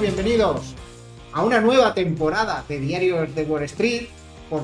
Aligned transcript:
bienvenidos 0.00 0.76
a 1.32 1.42
una 1.42 1.60
nueva 1.60 1.92
temporada 1.92 2.64
de 2.68 2.78
Diarios 2.78 3.34
de 3.34 3.42
Wall 3.42 3.64
Street. 3.64 4.06
Por 4.48 4.62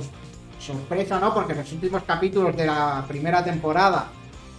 sorpresa, 0.60 1.18
¿no? 1.18 1.34
Porque 1.34 1.54
los 1.54 1.70
últimos 1.72 2.04
capítulos 2.04 2.56
de 2.56 2.66
la 2.66 3.04
primera 3.08 3.42
temporada 3.42 4.08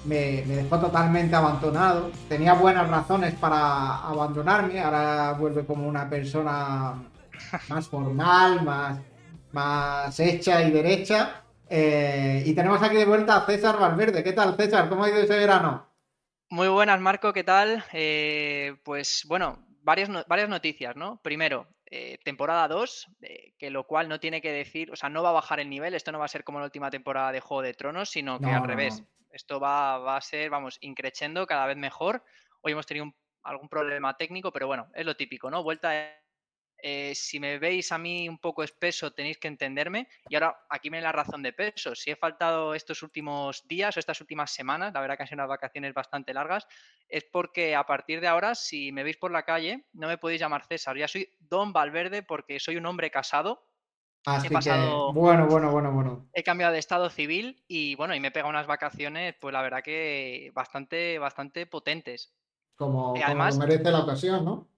me, 0.03 0.43
me, 0.45 0.57
dejó 0.57 0.77
totalmente 0.79 1.33
abandonado. 1.33 2.11
Tenía 2.27 2.53
buenas 2.55 2.89
razones 2.89 3.33
para 3.35 3.99
abandonarme. 3.99 4.81
Ahora 4.81 5.33
vuelve 5.39 5.65
como 5.65 5.87
una 5.87 6.09
persona 6.09 6.93
más 7.69 7.87
formal, 7.87 8.63
más, 8.63 8.99
más 9.53 10.19
hecha 10.19 10.61
y 10.61 10.71
derecha. 10.71 11.41
Eh, 11.69 12.43
y 12.45 12.53
tenemos 12.53 12.81
aquí 12.83 12.97
de 12.97 13.05
vuelta 13.05 13.37
a 13.37 13.45
César 13.45 13.79
Valverde. 13.79 14.23
¿Qué 14.23 14.33
tal, 14.33 14.55
César? 14.57 14.89
¿Cómo 14.89 15.05
ha 15.05 15.09
ido 15.09 15.19
ese 15.19 15.37
verano? 15.37 15.87
Muy 16.49 16.67
buenas, 16.67 16.99
Marco. 16.99 17.31
¿Qué 17.31 17.45
tal? 17.45 17.83
Eh, 17.93 18.75
pues 18.83 19.23
bueno, 19.27 19.57
varias, 19.85 20.09
varias 20.27 20.49
noticias, 20.49 20.95
¿no? 20.95 21.21
Primero, 21.23 21.67
eh, 21.85 22.17
temporada 22.23 22.67
2, 22.67 23.07
eh, 23.21 23.53
que 23.57 23.69
lo 23.69 23.85
cual 23.85 24.09
no 24.09 24.19
tiene 24.19 24.41
que 24.41 24.51
decir, 24.51 24.91
o 24.91 24.95
sea, 24.95 25.09
no 25.09 25.23
va 25.23 25.29
a 25.29 25.33
bajar 25.33 25.59
el 25.59 25.69
nivel, 25.69 25.93
esto 25.95 26.11
no 26.11 26.19
va 26.19 26.25
a 26.25 26.29
ser 26.29 26.43
como 26.43 26.59
la 26.59 26.65
última 26.65 26.89
temporada 26.91 27.31
de 27.31 27.39
Juego 27.41 27.61
de 27.61 27.73
Tronos, 27.73 28.09
sino 28.09 28.41
que 28.41 28.51
No, 28.51 28.53
al 28.53 28.63
no, 28.67 28.67
revés, 28.67 29.03
esto 29.31 29.59
va, 29.59 29.97
va 29.99 30.17
a 30.17 30.21
ser, 30.21 30.49
vamos, 30.49 30.77
increciendo 30.81 31.45
cada 31.47 31.67
vez 31.67 31.77
mejor. 31.77 32.23
Hoy 32.61 32.73
hemos 32.73 32.85
tenido 32.87 33.05
un- 33.05 33.15
algún 33.43 33.69
problema 33.69 34.17
técnico, 34.17 34.51
pero 34.51 34.67
bueno, 34.67 34.89
es 34.95 35.05
lo 35.05 35.15
típico, 35.15 35.51
¿no? 35.51 35.63
Vuelta, 35.63 35.93
eh, 36.77 37.13
si 37.15 37.39
me 37.39 37.57
veis 37.59 37.91
a 37.91 37.97
mí 37.97 38.27
un 38.29 38.37
poco 38.39 38.63
espeso, 38.63 39.11
tenéis 39.11 39.37
que 39.37 39.47
entenderme. 39.47 40.07
Y 40.29 40.35
ahora 40.35 40.57
aquí 40.69 40.89
viene 40.89 41.03
la 41.03 41.11
razón 41.11 41.41
de 41.43 41.53
peso. 41.53 41.95
Si 41.95 42.11
he 42.11 42.15
faltado 42.15 42.73
estos 42.75 43.01
últimos 43.03 43.67
días 43.67 43.95
o 43.95 43.99
estas 43.99 44.21
últimas 44.21 44.51
semanas, 44.51 44.93
la 44.93 45.01
verdad 45.01 45.17
que 45.17 45.23
han 45.23 45.27
sido 45.27 45.37
unas 45.37 45.49
vacaciones 45.49 45.93
bastante 45.93 46.33
largas, 46.33 46.67
es 47.07 47.23
porque 47.31 47.75
a 47.75 47.85
partir 47.85 48.21
de 48.21 48.27
ahora, 48.27 48.55
si 48.55 48.91
me 48.91 49.03
veis 49.03 49.17
por 49.17 49.31
la 49.31 49.43
calle, 49.43 49.87
no 49.93 50.07
me 50.07 50.17
podéis 50.17 50.41
llamar 50.41 50.65
César, 50.65 50.97
ya 50.97 51.07
soy 51.07 51.29
Don 51.39 51.73
Valverde 51.73 52.23
porque 52.23 52.59
soy 52.59 52.77
un 52.77 52.85
hombre 52.85 53.11
casado, 53.11 53.67
Así 54.25 54.47
he 54.47 54.49
que, 54.49 55.03
bueno, 55.13 55.45
bueno, 55.47 55.71
bueno, 55.71 55.91
bueno. 55.91 56.29
he 56.33 56.43
cambiado 56.43 56.73
de 56.73 56.79
estado 56.79 57.09
civil 57.09 57.63
y 57.67 57.95
bueno, 57.95 58.15
y 58.15 58.19
me 58.19 58.29
he 58.29 58.31
pegado 58.31 58.49
unas 58.49 58.67
vacaciones, 58.67 59.35
pues 59.39 59.53
la 59.53 59.61
verdad 59.61 59.83
que 59.83 60.51
bastante, 60.53 61.19
bastante 61.19 61.65
potentes. 61.67 62.35
Como, 62.75 63.15
Eh, 63.15 63.21
como 63.25 63.25
además, 63.25 63.57
merece 63.57 63.91
la 63.91 63.99
ocasión, 63.99 64.43
¿no? 64.45 64.74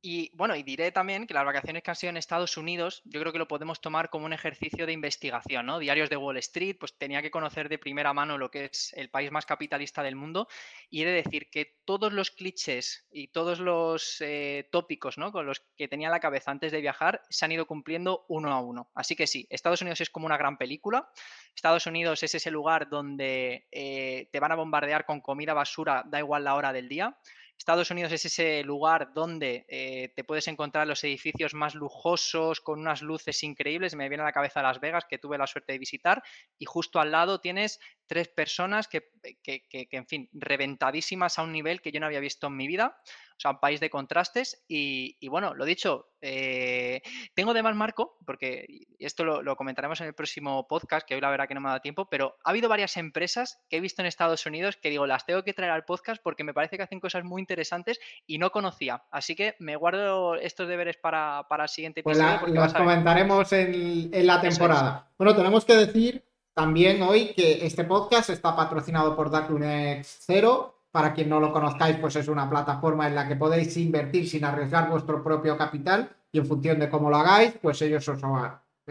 Y 0.00 0.30
bueno, 0.34 0.54
y 0.54 0.62
diré 0.62 0.92
también 0.92 1.26
que 1.26 1.34
las 1.34 1.44
vacaciones 1.44 1.82
que 1.82 1.90
han 1.90 1.96
sido 1.96 2.10
en 2.10 2.16
Estados 2.16 2.56
Unidos, 2.56 3.02
yo 3.04 3.20
creo 3.20 3.32
que 3.32 3.38
lo 3.38 3.48
podemos 3.48 3.80
tomar 3.80 4.10
como 4.10 4.26
un 4.26 4.32
ejercicio 4.32 4.86
de 4.86 4.92
investigación, 4.92 5.66
¿no? 5.66 5.78
Diarios 5.78 6.08
de 6.08 6.16
Wall 6.16 6.36
Street, 6.36 6.76
pues 6.78 6.96
tenía 6.96 7.20
que 7.20 7.30
conocer 7.30 7.68
de 7.68 7.78
primera 7.78 8.12
mano 8.12 8.38
lo 8.38 8.50
que 8.50 8.66
es 8.66 8.92
el 8.94 9.10
país 9.10 9.32
más 9.32 9.44
capitalista 9.44 10.02
del 10.02 10.14
mundo 10.14 10.46
y 10.88 11.02
he 11.02 11.06
de 11.06 11.12
decir 11.12 11.50
que 11.50 11.78
todos 11.84 12.12
los 12.12 12.30
clichés 12.30 13.06
y 13.10 13.28
todos 13.28 13.58
los 13.58 14.20
eh, 14.20 14.68
tópicos, 14.70 15.18
¿no? 15.18 15.32
Con 15.32 15.46
los 15.46 15.60
que 15.76 15.88
tenía 15.88 16.08
en 16.08 16.12
la 16.12 16.20
cabeza 16.20 16.52
antes 16.52 16.70
de 16.70 16.80
viajar 16.80 17.22
se 17.28 17.44
han 17.44 17.52
ido 17.52 17.66
cumpliendo 17.66 18.24
uno 18.28 18.52
a 18.52 18.60
uno. 18.60 18.90
Así 18.94 19.16
que 19.16 19.26
sí, 19.26 19.46
Estados 19.50 19.82
Unidos 19.82 20.00
es 20.00 20.10
como 20.10 20.26
una 20.26 20.36
gran 20.36 20.58
película. 20.58 21.08
Estados 21.54 21.86
Unidos 21.86 22.22
es 22.22 22.34
ese 22.34 22.52
lugar 22.52 22.88
donde 22.88 23.66
eh, 23.72 24.28
te 24.30 24.38
van 24.38 24.52
a 24.52 24.56
bombardear 24.56 25.04
con 25.04 25.20
comida 25.20 25.54
basura, 25.54 26.04
da 26.06 26.20
igual 26.20 26.44
la 26.44 26.54
hora 26.54 26.72
del 26.72 26.88
día. 26.88 27.18
Estados 27.58 27.90
Unidos 27.90 28.12
es 28.12 28.24
ese 28.24 28.62
lugar 28.62 29.12
donde 29.12 29.66
eh, 29.68 30.12
te 30.14 30.24
puedes 30.24 30.46
encontrar 30.48 30.86
los 30.86 31.02
edificios 31.04 31.54
más 31.54 31.74
lujosos, 31.74 32.60
con 32.60 32.78
unas 32.78 33.02
luces 33.02 33.42
increíbles. 33.42 33.96
Me 33.96 34.08
viene 34.08 34.22
a 34.22 34.26
la 34.26 34.32
cabeza 34.32 34.62
Las 34.62 34.80
Vegas, 34.80 35.04
que 35.08 35.18
tuve 35.18 35.36
la 35.36 35.46
suerte 35.46 35.72
de 35.72 35.78
visitar, 35.78 36.22
y 36.56 36.64
justo 36.64 37.00
al 37.00 37.10
lado 37.10 37.40
tienes 37.40 37.80
tres 38.06 38.28
personas 38.28 38.88
que, 38.88 39.10
que, 39.42 39.66
que, 39.68 39.86
que, 39.86 39.96
en 39.96 40.06
fin, 40.06 40.30
reventadísimas 40.32 41.38
a 41.38 41.42
un 41.42 41.52
nivel 41.52 41.82
que 41.82 41.92
yo 41.92 42.00
no 42.00 42.06
había 42.06 42.20
visto 42.20 42.46
en 42.46 42.56
mi 42.56 42.66
vida. 42.66 42.96
O 43.04 43.40
sea, 43.40 43.50
un 43.50 43.60
país 43.60 43.80
de 43.80 43.90
contrastes. 43.90 44.64
Y, 44.66 45.16
y 45.20 45.28
bueno, 45.28 45.54
lo 45.54 45.64
dicho, 45.64 46.08
eh, 46.20 47.00
tengo 47.34 47.54
de 47.54 47.62
más 47.62 47.76
marco, 47.76 48.16
porque 48.26 48.86
esto 48.98 49.24
lo, 49.24 49.42
lo, 49.42 49.56
comentaremos 49.56 50.00
en 50.00 50.08
el 50.08 50.14
próximo 50.14 50.66
podcast, 50.66 51.06
que 51.06 51.14
hoy 51.14 51.20
la 51.20 51.30
verdad 51.30 51.46
que 51.48 51.54
no 51.54 51.60
me 51.60 51.68
ha 51.68 51.70
dado 51.70 51.80
tiempo, 51.82 52.08
pero 52.10 52.36
ha 52.44 52.50
habido 52.50 52.68
varias 52.68 52.96
empresas 52.96 53.60
que 53.68 53.76
he 53.76 53.80
visto 53.80 54.02
en 54.02 54.06
Estados 54.06 54.44
Unidos 54.46 54.76
que 54.76 54.90
digo, 54.90 55.06
las 55.06 55.26
tengo 55.26 55.42
que 55.44 55.54
traer 55.54 55.72
al 55.72 55.84
podcast 55.84 56.22
porque 56.22 56.44
me 56.44 56.54
parece 56.54 56.76
que 56.76 56.82
hacen 56.82 57.00
cosas 57.00 57.24
muy 57.24 57.40
interesantes 57.40 58.00
y 58.26 58.38
no 58.38 58.50
conocía. 58.50 59.04
Así 59.10 59.34
que 59.34 59.54
me 59.58 59.76
guardo 59.76 60.34
estos 60.36 60.68
deberes 60.68 60.96
para, 60.96 61.46
para 61.48 61.64
el 61.64 61.68
siguiente 61.68 62.02
Pues 62.02 62.18
episodio. 62.18 62.40
porque 62.40 62.58
los 62.58 62.74
comentaremos 62.74 63.52
en, 63.52 64.10
en 64.12 64.26
la 64.26 64.36
es. 64.36 64.40
temporada. 64.40 65.10
Bueno, 65.18 65.34
tenemos 65.36 65.64
que 65.64 65.74
decir 65.74 66.24
también 66.54 67.02
hoy 67.02 67.34
que 67.34 67.64
este 67.66 67.84
podcast 67.84 68.30
está 68.30 68.56
patrocinado 68.56 69.14
por 69.14 69.30
Darklunex 69.30 70.18
Zero. 70.26 70.77
Para 70.90 71.12
quien 71.12 71.28
no 71.28 71.38
lo 71.40 71.52
conozcáis, 71.52 71.96
pues 71.96 72.16
es 72.16 72.28
una 72.28 72.48
plataforma 72.48 73.06
en 73.06 73.14
la 73.14 73.28
que 73.28 73.36
podéis 73.36 73.76
invertir 73.76 74.28
sin 74.28 74.44
arriesgar 74.44 74.88
vuestro 74.88 75.22
propio 75.22 75.56
capital 75.56 76.10
y 76.32 76.38
en 76.38 76.46
función 76.46 76.78
de 76.78 76.88
cómo 76.88 77.10
lo 77.10 77.16
hagáis, 77.16 77.54
pues 77.60 77.80
ellos 77.82 78.08
os 78.08 78.20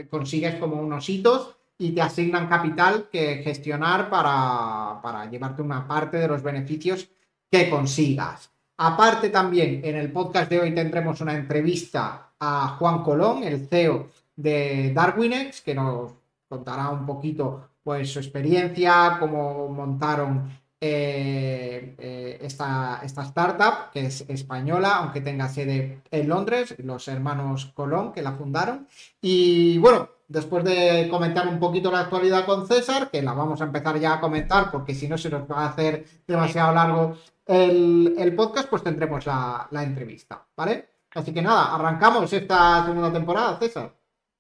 consigues 0.09 0.55
como 0.55 0.79
unos 0.79 1.09
hitos 1.09 1.55
y 1.77 1.91
te 1.91 2.01
asignan 2.01 2.47
capital 2.47 3.07
que 3.11 3.41
gestionar 3.43 4.09
para, 4.09 4.99
para 5.01 5.29
llevarte 5.29 5.61
una 5.61 5.87
parte 5.87 6.17
de 6.17 6.27
los 6.27 6.41
beneficios 6.41 7.09
que 7.49 7.69
consigas. 7.69 8.49
Aparte 8.77 9.29
también 9.29 9.81
en 9.83 9.95
el 9.95 10.11
podcast 10.11 10.49
de 10.49 10.59
hoy 10.59 10.75
tendremos 10.75 11.19
una 11.21 11.33
entrevista 11.33 12.31
a 12.39 12.75
Juan 12.79 13.03
Colón, 13.03 13.43
el 13.43 13.67
CEO 13.67 14.07
de 14.35 14.91
Darwinex, 14.93 15.61
que 15.61 15.73
nos 15.73 16.11
contará 16.47 16.89
un 16.89 17.05
poquito 17.05 17.69
pues 17.83 18.11
su 18.11 18.19
experiencia, 18.19 19.17
cómo 19.19 19.69
montaron 19.69 20.51
eh, 20.79 21.95
eh, 21.97 22.37
esta, 22.41 23.01
esta, 23.03 23.23
startup, 23.23 23.91
que 23.91 24.05
es 24.05 24.21
española, 24.27 24.97
aunque 24.97 25.21
tenga 25.21 25.49
sede 25.49 26.03
en 26.11 26.29
Londres, 26.29 26.75
los 26.79 27.07
hermanos 27.07 27.71
Colón 27.73 28.13
que 28.13 28.21
la 28.21 28.33
fundaron. 28.33 28.87
Y 29.21 29.77
bueno, 29.79 30.09
después 30.27 30.63
de 30.63 31.07
comentar 31.09 31.47
un 31.47 31.59
poquito 31.59 31.91
la 31.91 32.01
actualidad 32.01 32.45
con 32.45 32.67
César, 32.67 33.09
que 33.09 33.21
la 33.21 33.33
vamos 33.33 33.59
a 33.61 33.65
empezar 33.65 33.99
ya 33.99 34.13
a 34.13 34.21
comentar, 34.21 34.69
porque 34.71 34.93
si 34.93 35.07
no 35.07 35.17
se 35.17 35.29
nos 35.29 35.49
va 35.49 35.63
a 35.63 35.69
hacer 35.69 36.05
demasiado 36.27 36.73
largo 36.73 37.17
el, 37.45 38.15
el 38.17 38.35
podcast, 38.35 38.69
pues 38.69 38.83
tendremos 38.83 39.25
la, 39.25 39.67
la 39.71 39.83
entrevista, 39.83 40.45
¿vale? 40.55 40.89
Así 41.15 41.33
que 41.33 41.41
nada, 41.41 41.73
arrancamos 41.73 42.31
esta 42.31 42.85
segunda 42.85 43.11
temporada, 43.11 43.57
César. 43.57 43.91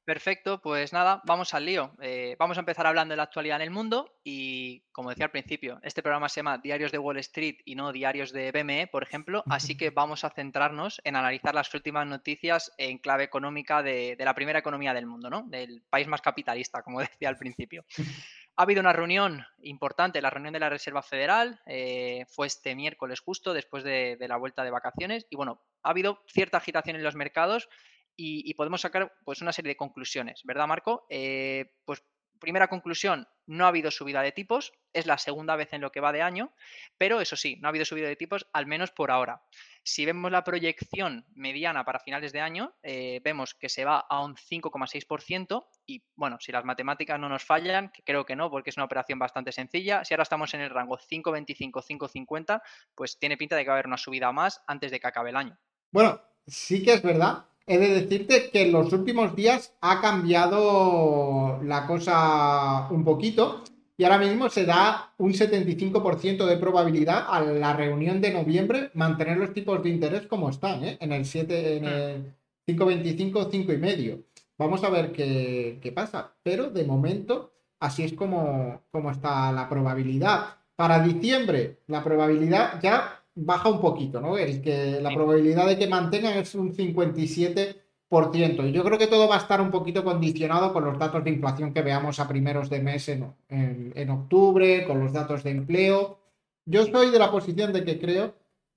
Perfecto, 0.07 0.61
pues 0.61 0.93
nada, 0.93 1.21
vamos 1.25 1.53
al 1.53 1.65
lío. 1.65 1.91
Eh, 2.01 2.37
vamos 2.39 2.55
a 2.55 2.61
empezar 2.61 2.87
hablando 2.87 3.11
de 3.11 3.17
la 3.17 3.23
actualidad 3.23 3.57
en 3.57 3.63
el 3.63 3.71
mundo 3.71 4.17
y, 4.23 4.85
como 4.93 5.09
decía 5.09 5.25
al 5.25 5.31
principio, 5.31 5.81
este 5.83 6.01
programa 6.01 6.29
se 6.29 6.39
llama 6.39 6.59
Diarios 6.59 6.93
de 6.93 6.97
Wall 6.97 7.17
Street 7.17 7.57
y 7.65 7.75
no 7.75 7.91
Diarios 7.91 8.31
de 8.31 8.53
BME, 8.53 8.87
por 8.87 9.03
ejemplo, 9.03 9.43
así 9.49 9.75
que 9.75 9.89
vamos 9.93 10.23
a 10.23 10.29
centrarnos 10.29 11.01
en 11.03 11.17
analizar 11.17 11.53
las 11.53 11.73
últimas 11.73 12.07
noticias 12.07 12.71
en 12.77 12.99
clave 12.99 13.25
económica 13.25 13.83
de, 13.83 14.15
de 14.15 14.23
la 14.23 14.33
primera 14.33 14.59
economía 14.59 14.93
del 14.93 15.07
mundo, 15.07 15.29
¿no? 15.29 15.43
Del 15.43 15.83
país 15.89 16.07
más 16.07 16.21
capitalista, 16.21 16.83
como 16.83 16.99
decía 17.01 17.27
al 17.27 17.37
principio. 17.37 17.83
Ha 18.55 18.63
habido 18.63 18.79
una 18.79 18.93
reunión 18.93 19.45
importante, 19.59 20.21
la 20.21 20.29
reunión 20.29 20.53
de 20.53 20.61
la 20.61 20.69
Reserva 20.69 21.03
Federal, 21.03 21.59
eh, 21.65 22.25
fue 22.29 22.47
este 22.47 22.75
miércoles 22.75 23.19
justo 23.19 23.53
después 23.53 23.83
de, 23.83 24.15
de 24.15 24.27
la 24.29 24.37
vuelta 24.37 24.63
de 24.63 24.71
vacaciones 24.71 25.27
y 25.29 25.35
bueno, 25.35 25.61
ha 25.83 25.89
habido 25.89 26.23
cierta 26.27 26.59
agitación 26.59 26.95
en 26.95 27.03
los 27.03 27.15
mercados 27.15 27.67
y, 28.17 28.53
podemos 28.55 28.81
sacar 28.81 29.13
pues 29.23 29.41
una 29.41 29.53
serie 29.53 29.69
de 29.69 29.77
conclusiones, 29.77 30.41
¿verdad, 30.43 30.67
Marco? 30.67 31.05
Eh, 31.09 31.75
pues 31.85 32.03
primera 32.37 32.67
conclusión, 32.67 33.27
no 33.45 33.65
ha 33.65 33.69
habido 33.69 33.91
subida 33.91 34.21
de 34.21 34.31
tipos, 34.31 34.73
es 34.93 35.05
la 35.05 35.17
segunda 35.17 35.55
vez 35.55 35.73
en 35.73 35.81
lo 35.81 35.91
que 35.91 35.99
va 35.99 36.11
de 36.11 36.21
año, 36.21 36.53
pero 36.97 37.21
eso 37.21 37.35
sí, 37.35 37.57
no 37.59 37.67
ha 37.67 37.69
habido 37.69 37.85
subida 37.85 38.07
de 38.07 38.15
tipos, 38.15 38.47
al 38.53 38.65
menos 38.65 38.91
por 38.91 39.11
ahora. 39.11 39.41
Si 39.83 40.05
vemos 40.05 40.31
la 40.31 40.43
proyección 40.43 41.25
mediana 41.33 41.85
para 41.85 41.99
finales 41.99 42.33
de 42.33 42.41
año, 42.41 42.75
eh, 42.83 43.21
vemos 43.23 43.53
que 43.53 43.69
se 43.69 43.85
va 43.85 43.99
a 43.99 44.23
un 44.23 44.35
5,6% 44.35 45.67
y 45.85 46.03
bueno, 46.15 46.37
si 46.39 46.51
las 46.51 46.65
matemáticas 46.65 47.19
no 47.19 47.29
nos 47.29 47.43
fallan, 47.43 47.89
que 47.91 48.03
creo 48.03 48.25
que 48.25 48.35
no, 48.35 48.49
porque 48.49 48.69
es 48.69 48.77
una 48.77 48.85
operación 48.85 49.19
bastante 49.19 49.51
sencilla, 49.51 50.03
si 50.03 50.13
ahora 50.13 50.23
estamos 50.23 50.53
en 50.53 50.61
el 50.61 50.69
rango 50.69 50.97
5,25-5,50, 50.97 52.61
pues 52.93 53.17
tiene 53.17 53.37
pinta 53.37 53.55
de 53.55 53.63
que 53.63 53.69
va 53.69 53.75
a 53.75 53.77
haber 53.77 53.87
una 53.87 53.97
subida 53.97 54.31
más 54.31 54.61
antes 54.67 54.91
de 54.91 54.99
que 54.99 55.07
acabe 55.07 55.29
el 55.29 55.37
año. 55.37 55.57
Bueno, 55.91 56.21
sí 56.45 56.83
que 56.83 56.93
es 56.93 57.01
verdad 57.01 57.45
he 57.67 57.77
de 57.77 58.01
decirte 58.01 58.49
que 58.49 58.63
en 58.63 58.71
los 58.71 58.91
últimos 58.93 59.35
días 59.35 59.75
ha 59.81 59.99
cambiado 59.99 61.59
la 61.63 61.85
cosa 61.85 62.87
un 62.89 63.03
poquito 63.03 63.63
y 63.97 64.05
ahora 64.05 64.19
mismo 64.19 64.49
se 64.49 64.65
da 64.65 65.13
un 65.17 65.33
75% 65.33 66.45
de 66.45 66.57
probabilidad 66.57 67.25
a 67.27 67.41
la 67.41 67.73
reunión 67.73 68.21
de 68.21 68.31
noviembre 68.31 68.91
mantener 68.93 69.37
los 69.37 69.53
tipos 69.53 69.83
de 69.83 69.89
interés 69.89 70.27
como 70.27 70.49
están, 70.49 70.83
¿eh? 70.83 70.97
en 71.01 71.11
el 71.11 71.25
7, 71.25 71.77
en 71.77 71.85
el 71.85 72.33
5,25, 72.67 73.51
5,5. 73.51 74.23
Vamos 74.57 74.83
a 74.83 74.89
ver 74.89 75.11
qué, 75.11 75.79
qué, 75.81 75.91
pasa, 75.91 76.33
pero 76.43 76.69
de 76.69 76.83
momento 76.85 77.51
así 77.79 78.03
es 78.03 78.13
como, 78.13 78.81
como 78.91 79.11
está 79.11 79.51
la 79.51 79.67
probabilidad. 79.67 80.57
Para 80.75 80.99
diciembre 80.99 81.79
la 81.87 82.03
probabilidad 82.03 82.79
ya 82.81 83.16
baja 83.37 83.69
un 83.69 83.79
poquito, 83.79 84.19
¿no? 84.21 84.37
El 84.37 84.61
que 84.61 84.99
la 85.01 85.09
probabilidad 85.13 85.67
de 85.67 85.77
que 85.77 85.87
mantengan 85.87 86.37
es 86.37 86.53
un 86.55 86.73
57%. 86.73 88.69
Y 88.69 88.71
yo 88.71 88.83
creo 88.83 88.97
que 88.97 89.07
todo 89.07 89.27
va 89.27 89.35
a 89.35 89.39
estar 89.39 89.59
un 89.61 89.71
poquito 89.71 90.03
condicionado 90.03 90.71
con 90.73 90.85
los 90.85 90.97
datos 90.97 91.23
de 91.23 91.31
inflación 91.31 91.73
que 91.73 91.81
veamos 91.81 92.19
a 92.19 92.27
primeros 92.27 92.69
de 92.69 92.81
mes 92.81 93.09
en, 93.09 93.33
en, 93.49 93.91
en 93.95 94.09
octubre, 94.09 94.85
con 94.85 94.99
los 94.99 95.13
datos 95.13 95.43
de 95.43 95.51
empleo. 95.51 96.19
Yo 96.65 96.85
soy 96.85 97.11
de 97.11 97.19
la 97.19 97.31
posición 97.31 97.73
de 97.73 97.83
que 97.83 97.99
creo 97.99 98.33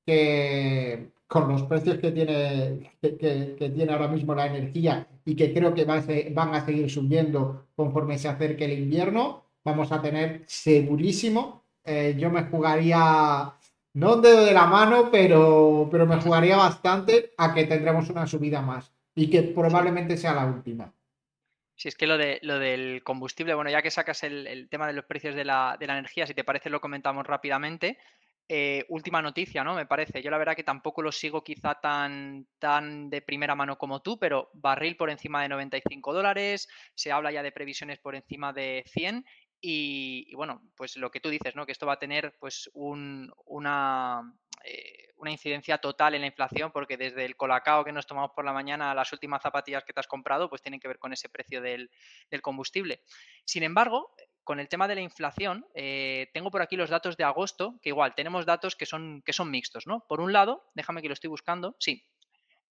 que, 0.07 1.11
con 1.31 1.49
los 1.49 1.63
precios 1.63 1.99
que 1.99 2.11
tiene, 2.11 2.91
que, 3.01 3.73
tiene 3.73 3.93
ahora 3.93 4.09
mismo 4.09 4.35
la 4.35 4.47
energía 4.47 5.07
y 5.25 5.37
que 5.37 5.55
creo 5.55 5.73
que 5.73 5.85
van 5.85 6.55
a 6.55 6.65
seguir 6.67 6.91
subiendo 6.91 7.67
conforme 7.77 8.19
se 8.19 8.27
acerque 8.27 8.65
el 8.65 8.73
invierno, 8.73 9.45
vamos 9.65 9.93
a 9.93 10.03
tener 10.03 10.43
segurísimo. 10.47 11.63
Eh, 11.85 12.17
yo 12.19 12.31
me 12.31 12.43
jugaría, 12.43 13.55
no 13.95 14.15
un 14.15 14.23
dedo 14.23 14.45
de 14.45 14.53
la 14.53 14.67
mano, 14.67 15.11
pero, 15.11 15.89
pero 15.91 16.07
me 16.07 16.21
jugaría 16.21 16.57
bastante 16.57 17.33
a 17.37 17.53
que 17.53 17.65
tendremos 17.65 18.09
una 18.11 18.27
subida 18.27 18.63
más 18.63 18.93
y 19.15 19.29
que 19.29 19.43
probablemente 19.43 20.17
sea 20.17 20.35
la 20.35 20.47
última. 20.47 20.93
Si 21.75 21.89
es 21.89 21.97
que 21.97 22.07
lo, 22.07 22.19
de, 22.19 22.39
lo 22.43 22.59
del 22.59 23.03
combustible, 23.03 23.55
bueno, 23.55 23.71
ya 23.71 23.83
que 23.83 23.91
sacas 23.91 24.23
el, 24.23 24.69
tema 24.71 24.87
de 24.87 24.93
los 24.93 25.07
precios 25.07 25.35
de 25.35 25.45
la, 25.45 25.77
de 25.81 25.87
la, 25.87 25.95
energía, 25.95 26.27
si 26.27 26.35
te 26.35 26.45
parece 26.45 26.71
lo 26.71 26.81
comentamos 26.81 27.27
rápidamente. 27.27 27.99
Eh, 28.53 28.85
última 28.89 29.23
noticia, 29.23 29.63
¿no? 29.63 29.75
Me 29.75 29.87
parece. 29.87 30.23
Yo 30.23 30.31
la 30.31 30.37
verdad 30.37 30.57
que 30.57 30.65
tampoco 30.65 31.03
lo 31.03 31.13
sigo 31.13 31.43
quizá 31.43 31.77
tan, 31.81 32.47
tan 32.59 33.09
de 33.09 33.23
primera 33.23 33.55
mano 33.55 33.79
como 33.79 34.03
tú, 34.03 34.19
pero 34.19 34.51
barril 34.55 34.97
por 34.97 35.09
encima 35.09 35.41
de 35.41 35.49
95 35.49 36.13
dólares, 36.13 36.69
se 36.95 37.13
habla 37.13 37.31
ya 37.33 37.43
de 37.43 37.53
previsiones 37.53 37.99
por 37.99 38.15
encima 38.15 38.53
de 38.53 38.83
100 38.87 39.25
y, 39.61 40.35
bueno, 40.35 40.63
pues 40.77 40.97
lo 40.97 41.11
que 41.11 41.21
tú 41.21 41.29
dices, 41.29 41.55
¿no? 41.55 41.67
Que 41.67 41.73
esto 41.73 41.87
va 41.87 41.95
a 41.95 41.99
tener 41.99 42.35
pues 42.39 42.71
una, 42.75 44.23
eh, 44.65 45.09
una 45.17 45.31
incidencia 45.31 45.79
total 45.79 46.15
en 46.15 46.23
la 46.23 46.29
inflación, 46.29 46.73
porque 46.73 46.97
desde 46.97 47.25
el 47.25 47.37
colacao 47.37 47.85
que 47.85 47.93
nos 47.93 48.07
tomamos 48.07 48.31
por 48.35 48.45
la 48.45 48.53
mañana 48.53 48.91
a 48.91 48.95
las 48.95 49.13
últimas 49.13 49.43
zapatillas 49.43 49.85
que 49.85 49.93
te 49.93 50.01
has 50.01 50.07
comprado, 50.07 50.49
pues 50.49 50.63
tienen 50.63 50.81
que 50.81 50.89
ver 50.89 50.99
con 50.99 51.13
ese 51.13 51.29
precio 51.29 51.61
del, 51.61 51.91
del 52.31 52.43
combustible. 52.43 53.03
Sin 53.45 53.63
embargo, 53.63 54.15
con 54.45 54.59
el 54.61 54.69
tema 54.69 54.89
de 54.89 54.95
la 54.97 55.01
inflación, 55.01 55.67
eh, 55.75 56.31
tengo 56.33 56.51
por 56.51 56.63
aquí 56.63 56.77
los 56.77 56.91
datos 56.91 57.17
de 57.17 57.25
agosto, 57.25 57.79
que 57.83 57.91
igual 57.91 58.15
tenemos 58.15 58.47
datos 58.47 58.77
que 58.77 58.87
son, 58.87 59.23
que 59.25 59.33
son 59.33 59.51
mixtos, 59.51 59.87
¿no? 59.87 60.07
Por 60.09 60.21
un 60.21 60.33
lado, 60.33 60.71
déjame 60.75 61.03
que 61.03 61.09
lo 61.09 61.15
estoy 61.15 61.29
buscando, 61.29 61.77
sí. 61.79 62.05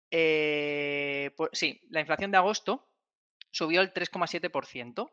Eh, 0.10 1.32
sí, 1.52 1.82
la 1.90 2.00
inflación 2.00 2.32
de 2.32 2.38
agosto 2.38 2.90
subió 3.52 3.82
el 3.82 3.94
3,7%. 3.94 5.12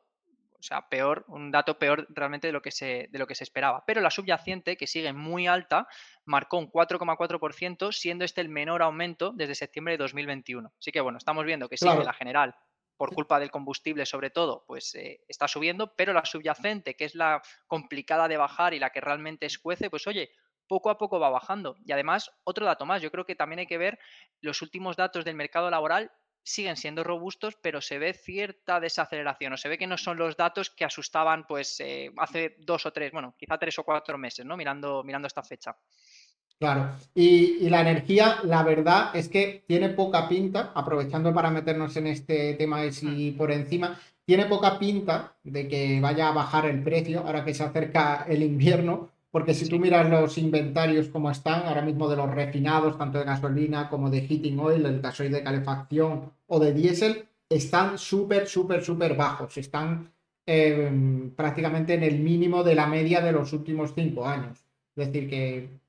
O 0.64 0.66
sea, 0.66 0.88
peor, 0.88 1.26
un 1.28 1.50
dato 1.50 1.78
peor 1.78 2.06
realmente 2.08 2.46
de 2.46 2.52
lo, 2.55 2.62
que 2.62 2.70
se, 2.70 3.08
de 3.11 3.19
lo 3.19 3.26
que 3.26 3.34
se 3.34 3.44
esperaba. 3.44 3.84
Pero 3.87 4.00
la 4.00 4.11
subyacente, 4.11 4.78
que 4.78 4.87
sigue 4.87 5.12
muy 5.12 5.46
alta, 5.46 5.87
marcó 6.25 6.56
un 6.56 6.72
4,4%, 6.72 7.93
siendo 7.93 8.25
este 8.25 8.40
el 8.40 8.49
menor 8.49 8.81
aumento 8.81 9.32
desde 9.34 9.55
septiembre 9.55 9.93
de 9.93 9.99
2021. 9.99 10.72
Así 10.78 10.90
que 10.90 11.02
bueno, 11.02 11.19
estamos 11.19 11.44
viendo 11.44 11.69
que 11.69 11.76
sigue 11.76 12.02
la 12.02 12.14
general 12.14 12.55
por 12.96 13.12
culpa 13.12 13.38
del 13.40 13.50
combustible 13.50 14.06
sobre 14.06 14.31
todo, 14.31 14.64
pues 14.66 14.94
eh, 14.94 15.20
está 15.28 15.49
subiendo, 15.49 15.94
pero 15.96 16.14
la 16.14 16.25
subyacente, 16.25 16.94
que 16.94 17.05
es 17.05 17.14
la 17.14 17.43
complicada 17.66 18.26
de 18.28 18.38
bajar 18.38 18.72
y 18.72 18.78
la 18.78 18.90
que 18.90 19.02
realmente 19.02 19.44
escuece, 19.44 19.90
pues 19.90 20.06
oye, 20.06 20.31
poco 20.66 20.88
a 20.88 20.96
poco 20.96 21.20
va 21.20 21.28
bajando. 21.28 21.76
Y 21.84 21.93
además, 21.93 22.31
otro 22.44 22.64
dato 22.64 22.87
más, 22.87 23.02
yo 23.02 23.11
creo 23.11 23.26
que 23.26 23.34
también 23.34 23.58
hay 23.58 23.66
que 23.66 23.76
ver 23.76 23.99
los 24.40 24.62
últimos 24.62 24.96
datos 24.96 25.26
del 25.26 25.34
mercado 25.34 25.69
laboral 25.70 26.11
siguen 26.44 26.76
siendo 26.76 27.02
robustos, 27.02 27.56
pero 27.61 27.81
se 27.81 27.99
ve 27.99 28.12
cierta 28.12 28.79
desaceleración 28.79 29.55
o 29.55 29.56
se 29.56 29.69
ve 29.69 29.79
que 29.79 29.87
no 29.87 29.96
son 29.96 30.19
los 30.19 30.37
datos 30.37 30.70
que 30.70 30.85
asustaban 30.85 31.46
pues 31.46 31.81
eh, 31.81 32.12
hace 32.19 32.56
dos 32.61 32.87
o 32.87 32.93
tres, 32.93 33.11
bueno, 33.11 33.35
quizá 33.37 33.58
tres 33.58 33.79
o 33.79 33.82
cuatro 33.82 34.19
meses, 34.19 34.44
¿no? 34.44 34.56
Mirando, 34.56 35.02
mirando 35.02 35.26
esta 35.26 35.43
fecha. 35.43 35.76
Claro, 36.58 36.93
y, 37.14 37.69
la 37.69 37.81
energía, 37.81 38.38
la 38.44 38.62
verdad 38.62 39.14
es 39.17 39.29
que 39.29 39.64
tiene 39.67 39.88
poca 39.88 40.29
pinta, 40.29 40.70
aprovechando 40.75 41.35
para 41.35 41.50
meternos 41.50 41.96
en 41.96 42.06
este 42.06 42.55
tema 42.55 42.81
de 42.81 42.93
si 42.93 43.32
mm. 43.32 43.37
por 43.37 43.50
encima, 43.50 43.99
tiene 44.25 44.47
poca 44.47 44.79
pinta 44.79 45.37
de 45.43 45.67
que 45.67 46.00
vaya 46.00 46.29
a 46.29 46.32
bajar 46.32 46.67
el 46.67 46.82
precio 46.82 47.20
ahora 47.20 47.44
que 47.44 47.55
se 47.55 47.64
acerca 47.64 48.25
el 48.29 48.43
invierno, 48.43 49.11
porque 49.35 49.53
si 49.53 49.69
tú 49.69 49.81
miras 49.81 50.09
los 50.09 50.39
inventarios 50.39 51.09
como 51.09 51.29
están 51.29 51.67
ahora 51.67 51.83
mismo 51.83 52.09
de 52.09 52.15
los 52.15 52.33
refinados, 52.33 52.97
tanto 52.97 53.19
de 53.19 53.25
gasolina 53.25 53.89
como 53.89 54.09
de 54.09 54.21
heating 54.21 54.61
oil, 54.61 54.87
el 54.87 55.01
gasoil 55.01 55.33
de 55.33 55.43
calefacción 55.43 56.31
o 56.47 56.61
de 56.61 56.73
diésel, 56.73 57.27
están 57.49 57.99
súper, 57.99 58.47
súper, 58.47 58.85
súper 58.85 59.17
bajos, 59.17 59.57
están 59.57 60.13
em, 60.47 61.31
prácticamente 61.31 61.95
en 61.95 62.05
el 62.05 62.21
mínimo 62.21 62.63
de 62.63 62.77
la 62.77 62.87
media 62.87 63.21
de 63.21 63.33
los 63.33 63.53
últimos 63.53 63.93
cinco 63.93 64.25
años. 64.25 64.65
Es 64.95 65.09
decir, 65.09 65.29
que 65.29 65.81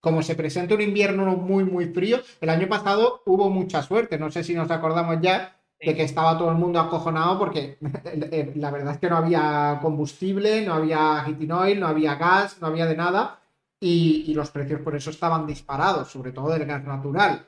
como 0.00 0.20
se 0.24 0.34
presenta 0.34 0.74
un 0.74 0.80
invierno 0.80 1.36
muy, 1.36 1.62
muy 1.62 1.86
frío, 1.94 2.22
el 2.40 2.50
año 2.50 2.68
pasado 2.68 3.22
hubo 3.24 3.50
mucha 3.50 3.84
suerte. 3.84 4.18
No 4.18 4.32
sé 4.32 4.42
si 4.42 4.52
nos 4.52 4.72
acordamos 4.72 5.18
ya 5.22 5.61
de 5.84 5.96
que 5.96 6.04
estaba 6.04 6.38
todo 6.38 6.50
el 6.50 6.56
mundo 6.56 6.78
acojonado 6.78 7.38
porque 7.38 7.78
la 8.54 8.70
verdad 8.70 8.94
es 8.94 8.98
que 8.98 9.10
no 9.10 9.16
había 9.16 9.78
combustible, 9.82 10.64
no 10.64 10.74
había 10.74 11.24
heating 11.26 11.50
oil, 11.50 11.80
no 11.80 11.88
había 11.88 12.14
gas, 12.14 12.58
no 12.60 12.68
había 12.68 12.86
de 12.86 12.96
nada 12.96 13.40
y, 13.80 14.32
los 14.34 14.50
precios 14.50 14.80
por 14.80 14.94
eso 14.94 15.10
estaban 15.10 15.44
disparados, 15.44 16.08
sobre 16.08 16.30
todo 16.30 16.50
del 16.50 16.66
gas 16.66 16.84
natural. 16.84 17.44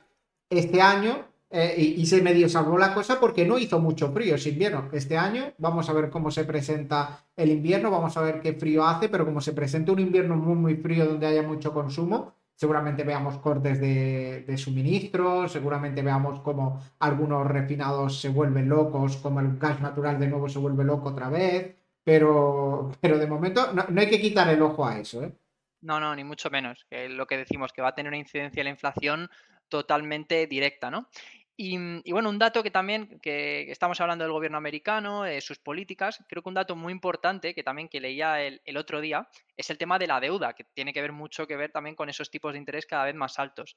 Este 0.51 0.83
año, 0.83 1.27
eh, 1.49 1.75
y, 1.79 2.03
y, 2.03 2.07
se 2.07 2.21
medio 2.23 2.49
salvó 2.49 2.77
la 2.77 2.93
cosa 2.93 3.21
porque 3.21 3.47
no 3.47 3.57
hizo 3.57 3.79
mucho 3.79 4.11
frío 4.11 4.35
ese 4.35 4.49
invierno. 4.49 4.89
Este 4.93 5.17
año 5.17 5.53
vamos 5.59 5.89
a 5.89 5.93
ver 5.93 6.11
cómo 6.11 6.33
se 6.33 6.45
presenta 6.45 7.25
el 7.37 7.51
invierno, 7.51 7.93
vamos 7.93 8.17
a 8.17 8.23
ver 8.23 8.41
qué 8.41 8.53
frío 8.53 8.85
hace, 8.85 9.09
pero 9.09 9.25
como 9.25 9.41
se 9.41 9.53
presenta 9.53 9.93
un 9.93 10.01
invierno 10.01 10.35
muy, 10.35 10.57
muy 10.57 10.75
frío 10.75 11.07
donde 11.07 11.29
haya 11.29 11.43
mucho 11.43 11.73
consumo, 11.73 12.35
seguramente 12.55 13.05
veamos 13.05 13.39
cortes 13.39 13.81
de, 13.81 14.45
de 14.47 14.57
suministro, 14.57 15.49
seguramente 15.49 16.03
veamos 16.03 16.41
como 16.41 16.81
algunos 17.01 17.47
refinados 17.47 18.21
se 18.21 18.29
vuelven 18.29 18.69
locos, 18.69 19.17
como 19.19 19.41
el 19.41 19.59
gas 19.59 19.81
natural 19.81 20.19
de 20.19 20.29
nuevo 20.29 20.49
se 20.49 20.59
vuelve 20.59 20.85
loco 20.85 21.11
otra 21.11 21.29
vez, 21.29 21.75
pero, 22.05 22.93
pero 23.01 23.19
de 23.19 23.27
momento 23.27 23.73
no, 23.73 24.01
hay 24.01 24.09
que 24.09 24.21
quitar 24.21 24.49
el 24.49 24.63
ojo 24.63 24.87
a 24.87 24.99
eso. 24.99 25.25
¿eh? 25.25 25.33
No, 25.81 25.99
no, 25.99 26.15
ni 26.15 26.23
mucho 26.23 26.51
menos. 26.51 26.87
Que 26.89 27.09
lo 27.09 27.27
que 27.27 27.39
decimos, 27.39 27.73
que 27.73 27.83
va 27.83 27.89
a 27.89 27.95
tener 27.95 28.11
una 28.11 28.19
incidencia 28.19 28.61
en 28.61 28.65
la 28.65 28.71
inflación 28.71 29.31
totalmente 29.69 30.47
directa, 30.47 30.91
¿no? 30.91 31.09
Mm, 31.57 32.01
y, 32.03 32.13
bueno, 32.13 32.31
un 32.31 32.39
dato 32.39 32.63
que 32.65 32.71
también, 32.71 33.21
que 33.21 33.71
estamos 33.71 34.01
hablando 34.01 34.25
del 34.25 34.33
gobierno 34.33 34.59
americano, 34.59 35.23
de 35.23 35.41
sus 35.41 35.59
políticas, 35.59 36.19
creo 36.29 36.43
que 36.43 36.49
un 36.49 36.55
dato 36.55 36.75
muy 36.75 36.93
importante 36.93 37.55
que 37.55 37.63
también 37.63 37.89
que 37.89 38.01
leía 38.01 38.43
el, 38.43 38.77
otro 38.77 39.01
día 39.01 39.29
es 39.57 39.71
el 39.71 39.79
tema 39.79 39.99
de 39.99 40.09
la 40.09 40.21
deuda, 40.21 40.55
que 40.55 40.65
tiene 40.65 40.93
que 40.93 41.01
ver 41.01 41.13
mucho 41.13 41.47
que 41.47 41.57
ver 41.57 41.71
también 41.71 41.95
con 41.95 42.09
esos 42.09 42.31
tipos 42.31 42.53
de 42.53 42.59
interés 42.59 42.87
cada 42.87 43.05
vez 43.05 43.15
más 43.15 43.39
altos. 43.39 43.77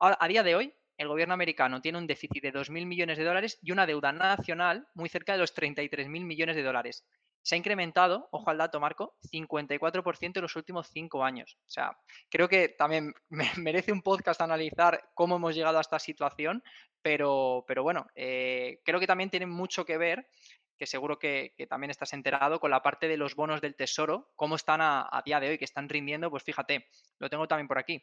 a 0.00 0.28
día 0.28 0.42
de 0.42 0.56
hoy, 0.56 0.74
el 0.98 1.08
gobierno 1.08 1.34
americano 1.34 1.80
tiene 1.80 1.98
un 1.98 2.06
déficit 2.06 2.42
de 2.42 2.52
2.000 2.52 2.86
millones 2.86 3.18
de 3.18 3.24
dólares 3.24 3.58
y 3.62 3.72
una 3.72 3.86
deuda 3.86 4.12
nacional 4.12 4.88
muy 4.94 5.08
cerca 5.08 5.32
de 5.32 5.38
los 5.38 5.54
33.000 5.54 6.24
millones 6.24 6.56
de 6.56 6.62
dólares 6.62 7.04
se 7.42 7.54
ha 7.54 7.58
incrementado, 7.58 8.28
ojo 8.30 8.50
al 8.50 8.58
dato, 8.58 8.80
Marco, 8.80 9.16
54% 9.30 10.36
en 10.36 10.42
los 10.42 10.56
últimos 10.56 10.88
cinco 10.88 11.24
años. 11.24 11.58
O 11.66 11.70
sea, 11.70 11.98
creo 12.30 12.48
que 12.48 12.68
también 12.68 13.12
merece 13.58 13.92
un 13.92 14.02
podcast 14.02 14.40
analizar 14.40 15.10
cómo 15.14 15.36
hemos 15.36 15.54
llegado 15.54 15.78
a 15.78 15.82
esta 15.82 15.98
situación, 15.98 16.62
pero, 17.02 17.64
pero 17.66 17.82
bueno, 17.82 18.06
eh, 18.14 18.80
creo 18.84 19.00
que 19.00 19.06
también 19.06 19.30
tiene 19.30 19.46
mucho 19.46 19.84
que 19.84 19.98
ver, 19.98 20.28
que 20.78 20.86
seguro 20.86 21.18
que, 21.18 21.54
también 21.68 21.90
estás 21.90 22.12
enterado, 22.12 22.58
con 22.58 22.70
la 22.70 22.82
parte 22.82 23.08
de 23.08 23.16
los 23.16 23.34
bonos 23.34 23.60
del 23.60 23.76
tesoro, 23.76 24.32
cómo 24.36 24.56
están 24.56 24.80
a, 24.80 25.08
a 25.10 25.22
día 25.22 25.38
de 25.38 25.50
hoy, 25.50 25.58
que 25.58 25.64
están 25.64 25.88
rindiendo, 25.88 26.30
pues 26.30 26.42
fíjate, 26.42 26.88
lo 27.18 27.28
tengo 27.28 27.46
también 27.46 27.68
por 27.68 27.78
aquí. 27.78 28.02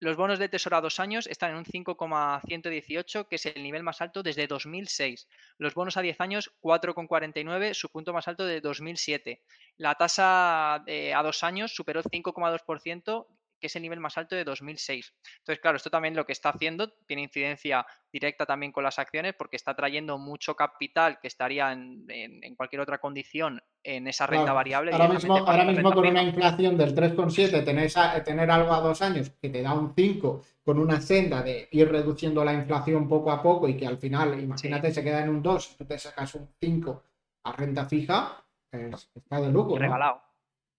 Los 0.00 0.16
bonos 0.16 0.38
de 0.38 0.48
tesoro 0.48 0.78
a 0.78 0.80
dos 0.80 0.98
años 0.98 1.26
están 1.26 1.50
en 1.50 1.58
un 1.58 1.66
5,118, 1.66 3.28
que 3.28 3.36
es 3.36 3.44
el 3.44 3.62
nivel 3.62 3.82
más 3.82 4.00
alto 4.00 4.22
desde 4.22 4.46
2006. 4.46 5.28
Los 5.58 5.74
bonos 5.74 5.98
a 5.98 6.00
10 6.00 6.18
años, 6.22 6.50
4,49, 6.62 7.74
su 7.74 7.90
punto 7.90 8.14
más 8.14 8.26
alto 8.26 8.46
de 8.46 8.62
2007. 8.62 9.42
La 9.76 9.94
tasa 9.96 10.82
eh, 10.86 11.12
a 11.12 11.22
dos 11.22 11.44
años 11.44 11.74
superó 11.74 12.00
el 12.00 12.06
5,2%, 12.06 13.26
que 13.60 13.68
es 13.68 13.76
el 13.76 13.82
nivel 13.82 14.00
más 14.00 14.18
alto 14.18 14.34
de 14.34 14.44
2006. 14.44 15.14
Entonces, 15.38 15.60
claro, 15.60 15.76
esto 15.76 15.90
también 15.90 16.16
lo 16.16 16.26
que 16.26 16.32
está 16.32 16.48
haciendo 16.48 16.90
tiene 17.06 17.22
incidencia 17.22 17.86
directa 18.12 18.46
también 18.46 18.72
con 18.72 18.82
las 18.82 18.98
acciones 18.98 19.34
porque 19.34 19.56
está 19.56 19.74
trayendo 19.74 20.18
mucho 20.18 20.54
capital 20.56 21.18
que 21.20 21.28
estaría 21.28 21.72
en, 21.72 22.54
cualquier 22.56 22.80
otra 22.80 22.98
condición 22.98 23.62
en 23.82 24.08
esa 24.08 24.26
renta 24.26 24.52
variable. 24.52 24.92
Ahora 24.92 25.08
mismo, 25.08 25.36
ahora 25.36 25.64
mismo 25.64 25.92
con 25.92 26.06
una 26.06 26.22
inflación 26.22 26.76
del 26.76 26.94
3,7, 26.94 27.64
tener, 27.64 28.24
tener 28.24 28.50
algo 28.50 28.72
a 28.72 28.80
dos 28.80 29.00
años 29.02 29.30
que 29.40 29.48
te 29.48 29.62
da 29.62 29.74
un 29.74 29.94
5 29.94 30.42
con 30.64 30.78
una 30.78 31.00
senda 31.00 31.42
de 31.42 31.68
ir 31.70 31.90
reduciendo 31.90 32.44
la 32.44 32.52
inflación 32.52 33.08
poco 33.08 33.30
a 33.30 33.42
poco 33.42 33.68
y 33.68 33.76
que 33.76 33.86
al 33.86 33.98
final, 33.98 34.40
imagínate, 34.40 34.92
se 34.92 35.02
queda 35.02 35.22
en 35.22 35.30
un 35.30 35.42
2, 35.42 35.76
tú 35.76 35.84
te 35.84 35.98
sacas 35.98 36.34
un 36.34 36.48
5 36.60 37.02
a 37.44 37.52
renta 37.52 37.86
fija, 37.86 38.44
está 38.72 39.40
de 39.40 39.50
lujo. 39.50 39.78
Regalado. 39.78 40.29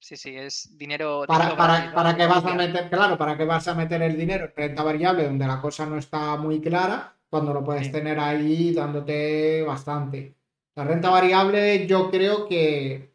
Sí, 0.01 0.17
sí, 0.17 0.35
es 0.35 0.75
dinero. 0.75 1.25
Para, 1.27 1.55
para, 1.55 2.17
que 2.17 2.25
vas 2.25 2.43
a 2.43 2.55
meter, 2.55 2.89
claro, 2.89 3.19
para 3.19 3.37
que 3.37 3.45
vas 3.45 3.67
a 3.67 3.75
meter 3.75 4.01
el 4.01 4.17
dinero 4.17 4.45
en 4.45 4.53
renta 4.55 4.81
variable 4.81 5.25
donde 5.25 5.45
la 5.45 5.61
cosa 5.61 5.85
no 5.85 5.97
está 5.97 6.37
muy 6.37 6.59
clara, 6.59 7.15
cuando 7.29 7.53
lo 7.53 7.63
puedes 7.63 7.91
tener 7.91 8.19
ahí 8.19 8.73
dándote 8.73 9.61
bastante. 9.61 10.35
La 10.75 10.85
renta 10.85 11.11
variable 11.11 11.85
yo 11.85 12.09
creo 12.09 12.47
que 12.47 13.13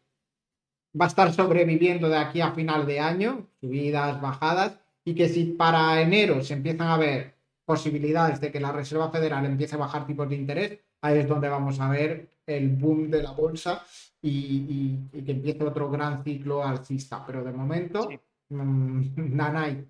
va 0.99 1.05
a 1.05 1.09
estar 1.09 1.33
sobreviviendo 1.33 2.07
de 2.07 2.17
aquí 2.17 2.39
a 2.39 2.53
final 2.53 2.87
de 2.87 3.01
año, 3.01 3.47
subidas, 3.59 4.21
bajadas, 4.21 4.79
y 5.03 5.13
que 5.13 5.27
si 5.27 5.43
para 5.43 6.01
enero 6.01 6.41
se 6.41 6.53
empiezan 6.53 6.87
a 6.87 6.97
ver 6.97 7.35
posibilidades 7.65 8.39
de 8.39 8.49
que 8.49 8.61
la 8.61 8.71
Reserva 8.71 9.11
Federal 9.11 9.45
empiece 9.45 9.75
a 9.75 9.79
bajar 9.79 10.07
tipos 10.07 10.29
de 10.29 10.35
interés, 10.35 10.79
ahí 11.01 11.19
es 11.19 11.27
donde 11.27 11.49
vamos 11.49 11.81
a 11.81 11.89
ver 11.89 12.29
el 12.45 12.69
boom 12.69 13.11
de 13.11 13.23
la 13.23 13.31
bolsa 13.31 13.83
y, 14.21 15.09
que 15.09 15.31
empiece 15.31 15.63
otro 15.63 15.89
gran 15.89 16.23
ciclo 16.23 16.63
alcista. 16.63 17.23
Pero 17.25 17.43
de 17.43 17.51
momento, 17.51 18.09
sí. 18.09 18.19
mmm, 18.49 19.81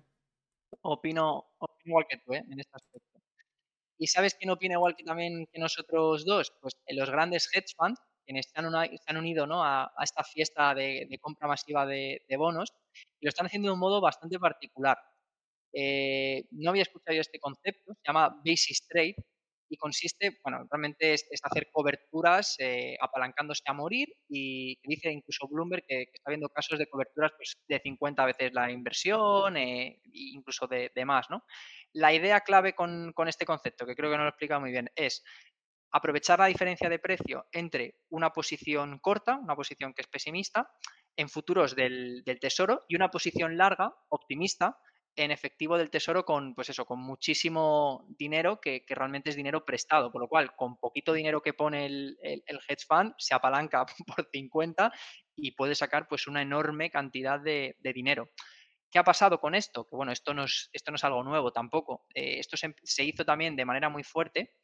Opino, 0.82 1.46
igual 1.84 2.06
que 2.08 2.18
tú, 2.18 2.34
¿eh? 2.34 2.44
En 2.50 2.60
este 2.60 2.72
aspecto. 2.74 3.18
¿Y 3.98 4.06
sabes 4.06 4.34
quién 4.34 4.50
opina 4.50 4.74
igual 4.74 4.94
que 4.94 5.02
también 5.02 5.46
que 5.52 5.58
nosotros 5.58 6.24
dos? 6.24 6.52
Pues 6.60 6.74
los 6.90 7.10
grandes 7.10 7.48
hedge 7.52 7.74
funds, 7.76 8.00
quienes 8.24 8.46
se 8.46 8.60
han, 8.60 8.70
se 8.72 9.04
han 9.06 9.16
unido 9.16 9.46
¿no? 9.46 9.64
a, 9.64 9.90
esta 10.02 10.22
fiesta 10.22 10.72
de, 10.74 11.18
compra 11.20 11.48
masiva 11.48 11.84
de, 11.84 12.22
bonos, 12.36 12.72
y 13.20 13.26
lo 13.26 13.28
están 13.30 13.46
haciendo 13.46 13.68
de 13.68 13.74
un 13.74 13.80
modo 13.80 14.00
bastante 14.00 14.38
particular. 14.38 14.96
Eh, 15.72 16.46
no 16.52 16.70
había 16.70 16.82
escuchado 16.82 17.16
yo 17.16 17.20
este 17.20 17.40
concepto, 17.40 17.92
se 17.94 18.00
llama 18.06 18.40
basis 18.44 18.86
trade, 18.86 19.16
y 19.68 19.76
consiste, 19.76 20.38
bueno, 20.42 20.66
realmente 20.70 21.14
es, 21.14 21.26
hacer 21.42 21.68
coberturas 21.70 22.56
eh, 22.58 22.96
apalancándose 23.00 23.62
a 23.66 23.72
morir 23.72 24.08
y 24.28 24.78
dice 24.82 25.10
incluso 25.10 25.48
Bloomberg 25.48 25.84
que, 25.86 26.06
está 26.12 26.30
viendo 26.30 26.48
casos 26.48 26.78
de 26.78 26.86
coberturas 26.86 27.32
pues, 27.36 27.56
de 27.68 27.80
50 27.80 28.24
veces 28.24 28.52
la 28.54 28.70
inversión 28.70 29.56
e 29.56 30.00
incluso 30.12 30.66
de, 30.66 30.90
más, 31.04 31.28
¿no? 31.30 31.44
La 31.92 32.12
idea 32.12 32.40
clave 32.40 32.74
con, 32.74 33.12
este 33.26 33.44
concepto, 33.44 33.86
que 33.86 33.94
creo 33.94 34.10
que 34.10 34.16
no 34.16 34.24
lo 34.24 34.30
explica 34.30 34.58
muy 34.58 34.70
bien, 34.70 34.90
es 34.94 35.22
aprovechar 35.90 36.38
la 36.38 36.46
diferencia 36.46 36.88
de 36.88 36.98
precio 36.98 37.46
entre 37.52 38.00
una 38.10 38.30
posición 38.30 38.98
corta, 38.98 39.36
una 39.36 39.56
posición 39.56 39.94
que 39.94 40.02
es 40.02 40.08
pesimista, 40.08 40.70
en 41.16 41.28
futuros 41.28 41.74
del, 41.74 42.22
del 42.24 42.38
tesoro 42.38 42.84
y 42.88 42.94
una 42.94 43.10
posición 43.10 43.56
larga, 43.56 43.92
optimista, 44.08 44.78
en 45.24 45.30
efectivo 45.30 45.76
del 45.78 45.90
tesoro 45.90 46.24
con, 46.24 46.54
pues 46.54 46.70
eso, 46.70 46.84
con 46.84 47.00
muchísimo 47.00 48.06
dinero 48.18 48.60
que, 48.60 48.84
realmente 48.88 49.30
es 49.30 49.36
dinero 49.36 49.64
prestado, 49.64 50.10
por 50.10 50.20
lo 50.20 50.28
cual 50.28 50.54
con 50.56 50.76
poquito 50.76 51.12
dinero 51.12 51.42
que 51.42 51.54
pone 51.54 51.86
el, 51.86 52.18
hedge 52.22 52.86
fund 52.86 53.14
se 53.18 53.34
apalanca 53.34 53.86
por 54.06 54.28
50 54.30 54.92
y 55.36 55.52
puede 55.52 55.74
sacar 55.74 56.08
pues 56.08 56.26
una 56.26 56.42
enorme 56.42 56.90
cantidad 56.90 57.40
de, 57.40 57.76
dinero. 57.94 58.30
¿Qué 58.90 58.98
ha 58.98 59.04
pasado 59.04 59.38
con 59.38 59.54
esto? 59.54 59.86
Que 59.86 59.96
bueno, 59.96 60.12
esto 60.12 60.32
no 60.32 60.44
es, 60.44 60.70
esto 60.72 60.90
no 60.90 60.96
es 60.96 61.04
algo 61.04 61.22
nuevo 61.22 61.52
tampoco. 61.52 62.06
Eh, 62.14 62.38
esto 62.38 62.56
se, 62.56 63.04
hizo 63.04 63.24
también 63.24 63.54
de 63.54 63.66
manera 63.66 63.88
muy 63.88 64.02
fuerte 64.02 64.54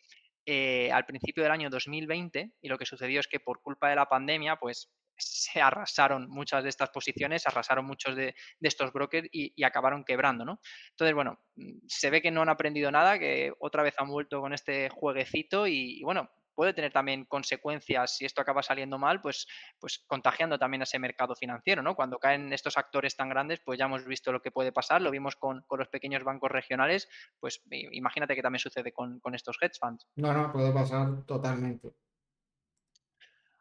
eh, 0.46 0.90
al 0.92 1.06
principio 1.06 1.42
del 1.42 1.52
año 1.52 1.70
2020 1.70 2.52
y 2.60 2.68
lo 2.68 2.78
que 2.78 2.86
sucedió 2.86 3.20
es 3.20 3.26
que 3.26 3.40
por 3.40 3.62
culpa 3.62 3.88
de 3.88 3.96
la 3.96 4.06
pandemia, 4.06 4.56
pues 4.56 4.90
se 5.16 5.60
arrasaron 5.60 6.28
muchas 6.28 6.62
de 6.62 6.68
estas 6.68 6.90
posiciones, 6.90 7.46
arrasaron 7.46 7.86
muchos 7.86 8.16
de, 8.16 8.34
estos 8.60 8.92
brokers 8.92 9.28
y, 9.30 9.62
acabaron 9.64 10.04
quebrando, 10.04 10.44
¿no? 10.44 10.60
Entonces, 10.90 11.14
bueno, 11.14 11.38
mm, 11.56 11.86
se 11.86 12.10
ve 12.10 12.20
que 12.20 12.30
no 12.30 12.42
han 12.42 12.48
aprendido 12.48 12.90
nada, 12.90 13.18
que 13.18 13.52
otra 13.58 13.82
vez 13.82 13.94
han 13.98 14.08
vuelto 14.08 14.40
con 14.40 14.52
este 14.52 14.88
jueguecito 14.90 15.66
y, 15.66 16.02
bueno, 16.02 16.30
puede 16.54 16.72
tener 16.72 16.92
también 16.92 17.24
consecuencias 17.24 18.16
si 18.16 18.24
esto 18.24 18.40
acaba 18.40 18.62
saliendo 18.62 18.98
mal, 18.98 19.20
pues, 19.20 19.46
pues 19.78 20.04
contagiando 20.06 20.58
también 20.58 20.82
a 20.82 20.84
ese 20.84 20.98
mercado 20.98 21.34
financiero, 21.34 21.82
¿no? 21.82 21.94
Cuando 21.94 22.18
caen 22.18 22.52
estos 22.52 22.76
actores 22.76 23.16
tan 23.16 23.28
grandes, 23.28 23.60
pues 23.64 23.78
ya 23.78 23.86
hemos 23.86 24.04
visto 24.04 24.32
lo 24.32 24.40
que 24.40 24.50
puede 24.50 24.72
pasar, 24.72 25.02
lo 25.02 25.10
vimos 25.10 25.36
con, 25.36 25.64
los 25.70 25.88
pequeños 25.88 26.22
bancos 26.22 26.50
regionales, 26.50 27.08
pues 27.40 27.62
imagínate 27.70 28.34
que 28.34 28.42
también 28.42 28.60
sucede 28.60 28.92
con, 28.92 29.18
con 29.20 29.34
estos 29.34 29.56
hedge 29.60 29.78
funds. 29.80 30.06
No, 30.16 30.32
no, 30.32 30.52
puede 30.52 30.72
pasar 30.72 31.24
totalmente. 31.26 31.94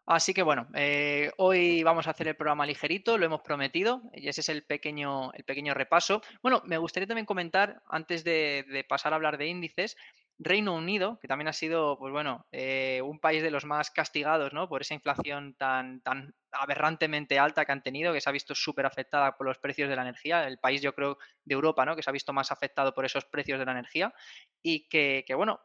Así 0.05 0.33
que 0.33 0.43
bueno, 0.43 0.67
eh, 0.73 1.31
hoy 1.37 1.81
vamos 1.81 2.07
a 2.07 2.09
hacer 2.11 2.27
el 2.27 2.35
programa 2.35 2.65
ligerito, 2.65 3.17
lo 3.17 3.25
hemos 3.25 3.41
prometido, 3.41 4.01
y 4.13 4.27
ese 4.27 4.41
es 4.41 4.49
el 4.49 4.63
pequeño, 4.63 5.31
el 5.31 5.45
pequeño 5.45 5.73
repaso. 5.73 6.21
Bueno, 6.41 6.61
me 6.65 6.77
gustaría 6.77 7.07
también 7.07 7.25
comentar, 7.25 7.81
antes 7.87 8.25
de, 8.25 8.85
pasar 8.89 9.13
a 9.13 9.15
hablar 9.15 9.37
de 9.37 9.47
índices, 9.47 9.95
Reino 10.39 10.73
Unido, 10.75 11.19
que 11.19 11.27
también 11.27 11.47
ha 11.47 11.53
sido, 11.53 11.97
pues 11.97 12.11
bueno, 12.11 12.47
eh, 12.51 13.01
un 13.03 13.19
país 13.19 13.43
de 13.43 13.51
los 13.51 13.65
más 13.65 13.91
castigados, 13.91 14.51
¿no? 14.53 14.67
Por 14.67 14.81
esa 14.81 14.93
inflación 14.93 15.53
tan, 15.53 16.01
tan 16.01 16.35
aberrantemente 16.51 17.39
alta 17.39 17.65
que 17.65 17.71
han 17.71 17.83
tenido, 17.83 18.13
que 18.13 18.21
se 18.21 18.29
ha 18.29 18.33
visto 18.33 18.55
súper 18.55 18.85
afectada 18.85 19.37
por 19.37 19.47
los 19.47 19.59
precios 19.59 19.89
de 19.89 19.95
la 19.95 20.01
energía. 20.01 20.47
El 20.47 20.57
país, 20.57 20.81
yo 20.81 20.93
creo, 20.93 21.17
de 21.45 21.53
Europa, 21.53 21.85
¿no? 21.85 21.95
Que 21.95 22.03
se 22.03 22.09
ha 22.09 22.13
visto 22.13 22.33
más 22.33 22.51
afectado 22.51 22.93
por 22.93 23.05
esos 23.05 23.25
precios 23.25 23.59
de 23.59 23.65
la 23.65 23.71
energía 23.71 24.13
y 24.61 24.87
que, 24.87 25.23
que 25.25 25.35
bueno, 25.35 25.61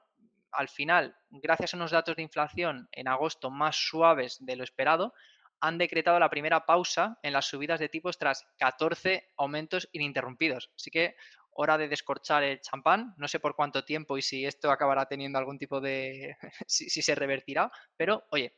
al 0.52 0.68
final, 0.68 1.16
gracias 1.30 1.74
a 1.74 1.76
unos 1.76 1.90
datos 1.90 2.16
de 2.16 2.22
inflación 2.22 2.88
en 2.92 3.08
agosto 3.08 3.50
más 3.50 3.76
suaves 3.76 4.38
de 4.40 4.56
lo 4.56 4.64
esperado, 4.64 5.14
han 5.60 5.78
decretado 5.78 6.18
la 6.18 6.30
primera 6.30 6.66
pausa 6.66 7.18
en 7.22 7.32
las 7.32 7.46
subidas 7.46 7.80
de 7.80 7.88
tipos 7.88 8.18
tras 8.18 8.46
14 8.58 9.30
aumentos 9.36 9.88
ininterrumpidos. 9.92 10.70
Así 10.76 10.90
que 10.90 11.16
hora 11.50 11.76
de 11.76 11.88
descorchar 11.88 12.44
el 12.44 12.60
champán. 12.60 13.14
No 13.16 13.26
sé 13.26 13.40
por 13.40 13.56
cuánto 13.56 13.84
tiempo 13.84 14.16
y 14.16 14.22
si 14.22 14.46
esto 14.46 14.70
acabará 14.70 15.06
teniendo 15.06 15.38
algún 15.38 15.58
tipo 15.58 15.80
de... 15.80 16.36
si, 16.66 17.02
se 17.02 17.14
revertirá, 17.14 17.70
pero 17.96 18.24
oye, 18.30 18.56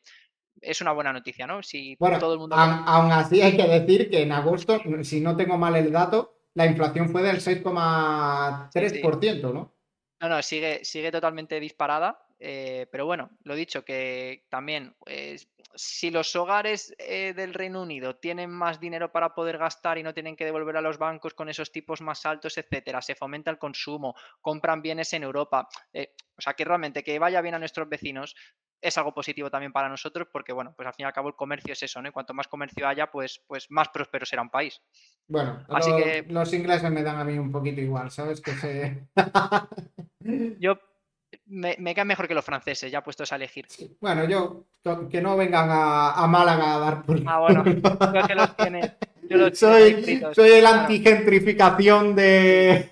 es 0.61 0.81
una 0.81 0.93
buena 0.93 1.13
noticia, 1.13 1.47
¿no? 1.47 1.63
Si 1.63 1.97
todo 1.97 2.35
el 2.35 2.39
mundo... 2.39 2.57
Aún 2.57 3.13
así 3.13 3.41
hay 3.41 3.57
que 3.57 3.67
decir 3.67 4.11
que 4.11 4.23
en 4.23 4.33
agosto, 4.33 4.81
si 5.03 5.21
no 5.21 5.37
tengo 5.37 5.57
mal 5.57 5.77
el 5.77 5.91
dato, 5.91 6.41
la 6.55 6.67
inflación 6.67 7.09
fue 7.09 7.23
del 7.23 7.41
6,3%, 7.41 9.53
¿no? 9.53 9.75
No, 10.21 10.29
no, 10.29 10.43
sigue, 10.43 10.85
sigue 10.85 11.11
totalmente 11.11 11.59
disparada. 11.59 12.23
Eh, 12.43 12.87
pero 12.91 13.05
bueno, 13.05 13.31
lo 13.45 13.55
dicho, 13.55 13.85
que 13.85 14.47
también 14.49 14.97
eh, 15.05 15.39
si 15.75 16.11
los 16.11 16.35
hogares 16.35 16.95
eh, 16.97 17.35
del 17.35 17.53
Reino 17.53 17.83
Unido 17.83 18.17
tienen 18.17 18.51
más 18.51 18.81
dinero 18.81 19.13
para 19.13 19.35
poder 19.35 19.59
gastar 19.59 19.99
y 19.99 20.03
no 20.03 20.15
tienen 20.15 20.37
que 20.37 20.47
devolver 20.47 20.79
a 20.79 20.81
los 20.81 20.97
bancos 20.97 21.35
con 21.35 21.51
esos 21.51 21.71
tipos 21.71 22.01
más 22.01 22.25
altos, 22.25 22.57
etcétera, 22.57 23.03
se 23.03 23.15
fomenta 23.15 23.51
el 23.51 23.59
consumo, 23.59 24.15
compran 24.41 24.81
bienes 24.81 25.13
en 25.13 25.23
Europa. 25.23 25.69
o 25.95 26.41
sea, 26.41 26.55
que 26.55 26.65
realmente 26.65 27.05
que 27.05 27.19
vaya 27.19 27.43
bien 27.43 27.55
a 27.55 27.59
nuestros 27.59 27.91
vecinos 27.91 28.35
es 28.81 28.97
algo 28.97 29.13
positivo 29.13 29.51
también 29.51 29.73
para 29.73 29.91
nosotros 29.91 30.29
porque, 30.33 30.55
bueno, 30.55 30.73
pues 30.75 30.87
al 30.87 30.95
fin 30.95 31.05
y 31.05 31.07
al 31.07 31.13
cabo 31.13 31.29
el 31.29 31.37
comercio 31.37 31.75
es 31.75 31.83
eso, 31.83 32.01
¿no? 32.01 32.09
Y 32.09 32.13
cuanto 32.13 32.33
más 32.33 32.49
comercio 32.49 32.89
haya, 32.89 33.11
pues, 33.11 33.43
pues 33.47 33.67
más 33.69 33.91
próspero 33.91 34.25
será 34.25 34.41
un 34.41 34.49
país. 34.49 34.81
Bueno, 35.29 35.63
Así 35.69 35.95
que... 35.95 36.25
los 36.29 36.51
ingleses 36.55 36.91
me 36.91 37.03
dan 37.03 37.19
a 37.19 37.25
mí 37.25 37.39
un 37.39 37.53
poquito 37.53 37.83
igual, 37.83 38.11
¿sabes? 38.11 38.41
Que 38.41 38.53
se... 38.53 39.07
Yo 40.59 40.79
me, 41.51 41.77
me 41.79 41.95
caen 41.95 42.09
mejor 42.09 42.29
que 42.29 42.35
los 42.35 42.45
franceses, 42.45 42.91
ya 42.91 43.03
puestos 43.03 43.33
a 43.33 43.37
elegir. 43.37 43.67
Bueno, 44.01 44.25
yo 44.25 44.65
que 45.11 45.21
no 45.21 45.37
vengan 45.37 45.69
a, 45.71 46.27
Málaga 46.27 46.77
a 46.77 46.79
dar 46.79 47.03
por. 47.03 47.21
Ah, 47.27 47.41
bueno, 47.41 47.65
yo 47.65 48.27
que 48.27 48.35
los 48.35 48.57
tiene. 48.57 48.97
soy, 49.53 50.23
soy 50.33 50.51
el 50.51 50.67
antigentrificación 50.67 52.15
de. 52.15 52.91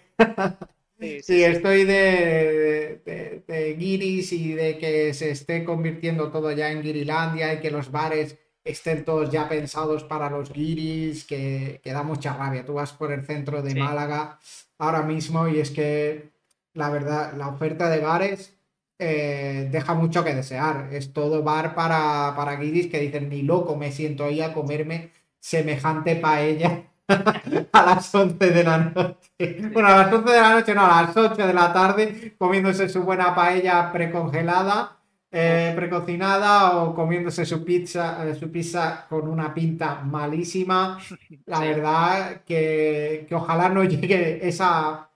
Sí, 0.99 1.45
estoy 1.45 1.85
de, 1.85 3.01
de, 3.47 3.75
guiris 3.75 4.33
y 4.33 4.53
de 4.53 4.77
que 4.79 5.15
se 5.15 5.31
esté 5.31 5.65
convirtiendo 5.65 6.31
todo 6.31 6.51
ya 6.53 6.71
en 6.71 6.83
guirilandia 6.83 7.55
y 7.55 7.61
que 7.61 7.71
los 7.71 7.91
bares 7.91 8.37
estén 8.65 9.05
todos 9.05 9.31
ya 9.31 9.49
pensados 9.49 10.05
para 10.05 10.29
los 10.29 10.53
guiris, 10.53 11.25
que, 11.25 11.81
da 11.85 12.03
mucha 12.03 12.35
rabia. 12.35 12.67
Tú 12.67 12.75
vas 12.75 12.93
por 12.93 13.13
el 13.13 13.25
centro 13.25 13.63
de 13.63 13.75
Málaga 13.77 14.39
ahora 14.79 15.03
mismo 15.03 15.49
y 15.49 15.61
es 15.61 15.71
que 15.71 16.38
la 16.79 16.91
verdad, 16.91 17.35
la 17.37 17.49
oferta 17.49 17.91
de 17.91 18.01
bares 18.01 18.57
eh, 18.99 19.69
deja 19.71 19.95
mucho 19.95 20.25
que 20.25 20.35
desear. 20.35 20.89
Es 20.93 21.13
todo 21.13 21.43
bar 21.43 21.75
para, 21.75 22.35
para 22.37 22.57
guiris 22.57 22.87
que 22.89 23.01
dicen, 23.01 23.29
ni 23.29 23.43
loco, 23.43 23.77
me 23.77 23.93
siento 23.93 24.25
ahí 24.25 24.41
a 24.41 24.55
comerme 24.55 25.11
semejante 25.41 26.17
paella 26.17 26.85
a 27.73 27.83
las 27.87 28.15
11 28.15 28.51
de 28.51 28.65
la 28.65 28.79
noche. 28.79 29.71
Bueno, 29.73 29.89
a 29.89 29.99
las 29.99 30.13
11 30.13 30.31
de 30.33 30.41
la 30.41 30.53
noche, 30.55 30.75
no, 30.75 30.87
a 30.87 31.03
las 31.03 31.17
8 31.17 31.47
de 31.47 31.55
la 31.55 31.73
tarde, 31.73 32.35
comiéndose 32.39 32.89
su 32.89 33.03
buena 33.03 33.35
paella 33.35 33.91
precongelada, 33.93 34.97
eh, 35.31 35.73
precocinada 35.77 36.79
o 36.83 36.95
comiéndose 36.95 37.45
su 37.45 37.65
pizza, 37.65 38.27
eh, 38.27 38.35
su 38.35 38.51
pizza 38.51 39.07
con 39.09 39.29
una 39.29 39.53
pinta 39.53 40.01
malísima. 40.03 40.99
La 41.47 41.61
verdad 41.61 42.43
que, 42.47 43.27
que 43.29 43.35
ojalá 43.35 43.69
no 43.69 43.85
llegue 43.85 44.47
esa 44.47 45.09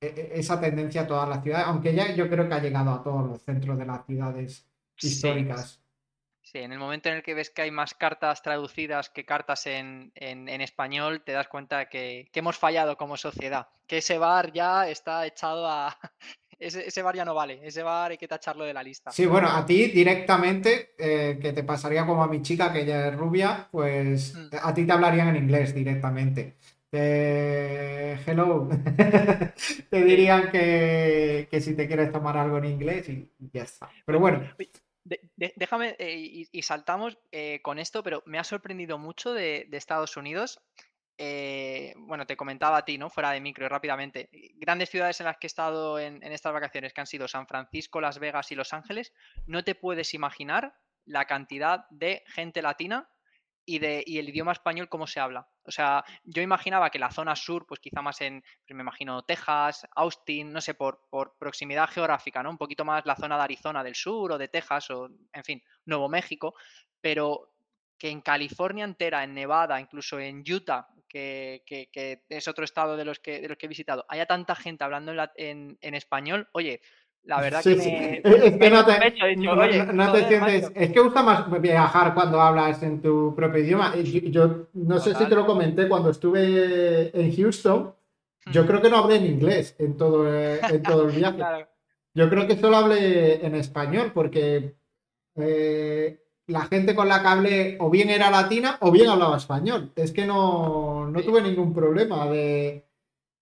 esa 0.00 0.60
tendencia 0.60 1.02
a 1.02 1.06
todas 1.06 1.28
las 1.28 1.42
ciudades, 1.42 1.66
aunque 1.66 1.94
ya 1.94 2.14
yo 2.14 2.28
creo 2.28 2.48
que 2.48 2.54
ha 2.54 2.62
llegado 2.62 2.90
a 2.90 3.02
todos 3.02 3.28
los 3.28 3.42
centros 3.42 3.78
de 3.78 3.86
las 3.86 4.06
ciudades 4.06 4.66
históricas. 5.00 5.80
Sí. 6.42 6.58
en 6.58 6.72
el 6.72 6.78
momento 6.78 7.08
en 7.08 7.16
el 7.16 7.22
que 7.22 7.34
ves 7.34 7.50
que 7.50 7.62
hay 7.62 7.70
más 7.70 7.94
cartas 7.94 8.42
traducidas 8.42 9.08
que 9.10 9.24
cartas 9.24 9.66
en, 9.66 10.10
español, 10.16 11.22
te 11.24 11.32
das 11.32 11.48
cuenta 11.48 11.88
que, 11.88 12.28
hemos 12.32 12.56
fallado 12.56 12.96
como 12.96 13.16
sociedad, 13.16 13.68
que 13.86 13.98
ese 13.98 14.18
bar 14.18 14.52
ya 14.52 14.88
está 14.88 15.26
echado 15.26 15.68
a... 15.68 15.96
Ese, 16.62 17.00
bar 17.00 17.16
ya 17.16 17.24
no 17.24 17.34
vale, 17.34 17.58
ese 17.62 17.82
bar 17.82 18.10
hay 18.10 18.18
que 18.18 18.28
tacharlo 18.28 18.64
de 18.64 18.74
la 18.74 18.82
lista. 18.82 19.10
Sí, 19.12 19.24
bueno, 19.24 19.48
a 19.48 19.64
ti 19.64 19.86
directamente, 19.86 20.90
eh, 20.98 21.38
que 21.40 21.54
te 21.54 21.64
pasaría 21.64 22.04
como 22.04 22.22
a 22.22 22.28
mi 22.28 22.42
chica, 22.42 22.70
que 22.70 22.82
ella 22.82 23.08
es 23.08 23.16
rubia, 23.16 23.66
pues 23.70 24.34
mm. 24.34 24.56
a 24.62 24.74
ti 24.74 24.84
te 24.84 24.92
hablarían 24.92 25.28
en 25.28 25.36
inglés 25.36 25.74
directamente 25.74 26.58
hello, 26.92 28.68
te 29.90 30.04
dirían 30.04 30.50
que, 30.50 31.48
si 31.60 31.76
te 31.76 31.86
quieres 31.86 32.12
tomar 32.12 32.36
algo 32.36 32.58
en 32.58 32.64
inglés 32.66 33.08
y 33.08 33.30
ya 33.52 33.62
está. 33.62 33.90
Pero 34.04 34.18
bueno. 34.18 34.42
déjame 35.36 35.96
eh, 35.98 36.46
y, 36.50 36.62
saltamos 36.62 37.18
eh, 37.30 37.60
con 37.62 37.78
esto, 37.78 38.02
pero 38.02 38.22
me 38.26 38.38
ha 38.38 38.44
sorprendido 38.44 38.98
mucho 38.98 39.32
de, 39.32 39.68
Estados 39.72 40.16
Unidos. 40.16 40.60
Eh, 41.18 41.92
bueno, 41.98 42.26
te 42.26 42.36
comentaba 42.36 42.78
a 42.78 42.84
ti, 42.84 42.96
¿no? 42.96 43.10
Fuera 43.10 43.32
de 43.32 43.40
micro, 43.40 43.68
rápidamente. 43.68 44.30
Grandes 44.56 44.88
ciudades 44.88 45.20
en 45.20 45.26
las 45.26 45.36
que 45.36 45.46
he 45.46 45.48
estado 45.48 45.98
en, 45.98 46.22
en 46.22 46.32
estas 46.32 46.52
vacaciones, 46.52 46.94
que 46.94 47.00
han 47.02 47.06
sido 47.06 47.28
San 47.28 47.46
Francisco, 47.46 48.00
Las 48.00 48.18
Vegas 48.18 48.50
y 48.52 48.54
Los 48.54 48.72
Ángeles, 48.72 49.12
no 49.46 49.62
te 49.62 49.74
puedes 49.74 50.14
imaginar 50.14 50.74
la 51.04 51.26
cantidad 51.26 51.86
de 51.90 52.22
gente 52.26 52.62
latina 52.62 53.08
y, 53.70 53.78
de, 53.78 54.02
y 54.04 54.18
el 54.18 54.28
idioma 54.28 54.50
español 54.50 54.88
cómo 54.88 55.06
se 55.06 55.20
habla. 55.20 55.46
O 55.62 55.70
sea, 55.70 56.04
yo 56.24 56.42
imaginaba 56.42 56.90
que 56.90 56.98
la 56.98 57.12
zona 57.12 57.36
sur, 57.36 57.66
pues 57.66 57.78
quizá 57.78 58.02
más 58.02 58.20
en, 58.20 58.42
pues 58.66 58.74
me 58.74 58.82
imagino 58.82 59.22
Texas, 59.22 59.86
Austin, 59.94 60.52
no 60.52 60.60
sé, 60.60 60.74
por, 60.74 61.06
por 61.08 61.36
proximidad 61.38 61.88
geográfica, 61.88 62.42
¿no? 62.42 62.50
Un 62.50 62.58
poquito 62.58 62.84
más 62.84 63.06
la 63.06 63.14
zona 63.14 63.36
de 63.36 63.44
Arizona 63.44 63.84
del 63.84 63.94
sur 63.94 64.32
o 64.32 64.38
de 64.38 64.48
Texas 64.48 64.90
o, 64.90 65.08
en 65.32 65.44
fin, 65.44 65.62
Nuevo 65.84 66.08
México, 66.08 66.54
pero 67.00 67.52
que 67.96 68.08
en 68.08 68.22
California 68.22 68.84
entera, 68.84 69.22
en 69.22 69.34
Nevada, 69.34 69.80
incluso 69.80 70.18
en 70.18 70.42
Utah, 70.50 70.88
que, 71.08 71.62
es 72.28 72.48
otro 72.48 72.64
estado 72.64 72.96
de 72.96 73.04
los 73.04 73.20
que, 73.20 73.40
de 73.40 73.48
los 73.48 73.56
que 73.56 73.66
he 73.66 73.68
visitado, 73.68 74.04
haya 74.08 74.26
tanta 74.26 74.56
gente 74.56 74.82
hablando 74.82 75.12
en, 75.36 75.78
en 75.80 75.94
español, 75.94 76.48
oye, 76.52 76.80
la 77.24 77.40
verdad 77.40 77.62
que 77.62 77.76
me, 77.76 78.22
es 78.24 78.58
que 78.58 78.70
no 78.70 80.12
te, 80.12 80.28
sientes. 80.28 80.72
Es 80.74 80.90
que 80.90 81.00
gusta 81.00 81.22
más 81.22 81.60
viajar 81.60 82.14
cuando 82.14 82.40
hablas 82.40 82.82
en 82.82 83.00
tu 83.00 83.34
propio 83.34 83.62
idioma. 83.62 83.94
Yo, 83.96 84.68
no 84.72 84.98
sé 84.98 85.14
si 85.14 85.26
te 85.26 85.34
lo 85.34 85.46
comenté 85.46 85.88
cuando 85.88 86.10
estuve 86.10 87.10
en 87.18 87.36
Houston. 87.36 87.94
Yo 88.50 88.66
creo 88.66 88.80
que 88.80 88.90
no 88.90 88.96
hablé 88.98 89.16
en 89.16 89.26
inglés 89.26 89.76
en 89.78 89.96
todo, 89.96 90.26
en 90.28 90.82
todo 90.82 91.08
el 91.08 91.16
viaje. 91.16 91.66
Yo 92.14 92.28
creo 92.28 92.46
que 92.46 92.56
solo 92.56 92.78
hablé 92.78 93.46
en 93.46 93.54
español 93.54 94.10
porque 94.12 94.74
eh, 95.36 96.24
la 96.46 96.62
gente 96.62 96.94
con 96.94 97.08
la 97.08 97.22
que 97.22 97.28
hablé 97.28 97.76
o 97.78 97.90
bien 97.90 98.10
era 98.10 98.30
latina 98.30 98.78
o 98.80 98.90
bien 98.90 99.08
hablaba 99.08 99.36
español. 99.36 99.92
Es 99.94 100.10
que 100.10 100.26
no, 100.26 101.08
no 101.08 101.20
tuve 101.20 101.42
ningún 101.42 101.72
problema 101.72 102.26
de 102.26 102.89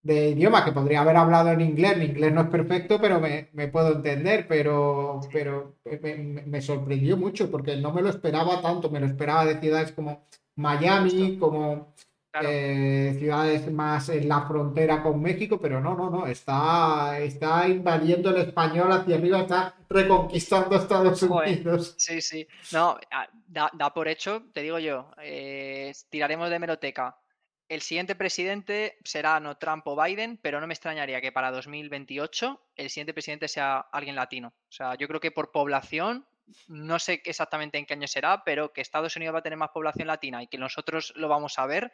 de 0.08 0.30
idioma, 0.30 0.64
que 0.64 0.72
podría 0.72 1.02
haber 1.02 1.18
hablado 1.18 1.50
en 1.52 1.60
inglés, 1.60 1.98
mi 1.98 2.06
inglés 2.06 2.32
no 2.32 2.40
es 2.40 2.48
perfecto, 2.48 2.98
pero 2.98 3.20
me, 3.20 3.68
puedo 3.68 3.92
entender, 3.92 4.46
pero, 4.48 5.20
pero 5.30 5.76
me, 6.46 6.62
sorprendió 6.62 7.18
mucho 7.18 7.50
porque 7.50 7.76
no 7.76 7.92
me 7.92 8.00
lo 8.00 8.08
esperaba 8.08 8.62
tanto, 8.62 8.88
me 8.88 9.00
lo 9.00 9.06
esperaba 9.06 9.44
de 9.44 9.60
ciudades 9.60 9.92
como 9.92 10.26
Miami, 10.56 11.36
como 11.36 11.92
eh, 12.40 13.16
ciudades 13.18 13.70
más 13.70 14.08
en 14.08 14.30
la 14.30 14.46
frontera 14.48 15.02
con 15.02 15.20
México, 15.20 15.58
pero 15.60 15.78
no, 15.78 15.94
no, 15.94 16.08
no, 16.08 16.26
está, 16.26 17.18
está 17.18 17.68
invadiendo 17.68 18.30
el 18.30 18.38
español 18.38 18.90
hacia 18.90 19.16
arriba, 19.16 19.40
está 19.40 19.74
reconquistando 19.90 20.74
Estados 20.76 21.22
Unidos. 21.22 21.96
Sí, 21.98 22.22
sí, 22.22 22.48
no, 22.72 22.96
ah, 23.12 23.28
da, 23.46 23.92
por 23.92 24.08
hecho, 24.08 24.42
te 24.54 24.62
digo 24.62 24.78
yo, 24.78 25.10
eh, 25.22 25.92
tiraremos 26.08 26.48
de 26.48 26.58
meroteca 26.58 27.14
el 27.68 27.82
siguiente 27.82 28.14
presidente 28.14 28.98
será 29.04 29.40
no 29.40 29.56
Trump 29.56 29.86
o 29.86 30.02
Biden, 30.02 30.38
pero 30.40 30.60
no 30.60 30.66
me 30.66 30.74
extrañaría 30.74 31.20
que 31.20 31.32
para 31.32 31.50
2028 31.50 32.60
el 32.76 32.90
siguiente 32.90 33.12
presidente 33.12 33.48
sea 33.48 33.78
alguien 33.92 34.16
latino. 34.16 34.48
O 34.48 34.72
sea, 34.72 34.94
yo 34.94 35.06
creo 35.06 35.20
que 35.20 35.30
por 35.30 35.52
población, 35.52 36.26
no 36.66 36.98
sé 36.98 37.20
exactamente 37.24 37.78
en 37.78 37.84
qué 37.84 37.94
año 37.94 38.08
será, 38.08 38.42
pero 38.44 38.72
que 38.72 38.80
Estados 38.80 39.14
Unidos 39.16 39.34
va 39.34 39.40
a 39.40 39.42
tener 39.42 39.58
más 39.58 39.70
población 39.70 40.08
latina 40.08 40.42
y 40.42 40.46
que 40.46 40.56
nosotros 40.56 41.12
lo 41.16 41.28
vamos 41.28 41.58
a 41.58 41.66
ver, 41.66 41.92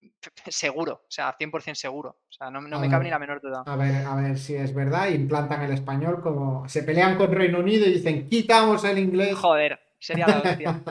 seguro, 0.46 1.02
o 1.02 1.10
sea, 1.10 1.36
100% 1.36 1.74
seguro. 1.74 2.10
O 2.28 2.32
sea, 2.32 2.50
no, 2.50 2.60
me 2.60 2.88
cabe 2.88 3.04
ni 3.04 3.10
la 3.10 3.18
menor 3.18 3.40
duda. 3.40 3.64
A 3.66 3.76
ver, 3.76 4.06
a 4.06 4.14
ver 4.14 4.38
si 4.38 4.54
es 4.54 4.72
verdad, 4.72 5.08
implantan 5.08 5.62
el 5.62 5.72
español 5.72 6.20
como 6.22 6.68
se 6.68 6.84
pelean 6.84 7.16
con 7.16 7.32
Reino 7.32 7.58
Unido 7.58 7.86
y 7.86 7.94
dicen, 7.94 8.28
quitamos 8.28 8.84
el 8.84 8.98
inglés. 8.98 9.36
Joder, 9.36 9.80
Sería 9.98 10.26
la 10.26 10.38
hostia. 10.38 10.82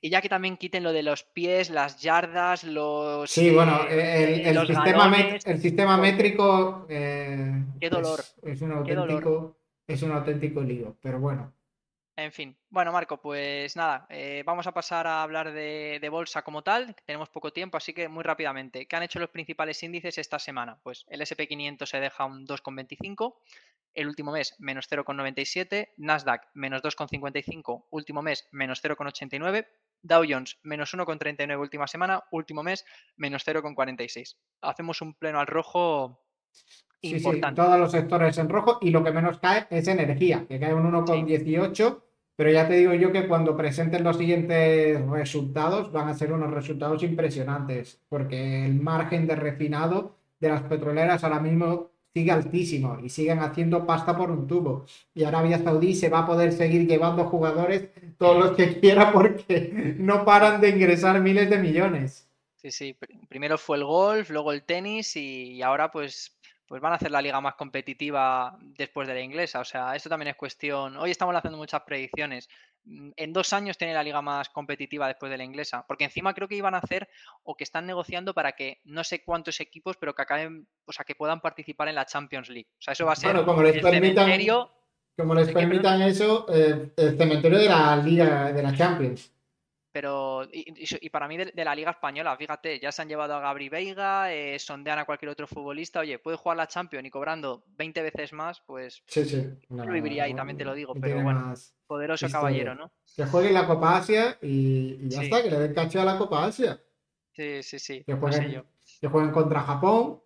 Y 0.00 0.10
ya 0.10 0.20
que 0.20 0.28
también 0.28 0.56
quiten 0.56 0.82
lo 0.82 0.92
de 0.92 1.02
los 1.02 1.22
pies, 1.22 1.70
las 1.70 2.00
yardas, 2.00 2.64
los. 2.64 3.30
Sí, 3.30 3.50
bueno, 3.50 3.86
eh, 3.88 4.42
el, 4.44 4.66
sistema, 4.66 5.16
el 5.44 5.60
sistema 5.60 5.96
métrico. 5.96 6.86
Eh, 6.88 7.64
qué 7.80 7.88
dolor. 7.88 8.20
Es, 8.42 8.60
un 8.60 8.72
auténtico, 8.72 9.56
es 9.86 10.02
un 10.02 10.12
auténtico 10.12 10.62
lío, 10.62 10.96
pero 11.00 11.18
bueno. 11.18 11.52
En 12.16 12.30
fin, 12.30 12.56
bueno, 12.70 12.92
Marco, 12.92 13.20
pues 13.20 13.74
nada, 13.74 14.06
eh, 14.08 14.44
vamos 14.46 14.68
a 14.68 14.72
pasar 14.72 15.04
a 15.04 15.24
hablar 15.24 15.52
de, 15.52 15.98
de, 16.00 16.08
bolsa 16.08 16.42
como 16.42 16.62
tal. 16.62 16.94
Tenemos 17.04 17.28
poco 17.28 17.52
tiempo, 17.52 17.76
así 17.76 17.92
que 17.92 18.06
muy 18.06 18.22
rápidamente. 18.22 18.86
¿Qué 18.86 18.94
han 18.94 19.02
hecho 19.02 19.18
los 19.18 19.30
principales 19.30 19.82
índices 19.82 20.18
esta 20.18 20.38
semana? 20.38 20.78
Pues 20.84 21.04
el 21.08 21.22
SP500 21.22 21.86
se 21.86 21.98
deja 21.98 22.24
un 22.24 22.46
2,25, 22.46 23.34
el 23.94 24.08
último 24.08 24.32
mes 24.32 24.54
menos 24.58 24.88
0,97, 24.90 25.90
Nasdaq 25.96 26.48
menos 26.54 26.82
2,55, 26.82 27.84
último 27.90 28.22
mes 28.22 28.46
menos 28.52 28.82
0,89, 28.82 29.66
Dow 30.02 30.24
Jones 30.28 30.58
menos 30.62 30.94
1,39 30.94 31.58
última 31.58 31.86
semana, 31.86 32.22
último 32.30 32.62
mes 32.62 32.84
menos 33.16 33.46
0,46. 33.46 34.36
Hacemos 34.60 35.00
un 35.02 35.14
pleno 35.14 35.40
al 35.40 35.46
rojo 35.46 36.20
importante. 37.00 37.60
todos 37.60 37.78
los 37.78 37.90
sectores 37.90 38.38
en 38.38 38.48
rojo 38.48 38.78
y 38.80 38.90
lo 38.90 39.02
que 39.02 39.12
menos 39.12 39.38
cae 39.38 39.66
es 39.70 39.88
energía, 39.88 40.46
que 40.48 40.60
cae 40.60 40.74
un 40.74 40.90
1,18. 40.92 42.00
Pero 42.36 42.50
ya 42.50 42.66
te 42.66 42.74
digo 42.74 42.92
yo 42.94 43.12
que 43.12 43.28
cuando 43.28 43.56
presenten 43.56 44.02
los 44.02 44.18
siguientes 44.18 45.00
resultados 45.08 45.92
van 45.92 46.08
a 46.08 46.14
ser 46.14 46.32
unos 46.32 46.50
resultados 46.50 47.02
impresionantes, 47.04 48.00
porque 48.08 48.64
el 48.64 48.74
margen 48.74 49.28
de 49.28 49.36
refinado 49.36 50.16
de 50.40 50.48
las 50.48 50.62
petroleras 50.62 51.22
ahora 51.22 51.38
mismo 51.38 51.93
sigue 52.14 52.30
altísimo 52.30 52.98
y 53.02 53.08
siguen 53.08 53.40
haciendo 53.40 53.84
pasta 53.84 54.16
por 54.16 54.30
un 54.30 54.46
tubo. 54.46 54.86
Y 55.14 55.24
Arabia 55.24 55.58
Saudí 55.58 55.94
se 55.94 56.08
va 56.08 56.20
a 56.20 56.26
poder 56.26 56.52
seguir 56.52 56.86
llevando 56.86 57.24
jugadores 57.24 57.88
todos 58.18 58.38
los 58.38 58.56
que 58.56 58.78
quiera 58.80 59.12
porque 59.12 59.72
no 59.98 60.24
paran 60.24 60.60
de 60.60 60.68
ingresar 60.70 61.20
miles 61.20 61.50
de 61.50 61.58
millones. 61.58 62.30
Sí, 62.54 62.70
sí. 62.70 62.96
Primero 63.28 63.58
fue 63.58 63.78
el 63.78 63.84
golf, 63.84 64.30
luego 64.30 64.52
el 64.52 64.62
tenis 64.62 65.16
y 65.16 65.60
ahora 65.60 65.90
pues 65.90 66.38
pues 66.66 66.80
van 66.80 66.92
a 66.92 66.96
hacer 66.96 67.10
la 67.10 67.20
liga 67.20 67.40
más 67.40 67.54
competitiva 67.56 68.58
después 68.60 69.06
de 69.06 69.14
la 69.14 69.20
inglesa. 69.20 69.60
O 69.60 69.64
sea, 69.64 69.94
esto 69.94 70.08
también 70.08 70.28
es 70.28 70.36
cuestión. 70.36 70.96
Hoy 70.96 71.10
estamos 71.10 71.34
haciendo 71.36 71.58
muchas 71.58 71.82
predicciones. 71.82 72.48
Mm, 72.84 73.10
en 73.16 73.32
dos 73.32 73.52
años 73.52 73.78
tiene 73.78 73.94
la 73.94 74.02
liga 74.02 74.20
más 74.22 74.48
competitiva 74.50 75.08
después 75.08 75.30
de 75.30 75.38
la 75.38 75.44
inglesa. 75.44 75.84
Porque 75.86 76.04
encima 76.04 76.34
creo 76.34 76.48
que 76.48 76.56
iban 76.56 76.74
a 76.74 76.78
hacer 76.78 77.08
o 77.42 77.56
que 77.56 77.64
están 77.64 77.86
negociando 77.86 78.34
para 78.34 78.52
que 78.52 78.80
no 78.84 79.04
sé 79.04 79.24
cuántos 79.24 79.60
equipos, 79.60 79.96
pero 79.96 80.14
que 80.14 80.22
acaben, 80.22 80.66
o 80.84 80.92
sea, 80.92 81.04
que 81.04 81.14
puedan 81.14 81.40
participar 81.40 81.88
en 81.88 81.96
la 81.96 82.06
Champions 82.06 82.48
League. 82.48 82.68
O 82.78 82.82
sea, 82.82 82.92
eso 82.92 83.06
va 83.06 83.12
a 83.12 83.16
ser 83.16 83.32
bueno, 83.32 83.46
como 83.46 83.62
les 83.62 83.82
permitan, 83.82 84.30
Como 85.16 85.34
les 85.34 85.50
permitan 85.50 86.02
eso, 86.02 86.46
eh, 86.52 86.92
el 86.96 87.16
cementerio 87.16 87.58
de 87.58 87.68
la 87.68 87.96
liga 87.96 88.52
de 88.52 88.62
la 88.62 88.74
Champions. 88.74 89.33
Pero, 89.94 90.42
y, 90.50 91.08
para 91.10 91.28
mí 91.28 91.36
de, 91.36 91.64
la 91.64 91.72
Liga 91.72 91.92
Española, 91.92 92.36
fíjate, 92.36 92.80
ya 92.80 92.90
se 92.90 93.00
han 93.00 93.08
llevado 93.08 93.32
a 93.36 93.38
Gabri 93.38 93.68
Veiga, 93.68 94.34
eh, 94.34 94.58
sondean 94.58 94.98
a 94.98 95.04
cualquier 95.04 95.28
otro 95.28 95.46
futbolista, 95.46 96.00
oye, 96.00 96.18
puede 96.18 96.36
jugar 96.36 96.56
la 96.56 96.66
Champions 96.66 97.06
y 97.06 97.10
cobrando 97.10 97.62
20 97.76 98.02
veces 98.02 98.32
más, 98.32 98.60
pues 98.66 99.04
sí, 99.06 99.24
sí. 99.24 99.46
lo 99.68 99.92
viviría 99.92 100.24
ahí, 100.24 100.34
también 100.34 100.58
te 100.58 100.64
lo 100.64 100.74
digo, 100.74 100.94
pero 101.00 101.22
bueno, 101.22 101.54
poderoso 101.86 102.28
caballero, 102.28 102.74
¿no? 102.74 102.90
Que 103.14 103.24
juegue 103.24 103.52
la 103.52 103.68
Copa 103.68 103.98
Asia 103.98 104.36
y, 104.42 105.08
ya 105.08 105.22
está, 105.22 105.44
que 105.44 105.50
le 105.52 105.60
den 105.60 105.74
cacho 105.74 106.00
a 106.00 106.04
la 106.04 106.18
Copa 106.18 106.44
Asia. 106.44 106.82
Sí, 107.30 107.62
sí, 107.62 107.78
sí. 107.78 108.02
Que 108.04 108.14
jueguen, 108.14 108.64
que 109.00 109.06
jueguen 109.06 109.30
contra 109.30 109.60
Japón. 109.60 110.20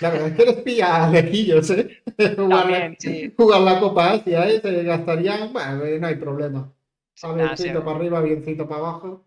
Claro, 0.00 0.16
es 0.26 0.32
que 0.36 0.44
les 0.44 0.56
pilla 0.56 1.08
lejillos, 1.08 1.70
¿eh? 1.70 2.02
jugar, 2.36 2.68
la, 2.68 2.94
jugar 3.34 3.60
la 3.62 3.80
Copa 3.80 4.12
Asia, 4.12 4.46
¿eh? 4.50 4.60
Se 4.60 4.82
gastarían, 4.82 5.50
bueno, 5.50 5.82
no 5.98 6.06
hay 6.08 6.16
problema 6.16 6.70
biencito 7.34 7.84
para 7.84 7.96
arriba, 7.96 8.20
biencito 8.20 8.68
para 8.68 8.80
abajo. 8.80 9.26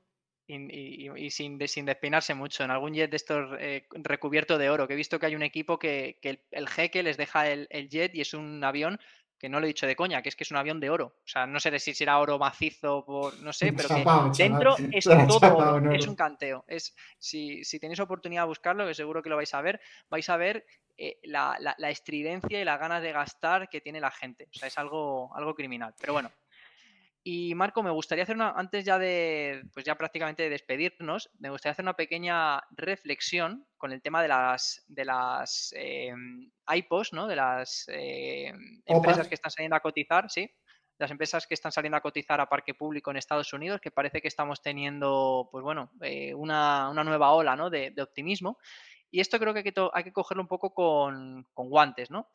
Y, 0.50 1.30
sin, 1.30 1.60
sin, 1.68 1.86
despeinarse 1.86 2.34
mucho, 2.34 2.64
en 2.64 2.72
algún 2.72 2.94
jet 2.94 3.12
de 3.12 3.18
estos 3.18 3.50
eh, 3.60 3.86
recubierto 3.92 4.58
de 4.58 4.70
oro, 4.70 4.88
que 4.88 4.94
he 4.94 4.98
visto 4.98 5.20
que 5.20 5.26
hay 5.26 5.36
un 5.36 5.44
equipo 5.44 5.78
que, 5.78 6.20
el, 6.52 6.70
jeque 6.70 7.04
les 7.04 7.18
deja 7.18 7.50
el, 7.50 7.68
jet 7.90 8.16
y 8.16 8.22
es 8.22 8.34
un 8.34 8.64
avión 8.64 8.98
que 9.38 9.50
no 9.50 9.60
lo 9.60 9.66
he 9.66 9.68
dicho 9.68 9.86
de 9.86 9.96
coña, 9.96 10.22
que 10.22 10.30
es 10.30 10.36
que 10.36 10.46
es 10.46 10.52
un 10.52 10.58
avión 10.58 10.80
de 10.80 10.90
oro. 10.90 11.18
O 11.18 11.28
sea, 11.28 11.46
no 11.46 11.60
sé 11.60 11.78
si 11.80 11.94
será 11.94 12.18
oro 12.20 12.40
macizo, 12.40 13.04
por, 13.06 13.38
no 13.42 13.52
sé, 13.52 13.74
pero 13.74 13.90
que 13.90 14.44
dentro 14.44 14.76
es 14.92 15.04
todo 15.28 15.58
oro, 15.58 15.92
es 15.92 16.08
un 16.08 16.16
canteo. 16.16 16.64
Es, 16.66 16.96
si, 17.20 17.64
si, 17.66 17.78
tenéis 17.78 18.00
oportunidad 18.00 18.44
de 18.44 18.48
buscarlo, 18.48 18.88
que 18.88 18.96
seguro 18.96 19.22
que 19.22 19.30
lo 19.30 19.36
vais 19.36 19.54
a 19.54 19.62
ver, 19.62 19.82
vais 20.10 20.30
a 20.30 20.38
ver 20.38 20.66
eh, 20.98 21.20
la, 21.24 21.58
la, 21.60 21.90
estridencia 21.92 22.60
y 22.60 22.66
las 22.66 22.80
ganas 22.80 23.04
de 23.04 23.12
gastar 23.12 23.70
que 23.70 23.82
tiene 23.82 24.00
la 24.00 24.12
gente. 24.12 24.48
O 24.50 24.58
sea, 24.58 24.70
es 24.70 24.78
algo, 24.78 25.36
algo 25.36 25.54
criminal. 25.54 25.94
Pero 26.00 26.14
bueno, 26.14 26.32
y 27.30 27.56
Marco, 27.56 27.84
me 27.84 27.92
gustaría 27.92 28.24
hacer 28.24 28.38
una, 28.38 28.52
antes 28.52 28.86
ya 28.86 28.98
de, 28.98 29.62
pues 29.74 29.86
ya 29.86 29.96
prácticamente 29.96 30.44
de 30.44 30.50
despedirnos, 30.50 31.30
me 31.40 31.50
gustaría 31.50 31.74
hacer 31.74 31.84
una 31.84 31.98
pequeña 31.98 32.62
reflexión 32.72 33.68
con 33.76 33.92
el 33.92 34.02
tema 34.02 34.22
de 34.22 34.30
las, 34.30 34.86
de 34.88 35.04
las 35.04 35.74
eh, 35.76 36.14
IPOs, 36.74 37.12
¿no? 37.12 37.28
De 37.28 37.36
las 37.36 37.84
eh, 37.90 38.54
empresas 38.86 39.28
que 39.28 39.36
están 39.36 39.52
saliendo 39.52 39.76
a 39.76 39.82
cotizar, 39.82 40.32
sí. 40.32 40.50
Las 40.98 41.12
empresas 41.12 41.46
que 41.46 41.54
están 41.54 41.74
saliendo 41.74 41.98
a 41.98 42.02
cotizar 42.02 42.40
a 42.40 42.48
parque 42.48 42.74
público 42.74 43.12
en 43.12 43.18
Estados 43.18 43.52
Unidos, 43.52 43.82
que 43.82 43.92
parece 43.92 44.22
que 44.22 44.30
estamos 44.30 44.62
teniendo, 44.62 45.50
pues 45.52 45.66
bueno, 45.66 45.92
eh, 46.00 46.34
una, 46.34 46.94
nueva 46.94 47.34
ola, 47.34 47.58
¿no? 47.58 47.70
De, 47.70 47.94
optimismo. 48.02 48.58
Y 49.12 49.20
esto 49.20 49.38
creo 49.38 49.54
que 49.54 49.60
hay 49.60 49.66
que, 49.66 49.90
hay 49.92 50.04
que 50.06 50.14
cogerlo 50.14 50.44
un 50.44 50.48
poco 50.48 50.74
con, 50.74 51.46
con 51.54 51.70
guantes, 51.70 52.10
¿no? 52.10 52.30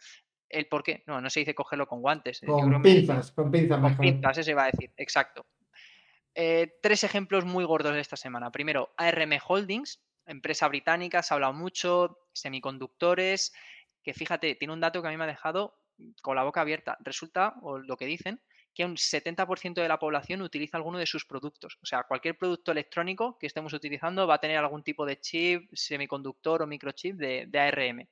El 0.53 0.67
por 0.67 0.83
qué. 0.83 1.03
No, 1.07 1.21
no 1.21 1.31
se 1.31 1.41
dice 1.41 1.55
cogerlo 1.55 1.87
con 1.87 2.01
guantes. 2.01 2.43
Eh, 2.43 2.47
con 2.47 2.83
pinzas, 2.83 3.33
con 3.33 3.51
pinzas. 3.51 3.81
Con 3.81 3.97
pinzas, 3.97 4.39
eso 4.39 4.51
iba 4.51 4.65
a 4.65 4.71
decir, 4.71 4.91
exacto. 4.97 5.47
Eh, 6.35 6.79
tres 6.81 7.05
ejemplos 7.05 7.45
muy 7.45 7.65
gordos 7.65 7.95
de 7.95 8.01
esta 8.01 8.17
semana. 8.17 8.51
Primero, 8.51 8.95
ARM 8.97 9.39
Holdings, 9.47 10.03
empresa 10.27 10.69
británica, 10.69 11.23
se 11.23 11.35
ha 11.35 11.37
hablado 11.37 11.53
mucho, 11.53 12.19
semiconductores, 12.33 13.53
que 14.03 14.15
fíjate, 14.15 14.55
tiene 14.55 14.75
un 14.75 14.81
dato 14.81 15.03
que 15.03 15.09
a 15.09 15.11
mí 15.11 15.17
me 15.17 15.25
ha 15.25 15.29
dejado 15.29 15.77
con 16.23 16.37
la 16.37 16.45
boca 16.45 16.61
abierta. 16.61 16.97
Resulta, 17.01 17.55
o 17.63 17.79
lo 17.79 17.97
que 17.97 18.07
dicen, 18.07 18.41
que 18.75 18.85
un 18.85 18.97
70% 18.97 19.75
de 19.75 19.89
la 19.89 19.99
población 19.99 20.43
utiliza 20.43 20.77
alguno 20.77 20.99
de 20.99 21.07
sus 21.07 21.25
productos. 21.27 21.79
O 21.83 21.87
sea, 21.87 22.05
cualquier 22.05 22.37
producto 22.39 22.73
electrónico 22.73 23.37
que 23.39 23.47
estemos 23.47 23.73
utilizando 23.73 24.27
va 24.27 24.37
a 24.37 24.41
tener 24.41 24.57
algún 24.57 24.83
tipo 24.83 25.05
de 25.05 25.21
chip, 25.21 25.71
semiconductor 25.75 26.63
o 26.63 26.67
microchip 26.67 27.17
de, 27.17 27.59
ARM. 27.59 28.09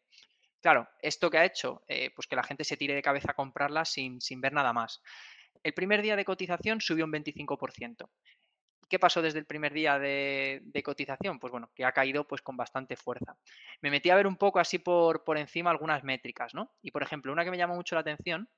Claro, 0.61 0.89
¿esto 1.01 1.31
que 1.31 1.39
ha 1.39 1.45
hecho? 1.45 1.83
Eh, 1.89 2.11
pues 2.15 2.27
que 2.27 2.37
la 2.37 2.43
gente 2.43 2.65
se 2.65 2.77
tire 2.77 2.95
de 2.95 3.03
cabeza 3.03 3.33
a 3.33 3.35
comprarla 3.35 3.85
sin, 3.85 4.21
sin 4.21 4.41
ver 4.41 4.53
nada 4.53 4.73
más. 4.73 5.03
El 5.63 5.75
primer 5.75 6.03
día 6.03 6.17
de 6.17 6.25
cotización 6.25 6.81
subió 6.81 7.05
un 7.05 7.13
25%. 7.13 8.11
¿Qué 8.89 8.99
pasó 8.99 9.23
desde 9.23 9.39
el 9.39 9.47
primer 9.47 9.73
día 9.73 9.99
de, 9.99 10.83
cotización? 10.85 11.39
Pues 11.39 11.53
bueno, 11.53 11.71
que 11.75 11.85
ha 11.85 11.93
caído 11.93 12.27
pues 12.27 12.43
con 12.43 12.57
bastante 12.57 12.97
fuerza. 12.97 13.37
Me 13.81 13.91
metí 13.91 14.11
a 14.11 14.17
ver 14.17 14.27
un 14.27 14.37
poco 14.37 14.59
así 14.59 14.79
por, 14.79 15.23
por 15.23 15.39
encima 15.39 15.71
algunas 15.71 16.03
métricas, 16.03 16.55
¿no? 16.55 16.73
Y 16.83 16.91
por 16.91 17.03
ejemplo, 17.03 17.33
una 17.33 17.45
que 17.45 17.53
me 17.53 17.57
llamó 17.57 17.77
mucho 17.77 17.95
la 17.95 18.01
atención 18.01 18.49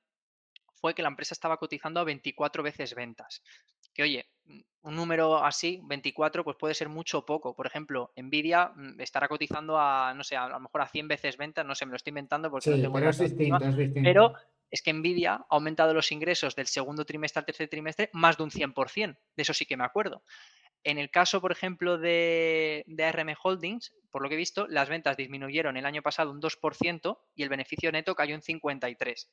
fue 0.73 0.95
que 0.95 1.03
la 1.03 1.09
empresa 1.09 1.35
estaba 1.35 1.57
cotizando 1.57 1.99
a 1.99 2.03
24 2.03 2.63
veces 2.63 2.95
ventas. 2.95 3.43
Que 3.93 4.03
oye, 4.03 4.25
mm, 4.45 4.59
un 4.83 4.95
número 4.95 5.43
así, 5.43 5.79
24, 5.83 6.43
pues 6.43 6.57
puede 6.57 6.73
ser 6.73 6.89
mucho 6.89 7.19
o 7.19 7.25
poco. 7.25 7.55
Por 7.55 7.67
ejemplo, 7.67 8.11
Nvidia 8.15 8.71
mm, 8.75 8.99
estará 9.01 9.27
cotizando 9.27 9.77
a, 9.79 10.13
no 10.13 10.23
sé, 10.23 10.35
a 10.35 10.47
lo 10.47 10.59
mejor 10.59 10.81
a 10.81 10.87
100 10.87 11.07
veces 11.07 11.37
ventas, 11.37 11.65
no 11.65 11.75
sé, 11.75 11.85
me 11.85 11.91
lo 11.91 11.97
estoy 11.97 12.11
inventando 12.11 12.49
porque 12.49 12.69
no 12.69 12.75
tengo 12.77 12.93
pero 12.93 13.09
es 13.09 13.19
distinto, 13.19 13.63
es 13.63 13.77
distinto. 13.77 14.07
Pero 14.07 14.33
es 14.69 14.81
que 14.81 14.91
Nvidia 14.91 15.33
ha 15.35 15.45
aumentado 15.49 15.93
los 15.93 16.11
ingresos 16.11 16.55
del 16.55 16.65
segundo 16.65 17.05
trimestre 17.05 17.39
al 17.39 17.45
tercer 17.45 17.69
trimestre 17.69 18.09
más 18.13 18.37
de 18.37 18.43
un 18.43 18.49
100%. 18.49 19.17
De 19.35 19.41
eso 19.43 19.53
sí 19.53 19.65
que 19.65 19.77
me 19.77 19.83
acuerdo. 19.83 20.23
En 20.83 20.97
el 20.97 21.09
caso, 21.11 21.39
por 21.39 21.51
ejemplo, 21.51 21.97
de, 21.97 22.83
ARM 22.99 23.35
Holdings, 23.41 23.93
por 24.11 24.21
lo 24.21 24.29
que 24.29 24.35
he 24.35 24.37
visto, 24.37 24.67
las 24.67 24.89
ventas 24.89 25.15
disminuyeron 25.15 25.77
el 25.77 25.85
año 25.85 26.01
pasado 26.01 26.31
un 26.31 26.41
2% 26.41 27.19
y 27.35 27.43
el 27.43 27.49
beneficio 27.49 27.91
neto 27.91 28.15
cayó 28.15 28.35
un 28.35 28.41
53%. 28.41 29.27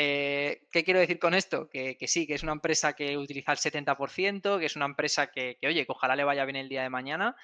Eh, 0.00 0.68
¿Qué 0.70 0.84
quiero 0.84 1.00
decir 1.00 1.18
con 1.18 1.34
esto? 1.34 1.68
Que, 1.68 1.96
sí, 2.06 2.24
que 2.24 2.34
es 2.34 2.44
una 2.44 2.52
empresa 2.52 2.92
que 2.92 3.18
utiliza 3.18 3.50
el 3.50 3.58
70%, 3.58 4.60
que 4.60 4.66
es 4.66 4.76
una 4.76 4.84
empresa 4.84 5.26
que, 5.26 5.58
oye, 5.64 5.84
que 5.84 5.90
ojalá 5.90 6.14
le 6.14 6.22
vaya 6.22 6.44
bien 6.44 6.54
el 6.54 6.68
día 6.68 6.84
de 6.84 6.88
mañana, 6.88 7.34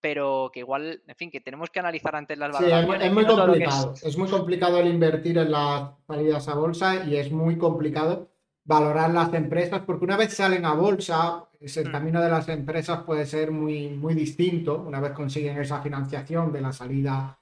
pero 0.00 0.48
que 0.54 0.60
igual, 0.60 1.02
en 1.08 1.16
fin, 1.16 1.28
que 1.28 1.40
tenemos 1.40 1.70
que 1.70 1.80
analizar 1.80 2.14
antes 2.14 2.38
las 2.38 2.52
valoraciones. 2.52 3.00
Sí, 3.00 3.06
es 3.08 3.12
muy, 3.12 3.26
complicado. 3.26 3.94
Es... 4.00 4.16
muy 4.16 4.28
complicado 4.28 4.78
el 4.78 4.86
invertir 4.86 5.38
en 5.38 5.50
las 5.50 5.90
salidas 6.06 6.46
a 6.46 6.54
bolsa 6.54 7.04
y 7.04 7.16
es 7.16 7.32
muy 7.32 7.58
complicado 7.58 8.30
valorar 8.62 9.10
las 9.10 9.34
empresas 9.34 9.82
porque 9.84 10.04
una 10.04 10.16
vez 10.16 10.34
salen 10.34 10.64
a 10.66 10.74
bolsa, 10.74 11.48
el 11.60 11.88
mm. 11.88 11.90
camino 11.90 12.22
de 12.22 12.30
las 12.30 12.48
empresas 12.48 13.02
puede 13.02 13.26
ser 13.26 13.50
muy, 13.50 13.88
muy 13.88 14.14
distinto. 14.14 14.80
Una 14.86 15.00
vez 15.00 15.10
consiguen 15.14 15.58
esa 15.58 15.82
financiación 15.82 16.52
de 16.52 16.60
la 16.60 16.72
salida 16.72 17.40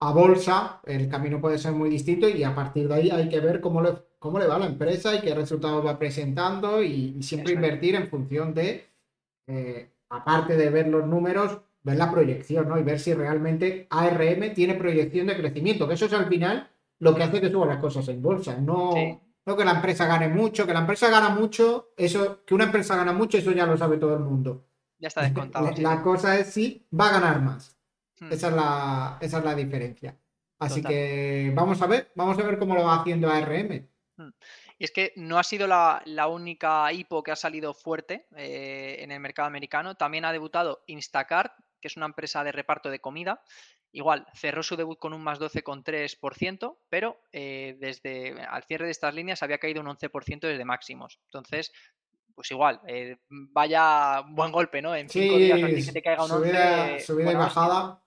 a 0.00 0.12
bolsa, 0.12 0.80
el 0.84 1.08
camino 1.08 1.40
puede 1.40 1.58
ser 1.58 1.72
muy 1.72 1.90
distinto 1.90 2.28
y 2.28 2.42
a 2.42 2.54
partir 2.54 2.88
de 2.88 2.94
ahí 2.94 3.10
hay 3.10 3.28
que 3.28 3.40
ver 3.40 3.60
cómo 3.60 3.82
le, 3.82 3.92
cómo 4.18 4.38
le 4.38 4.46
va 4.46 4.56
a 4.56 4.60
la 4.60 4.66
empresa 4.66 5.14
y 5.14 5.20
qué 5.20 5.34
resultados 5.34 5.84
va 5.84 5.98
presentando 5.98 6.82
y, 6.82 7.22
siempre 7.22 7.52
invertir 7.52 7.94
en 7.94 8.08
función 8.08 8.54
de, 8.54 8.86
eh, 9.46 9.90
aparte 10.08 10.56
de 10.56 10.70
ver 10.70 10.88
los 10.88 11.06
números, 11.06 11.58
ver 11.82 11.96
la 11.96 12.10
proyección, 12.10 12.68
¿no? 12.68 12.78
Y 12.78 12.82
ver 12.82 12.98
si 12.98 13.12
realmente 13.12 13.86
ARM 13.90 14.54
tiene 14.54 14.74
proyección 14.74 15.26
de 15.26 15.36
crecimiento, 15.36 15.86
que 15.86 15.94
eso 15.94 16.06
es 16.06 16.12
al 16.12 16.26
final 16.26 16.68
lo 16.98 17.14
que 17.14 17.22
hace 17.22 17.40
que 17.40 17.50
suban 17.50 17.68
las 17.68 17.78
cosas 17.78 18.08
en 18.08 18.22
bolsa, 18.22 18.56
no, 18.58 18.92
no 19.46 19.56
que 19.56 19.64
la 19.64 19.72
empresa 19.72 20.06
gane 20.06 20.28
mucho, 20.28 20.66
que 20.66 20.74
la 20.74 20.80
empresa 20.80 21.10
gana 21.10 21.30
mucho, 21.30 21.90
eso, 21.96 22.44
que 22.44 22.54
una 22.54 22.64
empresa 22.64 22.96
gana 22.96 23.12
mucho, 23.12 23.38
eso 23.38 23.52
ya 23.52 23.66
lo 23.66 23.76
sabe 23.76 23.96
todo 23.96 24.14
el 24.14 24.20
mundo. 24.20 24.64
Ya 24.98 25.08
está 25.08 25.22
descontado. 25.22 25.70
La, 25.78 26.02
cosa 26.02 26.38
es 26.38 26.48
si 26.48 26.86
va 26.98 27.08
a 27.08 27.12
ganar 27.12 27.40
más. 27.40 27.79
Hmm. 28.20 28.32
Esa, 28.32 28.48
es 28.48 28.54
la, 28.54 29.18
esa 29.20 29.38
es 29.38 29.44
la 29.44 29.54
diferencia. 29.54 30.16
Así 30.58 30.82
que 30.82 31.52
vamos 31.54 31.80
a 31.80 31.86
ver, 31.86 32.12
vamos 32.14 32.38
a 32.38 32.42
ver 32.42 32.58
cómo 32.58 32.74
lo 32.74 32.84
va 32.84 33.00
haciendo 33.00 33.30
ARM. 33.30 33.88
Hmm. 34.16 34.30
Y 34.78 34.84
es 34.84 34.92
que 34.92 35.12
no 35.16 35.38
ha 35.38 35.42
sido 35.42 35.66
la, 35.66 36.26
única 36.28 36.92
IPO 36.92 37.22
que 37.22 37.32
ha 37.32 37.36
salido 37.36 37.74
fuerte 37.74 38.26
eh, 38.36 38.96
en 39.00 39.10
el 39.10 39.20
mercado 39.20 39.48
americano. 39.48 39.94
También 39.94 40.24
ha 40.24 40.32
debutado 40.32 40.84
Instacart, 40.86 41.52
que 41.80 41.88
es 41.88 41.96
una 41.96 42.06
empresa 42.06 42.44
de 42.44 42.52
reparto 42.52 42.90
de 42.90 43.00
comida. 43.00 43.42
Igual, 43.92 44.26
cerró 44.34 44.62
su 44.62 44.76
debut 44.76 44.98
con 44.98 45.12
un 45.12 45.22
más 45.22 45.40
12,3%, 45.40 46.76
pero 46.88 47.20
eh, 47.32 47.76
desde 47.80 48.40
al 48.42 48.62
cierre 48.64 48.84
de 48.84 48.92
estas 48.92 49.14
líneas 49.14 49.42
había 49.42 49.58
caído 49.58 49.80
un 49.80 49.88
11% 49.88 50.40
desde 50.40 50.64
máximos. 50.64 51.18
Entonces, 51.24 51.72
pues 52.34 52.50
igual, 52.52 52.80
eh, 52.86 53.18
vaya 53.28 54.22
buen 54.28 54.52
golpe, 54.52 54.80
¿no? 54.80 54.94
En 54.94 55.08
cinco 55.08 55.36
días 55.36 55.58
que 55.86 55.92
te 55.92 56.02
caiga 56.02 56.22
un 56.22 56.30
subida, 56.30 57.00
Subida 57.00 57.32
y 57.32 57.34
bajada. 57.34 58.02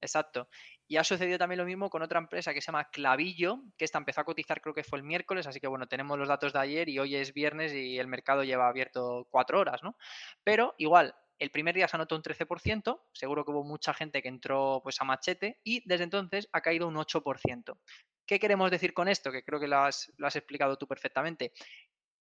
Exacto. 0.00 0.48
Y 0.86 0.96
ha 0.96 1.04
sucedido 1.04 1.38
también 1.38 1.58
lo 1.58 1.64
mismo 1.64 1.90
con 1.90 2.02
otra 2.02 2.18
empresa 2.18 2.52
que 2.54 2.60
se 2.60 2.66
llama 2.66 2.88
Clavillo, 2.90 3.62
que 3.76 3.84
esta 3.84 3.98
empezó 3.98 4.20
a 4.20 4.24
cotizar 4.24 4.60
creo 4.60 4.74
que 4.74 4.84
fue 4.84 4.98
el 4.98 5.04
miércoles, 5.04 5.46
así 5.46 5.58
que 5.60 5.66
bueno, 5.66 5.86
tenemos 5.88 6.18
los 6.18 6.28
datos 6.28 6.52
de 6.52 6.58
ayer 6.60 6.88
y 6.88 6.98
hoy 6.98 7.16
es 7.16 7.32
viernes 7.32 7.72
y 7.72 7.98
el 7.98 8.06
mercado 8.06 8.44
lleva 8.44 8.68
abierto 8.68 9.26
cuatro 9.30 9.58
horas, 9.58 9.82
¿no? 9.82 9.96
Pero 10.44 10.74
igual, 10.78 11.14
el 11.38 11.50
primer 11.50 11.74
día 11.74 11.88
se 11.88 11.96
anotó 11.96 12.16
un 12.16 12.22
13%, 12.22 13.00
seguro 13.12 13.44
que 13.44 13.50
hubo 13.50 13.64
mucha 13.64 13.92
gente 13.94 14.22
que 14.22 14.28
entró 14.28 14.80
pues 14.82 15.00
a 15.00 15.04
machete 15.04 15.60
y 15.64 15.86
desde 15.88 16.04
entonces 16.04 16.48
ha 16.52 16.60
caído 16.60 16.88
un 16.88 16.96
8%. 16.96 17.78
¿Qué 18.26 18.38
queremos 18.40 18.70
decir 18.70 18.92
con 18.92 19.08
esto? 19.08 19.30
Que 19.30 19.44
creo 19.44 19.60
que 19.60 19.68
lo 19.68 19.78
has, 19.78 20.12
lo 20.16 20.26
has 20.26 20.36
explicado 20.36 20.76
tú 20.76 20.86
perfectamente 20.86 21.52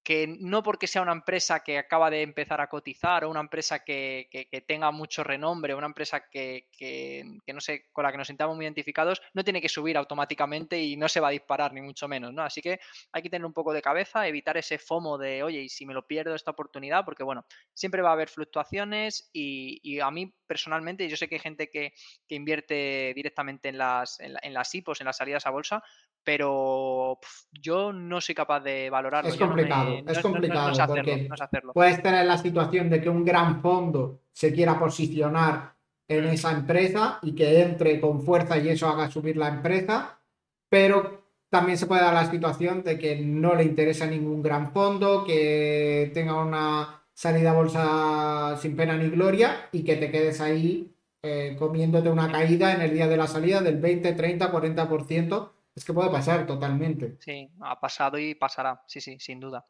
que 0.05 0.27
no 0.39 0.61
porque 0.61 0.85
sea 0.85 1.01
una 1.01 1.13
empresa 1.13 1.61
que 1.61 1.79
acaba 1.79 2.11
de 2.11 2.21
empezar 2.21 2.61
a 2.61 2.69
cotizar 2.69 3.25
o 3.25 3.29
una 3.29 3.39
empresa 3.39 3.83
que, 3.83 4.29
tenga 4.67 4.91
mucho 4.91 5.23
renombre, 5.23 5.73
una 5.73 5.87
empresa 5.87 6.29
que, 6.29 7.39
no 7.51 7.59
sé, 7.59 7.87
con 7.91 8.03
la 8.03 8.11
que 8.11 8.17
nos 8.19 8.27
sintamos 8.27 8.55
muy 8.55 8.65
identificados, 8.65 9.19
no 9.33 9.43
tiene 9.43 9.59
que 9.59 9.67
subir 9.67 9.97
automáticamente 9.97 10.79
y 10.79 10.95
no 10.95 11.09
se 11.09 11.19
va 11.19 11.29
a 11.29 11.31
disparar, 11.31 11.73
ni 11.73 11.81
mucho 11.81 12.07
menos, 12.07 12.31
¿no? 12.31 12.43
Así 12.43 12.61
que 12.61 12.79
hay 13.11 13.23
que 13.23 13.31
tener 13.31 13.47
un 13.47 13.53
poco 13.53 13.73
de 13.73 13.81
cabeza, 13.81 14.27
evitar 14.27 14.57
ese 14.57 14.77
FOMO 14.77 15.17
de, 15.17 15.41
oye, 15.41 15.61
y 15.61 15.69
si 15.69 15.87
me 15.87 15.95
lo 15.95 16.05
pierdo 16.05 16.35
esta 16.35 16.51
oportunidad, 16.51 17.03
porque 17.03 17.23
bueno, 17.23 17.43
siempre 17.73 18.03
va 18.03 18.09
a 18.09 18.13
haber 18.13 18.29
fluctuaciones 18.29 19.31
y, 19.33 19.99
a 19.99 20.11
mí 20.11 20.31
personalmente, 20.45 21.09
yo 21.09 21.17
sé 21.17 21.27
que 21.27 21.35
hay 21.35 21.41
gente 21.41 21.71
que, 21.71 21.93
invierte 22.27 23.13
directamente 23.15 23.69
en 23.69 23.79
las, 23.79 24.19
en, 24.19 24.53
las 24.53 24.75
IPOs, 24.75 25.01
en 25.01 25.05
las 25.05 25.17
salidas 25.17 25.47
a 25.47 25.49
bolsa, 25.49 25.83
pero 26.25 27.19
yo 27.51 27.93
no 27.93 28.19
soy 28.19 28.35
capaz 28.35 28.59
de 28.61 28.89
valorarlo. 28.89 29.29
Es 29.29 29.38
complicado, 29.38 30.01
es 30.05 30.19
complicado 30.19 30.73
porque 30.88 31.29
puedes 31.73 32.01
tener 32.01 32.25
la 32.25 32.38
situación 32.38 32.89
de 32.89 32.99
que 32.99 33.09
un 33.09 33.23
gran 33.23 33.61
fondo 33.61 34.19
se 34.33 34.51
quiera 34.51 34.77
posicionar 34.77 35.75
en 36.07 36.25
mm. 36.25 36.29
esa 36.29 36.51
empresa 36.51 37.19
y 37.21 37.33
que 37.33 37.61
entre 37.61 38.01
con 38.01 38.21
fuerza 38.21 38.57
y 38.57 38.69
eso 38.69 38.88
haga 38.88 39.09
subir 39.09 39.38
la 39.38 39.47
empresa, 39.47 40.19
pero 40.67 41.23
también 41.49 41.77
se 41.77 41.85
puede 41.85 42.01
dar 42.01 42.13
la 42.13 42.29
situación 42.29 42.83
de 42.83 42.97
que 42.97 43.15
no 43.17 43.55
le 43.55 43.63
interesa 43.63 44.05
ningún 44.07 44.41
gran 44.41 44.73
fondo, 44.73 45.23
que 45.23 46.11
tenga 46.13 46.43
una 46.43 47.03
salida 47.13 47.51
a 47.51 47.53
bolsa 47.53 48.57
sin 48.61 48.75
pena 48.75 48.97
ni 48.97 49.09
gloria 49.09 49.69
y 49.71 49.83
que 49.83 49.95
te 49.95 50.11
quedes 50.11 50.41
ahí 50.41 50.91
eh, 51.23 51.55
comiéndote 51.57 52.09
una 52.09 52.31
caída 52.31 52.73
en 52.73 52.81
el 52.81 52.93
día 52.93 53.07
de 53.07 53.17
la 53.17 53.27
salida 53.27 53.61
del 53.61 53.79
20, 53.79 54.13
30, 54.13 54.51
40% 54.51 55.49
es 55.75 55.83
que 55.83 55.93
puede 55.93 56.09
pasar 56.09 56.47
totalmente. 56.47 57.17
Sí, 57.19 57.49
ha 57.61 57.79
pasado 57.79 58.17
y 58.17 58.33
pasará, 58.33 58.81
sí, 58.88 59.01
sí, 59.01 59.19
sin 59.19 59.41
duda. 59.41 59.65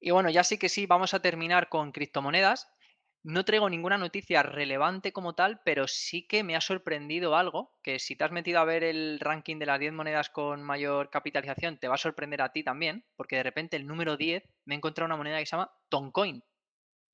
Y 0.00 0.10
bueno, 0.10 0.30
ya 0.30 0.42
sí 0.42 0.58
que 0.58 0.68
sí, 0.68 0.86
vamos 0.86 1.14
a 1.14 1.22
terminar 1.22 1.68
con 1.68 1.92
criptomonedas. 1.92 2.68
No 3.22 3.44
traigo 3.44 3.70
ninguna 3.70 3.98
noticia 3.98 4.42
relevante 4.42 5.12
como 5.12 5.36
tal, 5.36 5.60
pero 5.64 5.86
sí 5.86 6.26
que 6.26 6.42
me 6.42 6.56
ha 6.56 6.60
sorprendido 6.60 7.36
algo, 7.36 7.72
que 7.80 8.00
si 8.00 8.16
te 8.16 8.24
has 8.24 8.32
metido 8.32 8.58
a 8.58 8.64
ver 8.64 8.82
el 8.82 9.20
ranking 9.20 9.60
de 9.60 9.66
las 9.66 9.78
10 9.78 9.92
monedas 9.92 10.28
con 10.28 10.60
mayor 10.64 11.08
capitalización, 11.08 11.78
te 11.78 11.86
va 11.86 11.94
a 11.94 11.98
sorprender 11.98 12.42
a 12.42 12.50
ti 12.50 12.64
también, 12.64 13.04
porque 13.14 13.36
de 13.36 13.44
repente 13.44 13.76
el 13.76 13.86
número 13.86 14.16
10 14.16 14.42
me 14.64 14.74
he 14.74 14.78
encontrado 14.78 15.06
una 15.06 15.16
moneda 15.16 15.38
que 15.38 15.46
se 15.46 15.52
llama 15.56 15.70
Toncoin. 15.88 16.42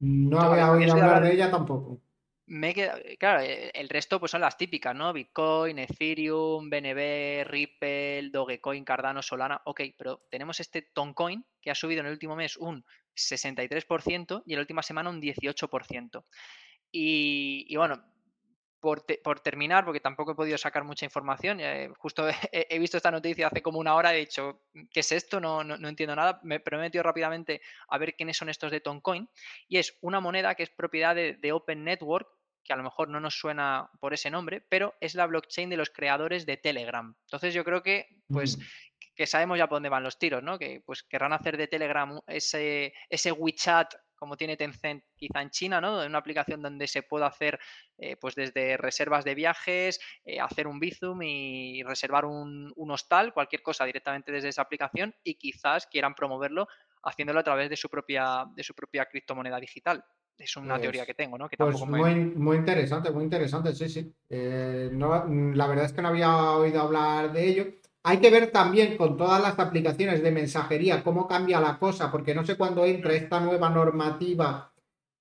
No 0.00 0.40
había 0.40 0.72
oído 0.72 0.94
hablar 0.94 1.22
de 1.22 1.34
ella 1.34 1.50
tampoco 1.50 2.00
me 2.48 2.74
claro, 3.18 3.42
e, 3.42 3.70
el 3.74 3.88
resto 3.88 4.18
pues 4.18 4.32
son 4.32 4.40
las 4.40 4.56
típicas, 4.56 4.94
¿no? 4.94 5.12
Bitcoin, 5.12 5.78
Ethereum, 5.78 6.68
BNB, 6.70 7.44
Ripple, 7.44 8.30
Dogecoin, 8.30 8.84
Cardano, 8.84 9.22
Solana, 9.22 9.60
ok, 9.64 9.82
pero 9.96 10.26
tenemos 10.30 10.58
este 10.60 10.82
Toncoin 10.82 11.44
que 11.60 11.70
ha 11.70 11.74
subido 11.74 12.00
en 12.00 12.06
el 12.06 12.12
último 12.12 12.36
mes 12.36 12.56
un 12.56 12.84
63% 13.14 14.42
y 14.46 14.52
en 14.52 14.58
la 14.58 14.62
última 14.62 14.82
semana 14.82 15.10
un 15.10 15.20
18%. 15.20 16.24
Y, 16.90 17.76
bueno, 17.76 18.02
por, 18.80 19.02
terminar, 19.40 19.84
porque 19.84 20.00
tampoco 20.00 20.32
he 20.32 20.36
podido 20.36 20.56
sacar 20.56 20.84
mucha 20.84 21.04
información, 21.04 21.60
eh, 21.60 21.90
justo 21.98 22.26
he, 22.52 22.78
visto 22.78 22.96
esta 22.96 23.10
noticia 23.10 23.48
hace 23.48 23.60
como 23.60 23.78
una 23.78 23.94
hora, 23.94 24.14
he 24.14 24.20
dicho, 24.20 24.62
¿qué 24.90 25.00
es 25.00 25.12
esto? 25.12 25.38
No, 25.38 25.64
no, 25.64 25.88
entiendo 25.88 26.16
nada, 26.16 26.40
me, 26.44 26.60
pero 26.60 26.82
he 26.82 27.02
rápidamente 27.02 27.60
a 27.88 27.98
ver 27.98 28.14
quiénes 28.14 28.38
son 28.38 28.48
estos 28.48 28.70
de 28.70 28.80
Toncoin, 28.80 29.28
y 29.68 29.76
es 29.76 29.98
una 30.00 30.20
moneda 30.20 30.54
que 30.54 30.62
es 30.62 30.70
propiedad 30.70 31.14
de 31.14 31.52
Open 31.52 31.84
Network, 31.84 32.37
que 32.64 32.72
a 32.72 32.76
lo 32.76 32.82
mejor 32.82 33.08
no 33.08 33.20
nos 33.20 33.38
suena 33.38 33.90
por 34.00 34.14
ese 34.14 34.30
nombre, 34.30 34.64
pero 34.68 34.94
es 35.00 35.14
la 35.14 35.26
blockchain 35.26 35.70
de 35.70 35.76
los 35.76 35.90
creadores 35.90 36.46
de 36.46 36.56
Telegram. 36.56 37.14
Entonces 37.22 37.54
yo 37.54 37.64
creo 37.64 37.82
que, 37.82 38.08
pues, 38.28 38.58
mm. 38.58 38.62
que 39.14 39.26
sabemos 39.26 39.58
ya 39.58 39.68
por 39.68 39.76
dónde 39.76 39.88
van 39.88 40.02
los 40.02 40.18
tiros, 40.18 40.42
¿no? 40.42 40.58
Que 40.58 40.82
pues 40.84 41.02
querrán 41.02 41.32
hacer 41.32 41.56
de 41.56 41.68
Telegram 41.68 42.20
ese, 42.26 42.92
ese 43.08 43.32
WeChat 43.32 43.94
como 44.18 44.36
tiene 44.36 44.56
Tencent 44.56 45.04
quizá 45.16 45.40
en 45.40 45.50
China, 45.50 45.80
¿no? 45.80 46.04
Una 46.04 46.18
aplicación 46.18 46.60
donde 46.60 46.88
se 46.88 47.02
puede 47.02 47.24
hacer 47.24 47.58
eh, 47.98 48.16
pues 48.16 48.34
desde 48.34 48.76
reservas 48.76 49.24
de 49.24 49.34
viajes, 49.34 50.00
eh, 50.24 50.40
hacer 50.40 50.66
un 50.66 50.80
Bizum 50.80 51.22
y 51.22 51.82
reservar 51.84 52.24
un, 52.24 52.72
un, 52.74 52.90
hostal, 52.90 53.32
cualquier 53.32 53.62
cosa 53.62 53.84
directamente 53.84 54.32
desde 54.32 54.48
esa 54.48 54.62
aplicación 54.62 55.14
y 55.22 55.36
quizás 55.36 55.86
quieran 55.86 56.14
promoverlo 56.14 56.68
haciéndolo 57.02 57.40
a 57.40 57.44
través 57.44 57.70
de 57.70 57.76
su 57.76 57.88
propia, 57.88 58.44
de 58.54 58.62
su 58.62 58.74
propia 58.74 59.06
criptomoneda 59.06 59.58
digital. 59.60 60.04
Es 60.36 60.56
una 60.56 60.78
teoría 60.78 61.00
Pues, 61.00 61.08
que 61.08 61.14
tengo, 61.14 61.36
¿no? 61.36 61.48
Que 61.48 61.56
pues 61.56 61.80
me... 61.84 61.98
muy, 61.98 62.14
muy 62.14 62.56
interesante, 62.58 63.10
muy 63.10 63.24
interesante, 63.24 63.74
sí, 63.74 63.88
sí. 63.88 64.14
Eh, 64.30 64.88
no, 64.92 65.26
la 65.26 65.66
verdad 65.66 65.86
es 65.86 65.92
que 65.92 66.00
no 66.00 66.08
había 66.08 66.52
oído 66.52 66.80
hablar 66.80 67.32
de 67.32 67.44
ello. 67.44 67.66
Hay 68.04 68.18
que 68.18 68.30
ver 68.30 68.52
también 68.52 68.96
con 68.96 69.16
todas 69.16 69.42
las 69.42 69.58
aplicaciones 69.58 70.22
de 70.22 70.30
mensajería 70.30 71.02
cómo 71.02 71.26
cambia 71.26 71.60
la 71.60 71.78
cosa, 71.78 72.10
porque 72.12 72.34
no 72.34 72.44
sé 72.46 72.56
cuándo 72.56 72.84
entra 72.84 73.14
esta 73.14 73.40
nueva 73.40 73.68
normativa 73.68 74.72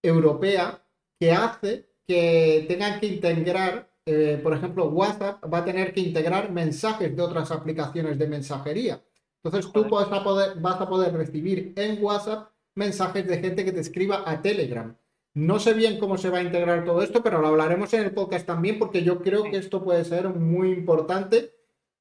europea 0.04 0.84
que 1.20 1.32
hace 1.32 1.90
que 2.08 2.66
tengan 2.68 3.00
que 3.00 3.08
integrar, 3.08 3.92
eh, 4.06 4.40
por 4.42 4.54
ejemplo, 4.54 4.86
WhatsApp 4.90 5.44
va 5.52 5.60
a 5.60 5.66
tener 5.66 5.94
que 5.94 6.02
integrar 6.02 6.52
mensajes 6.52 7.16
de 7.16 7.22
otras 7.22 7.52
aplicaciones 7.52 8.18
de 8.18 8.28
mensajería. 8.28 9.02
Entonces 9.43 9.71
tú 9.71 9.88
vas 9.89 10.12
a 10.12 10.23
poder, 10.23 10.60
vas 10.60 10.80
a 10.82 10.89
poder 10.89 11.13
recibir 11.13 11.73
en 11.76 12.04
WhatsApp 12.04 12.50
mensajes 12.76 13.26
de 13.28 13.38
gente 13.39 13.63
que 13.65 13.71
te 13.71 13.80
escriba 13.82 14.23
a 14.26 14.41
Telegram. 14.41 14.95
No 15.34 15.60
sé 15.60 15.73
bien 15.73 16.00
cómo 16.00 16.17
se 16.17 16.30
va 16.30 16.39
a 16.39 16.43
integrar 16.43 16.84
todo 16.84 17.02
esto, 17.02 17.21
pero 17.23 17.39
lo 17.39 17.47
hablaremos 17.47 17.93
en 17.93 18.02
el 18.04 18.12
podcast 18.12 18.45
también 18.47 18.80
porque 18.80 19.04
yo 19.04 19.21
creo 19.21 19.43
que 19.43 19.58
esto 19.58 19.84
puede 19.84 20.04
ser 20.04 20.30
muy 20.30 20.71
importante 20.71 21.54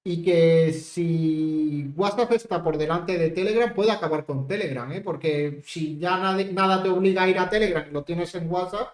y 0.04 0.22
que 0.22 0.72
si 0.72 1.92
WhatsApp 1.96 2.32
está 2.32 2.62
por 2.62 2.78
delante 2.78 3.18
de 3.18 3.30
Telegram, 3.30 3.74
puede 3.74 3.90
acabar 3.90 4.24
con 4.24 4.46
Telegram, 4.46 4.90
¿eh? 4.92 5.00
Porque 5.02 5.60
si 5.66 5.98
ya 5.98 6.16
nada, 6.16 6.42
nada 6.52 6.82
te 6.82 6.88
obliga 6.88 7.24
a 7.24 7.28
ir 7.28 7.38
a 7.38 7.50
Telegram 7.50 7.84
y 7.88 7.92
lo 7.92 8.04
tienes 8.04 8.34
en 8.34 8.50
WhatsApp, 8.50 8.88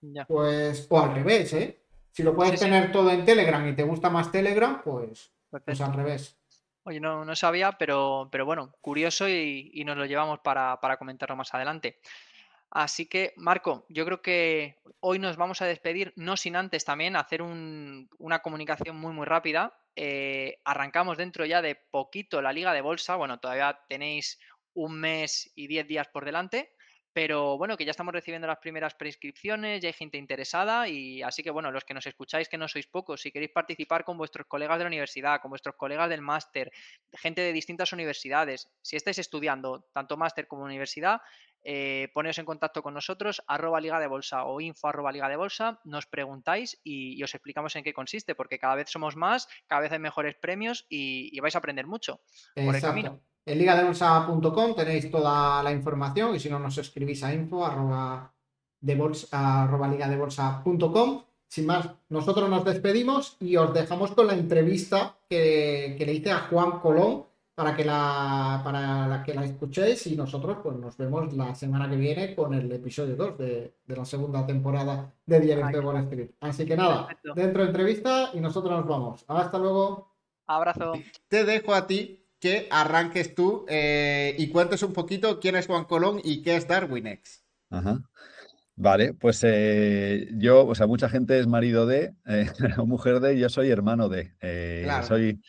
Ya. 0.00 0.24
pues, 0.26 0.86
o 0.90 1.00
al 1.00 1.14
revés, 1.14 1.52
¿eh? 1.54 1.78
Si 2.12 2.22
lo 2.22 2.34
puedes 2.36 2.52
Sí, 2.52 2.58
sí. 2.58 2.64
tener 2.64 2.92
todo 2.92 3.10
en 3.10 3.24
Telegram 3.24 3.66
y 3.68 3.74
te 3.74 3.82
gusta 3.82 4.10
más 4.10 4.30
Telegram, 4.30 4.80
pues, 4.84 5.30
pues 5.64 5.80
al 5.80 5.94
revés. 5.94 6.36
Oye, 6.84 7.00
no, 7.00 7.24
no 7.24 7.36
sabía, 7.36 7.72
pero, 7.72 8.28
pero 8.32 8.46
bueno, 8.46 8.72
curioso 8.80 9.28
y, 9.28 9.70
y 9.74 9.84
nos 9.84 9.96
lo 9.96 10.06
llevamos 10.06 10.40
para, 10.40 10.80
para 10.80 10.96
comentarlo 10.96 11.36
más 11.36 11.52
adelante. 11.52 12.00
Así 12.70 13.06
que, 13.06 13.34
Marco, 13.36 13.86
yo 13.90 14.04
creo 14.06 14.22
que 14.22 14.78
hoy 15.00 15.18
nos 15.18 15.36
vamos 15.36 15.62
a 15.62 15.66
despedir, 15.66 16.12
no 16.16 16.36
sin 16.36 16.56
antes 16.56 16.84
también 16.84 17.16
hacer 17.16 17.42
un- 17.42 18.08
una 18.18 18.40
comunicación 18.40 18.96
muy, 18.96 19.14
muy 19.14 19.26
rápida. 19.26 19.78
Eh, 19.96 20.60
arrancamos 20.64 21.18
dentro 21.18 21.46
ya 21.46 21.62
de 21.62 21.76
poquito 21.76 22.42
la 22.42 22.52
liga 22.52 22.72
de 22.74 22.82
bolsa. 22.82 23.16
Bueno, 23.16 23.40
todavía 23.40 23.80
tenéis 23.88 24.40
un 24.74 25.00
mes 25.00 25.52
y 25.56 25.68
diez 25.68 25.86
días 25.88 26.08
por 26.08 26.24
delante, 26.26 26.74
pero 27.18 27.58
bueno, 27.58 27.76
que 27.76 27.84
ya 27.84 27.90
estamos 27.90 28.14
recibiendo 28.14 28.46
las 28.46 28.58
primeras 28.58 28.94
prescripciones, 28.94 29.82
ya 29.82 29.88
hay 29.88 29.92
gente 29.92 30.18
interesada 30.18 30.86
y 30.86 31.20
así 31.20 31.42
que 31.42 31.50
bueno, 31.50 31.72
los 31.72 31.82
que 31.82 31.92
nos 31.92 32.06
escucháis, 32.06 32.48
que 32.48 32.56
no 32.56 32.68
sois 32.68 32.86
pocos, 32.86 33.22
si 33.22 33.32
queréis 33.32 33.50
participar 33.50 34.04
con 34.04 34.16
vuestros 34.16 34.46
colegas 34.46 34.78
de 34.78 34.84
la 34.84 34.86
universidad, 34.86 35.40
con 35.40 35.48
vuestros 35.48 35.74
colegas 35.74 36.08
del 36.08 36.22
máster, 36.22 36.70
gente 37.14 37.40
de 37.40 37.52
distintas 37.52 37.92
universidades, 37.92 38.70
si 38.82 38.94
estáis 38.94 39.18
estudiando 39.18 39.88
tanto 39.92 40.16
máster 40.16 40.46
como 40.46 40.62
universidad, 40.62 41.20
eh, 41.64 42.06
poneos 42.14 42.38
en 42.38 42.44
contacto 42.44 42.84
con 42.84 42.94
nosotros, 42.94 43.42
arroba 43.48 43.80
liga 43.80 43.98
de 43.98 44.06
bolsa 44.06 44.44
o 44.44 44.60
info 44.60 44.86
arroba 44.86 45.10
liga 45.10 45.28
de 45.28 45.34
bolsa, 45.34 45.80
nos 45.82 46.06
preguntáis 46.06 46.80
y, 46.84 47.20
os 47.20 47.34
explicamos 47.34 47.74
en 47.74 47.82
qué 47.82 47.92
consiste, 47.92 48.36
porque 48.36 48.60
cada 48.60 48.76
vez 48.76 48.90
somos 48.90 49.16
más, 49.16 49.48
cada 49.66 49.80
vez 49.80 49.90
hay 49.90 49.98
mejores 49.98 50.36
premios 50.36 50.86
y 50.88 51.36
vais 51.40 51.56
a 51.56 51.58
aprender 51.58 51.88
mucho 51.88 52.20
por 52.54 52.76
el 52.76 52.80
camino. 52.80 53.20
En 53.48 53.56
ligadebolsa.com 53.56 54.74
tenéis 54.74 55.10
toda 55.10 55.62
la 55.62 55.72
información 55.72 56.34
y 56.34 56.38
si 56.38 56.50
no 56.50 56.58
nos 56.58 56.76
escribís 56.76 57.24
a 57.24 57.32
info 57.32 57.64
arroba, 57.64 58.30
de 58.78 58.94
bolsa, 58.94 59.64
arroba 59.64 59.88
ligadebolsa.com. 59.88 61.22
Sin 61.48 61.64
más, 61.64 61.88
nosotros 62.10 62.50
nos 62.50 62.62
despedimos 62.62 63.38
y 63.40 63.56
os 63.56 63.72
dejamos 63.72 64.12
con 64.12 64.26
la 64.26 64.34
entrevista 64.34 65.16
que, 65.30 65.94
que 65.96 66.04
le 66.04 66.12
hice 66.12 66.30
a 66.30 66.40
Juan 66.40 66.72
Colón 66.80 67.24
para 67.54 67.74
que 67.74 67.86
la, 67.86 68.60
para 68.62 69.08
la 69.08 69.22
que 69.22 69.32
la 69.32 69.46
escuchéis 69.46 70.06
y 70.08 70.14
nosotros 70.14 70.58
pues 70.62 70.76
nos 70.76 70.98
vemos 70.98 71.32
la 71.32 71.54
semana 71.54 71.88
que 71.88 71.96
viene 71.96 72.34
con 72.34 72.52
el 72.52 72.70
episodio 72.70 73.16
2 73.16 73.38
de, 73.38 73.74
de 73.82 73.96
la 73.96 74.04
segunda 74.04 74.46
temporada 74.46 75.10
de 75.24 75.40
Diario 75.40 75.80
Wall 75.80 76.04
Street. 76.04 76.32
Así 76.40 76.66
que 76.66 76.76
nada, 76.76 77.06
Perfecto. 77.06 77.32
dentro 77.34 77.62
de 77.62 77.68
entrevista 77.68 78.30
y 78.34 78.40
nosotros 78.40 78.78
nos 78.78 78.86
vamos. 78.86 79.24
Hasta 79.26 79.56
luego. 79.58 80.12
Abrazo. 80.46 80.92
Te 81.28 81.44
dejo 81.44 81.72
a 81.72 81.86
ti 81.86 82.17
que 82.40 82.68
arranques 82.70 83.34
tú 83.34 83.66
eh, 83.68 84.34
y 84.38 84.48
cuentes 84.50 84.82
un 84.82 84.92
poquito 84.92 85.40
quién 85.40 85.56
es 85.56 85.66
Juan 85.66 85.84
Colón 85.84 86.20
y 86.22 86.42
qué 86.42 86.56
es 86.56 86.68
DarwinX. 86.68 87.44
Ajá. 87.70 88.00
Vale, 88.76 89.12
pues 89.12 89.40
eh, 89.44 90.28
yo, 90.34 90.64
o 90.66 90.74
sea, 90.74 90.86
mucha 90.86 91.08
gente 91.08 91.38
es 91.38 91.46
marido 91.48 91.84
de, 91.86 92.14
eh, 92.26 92.46
o 92.78 92.86
mujer 92.86 93.20
de, 93.20 93.38
yo 93.38 93.48
soy 93.48 93.70
hermano 93.70 94.08
de. 94.08 94.32
Claro. 94.84 95.06
soy, 95.06 95.42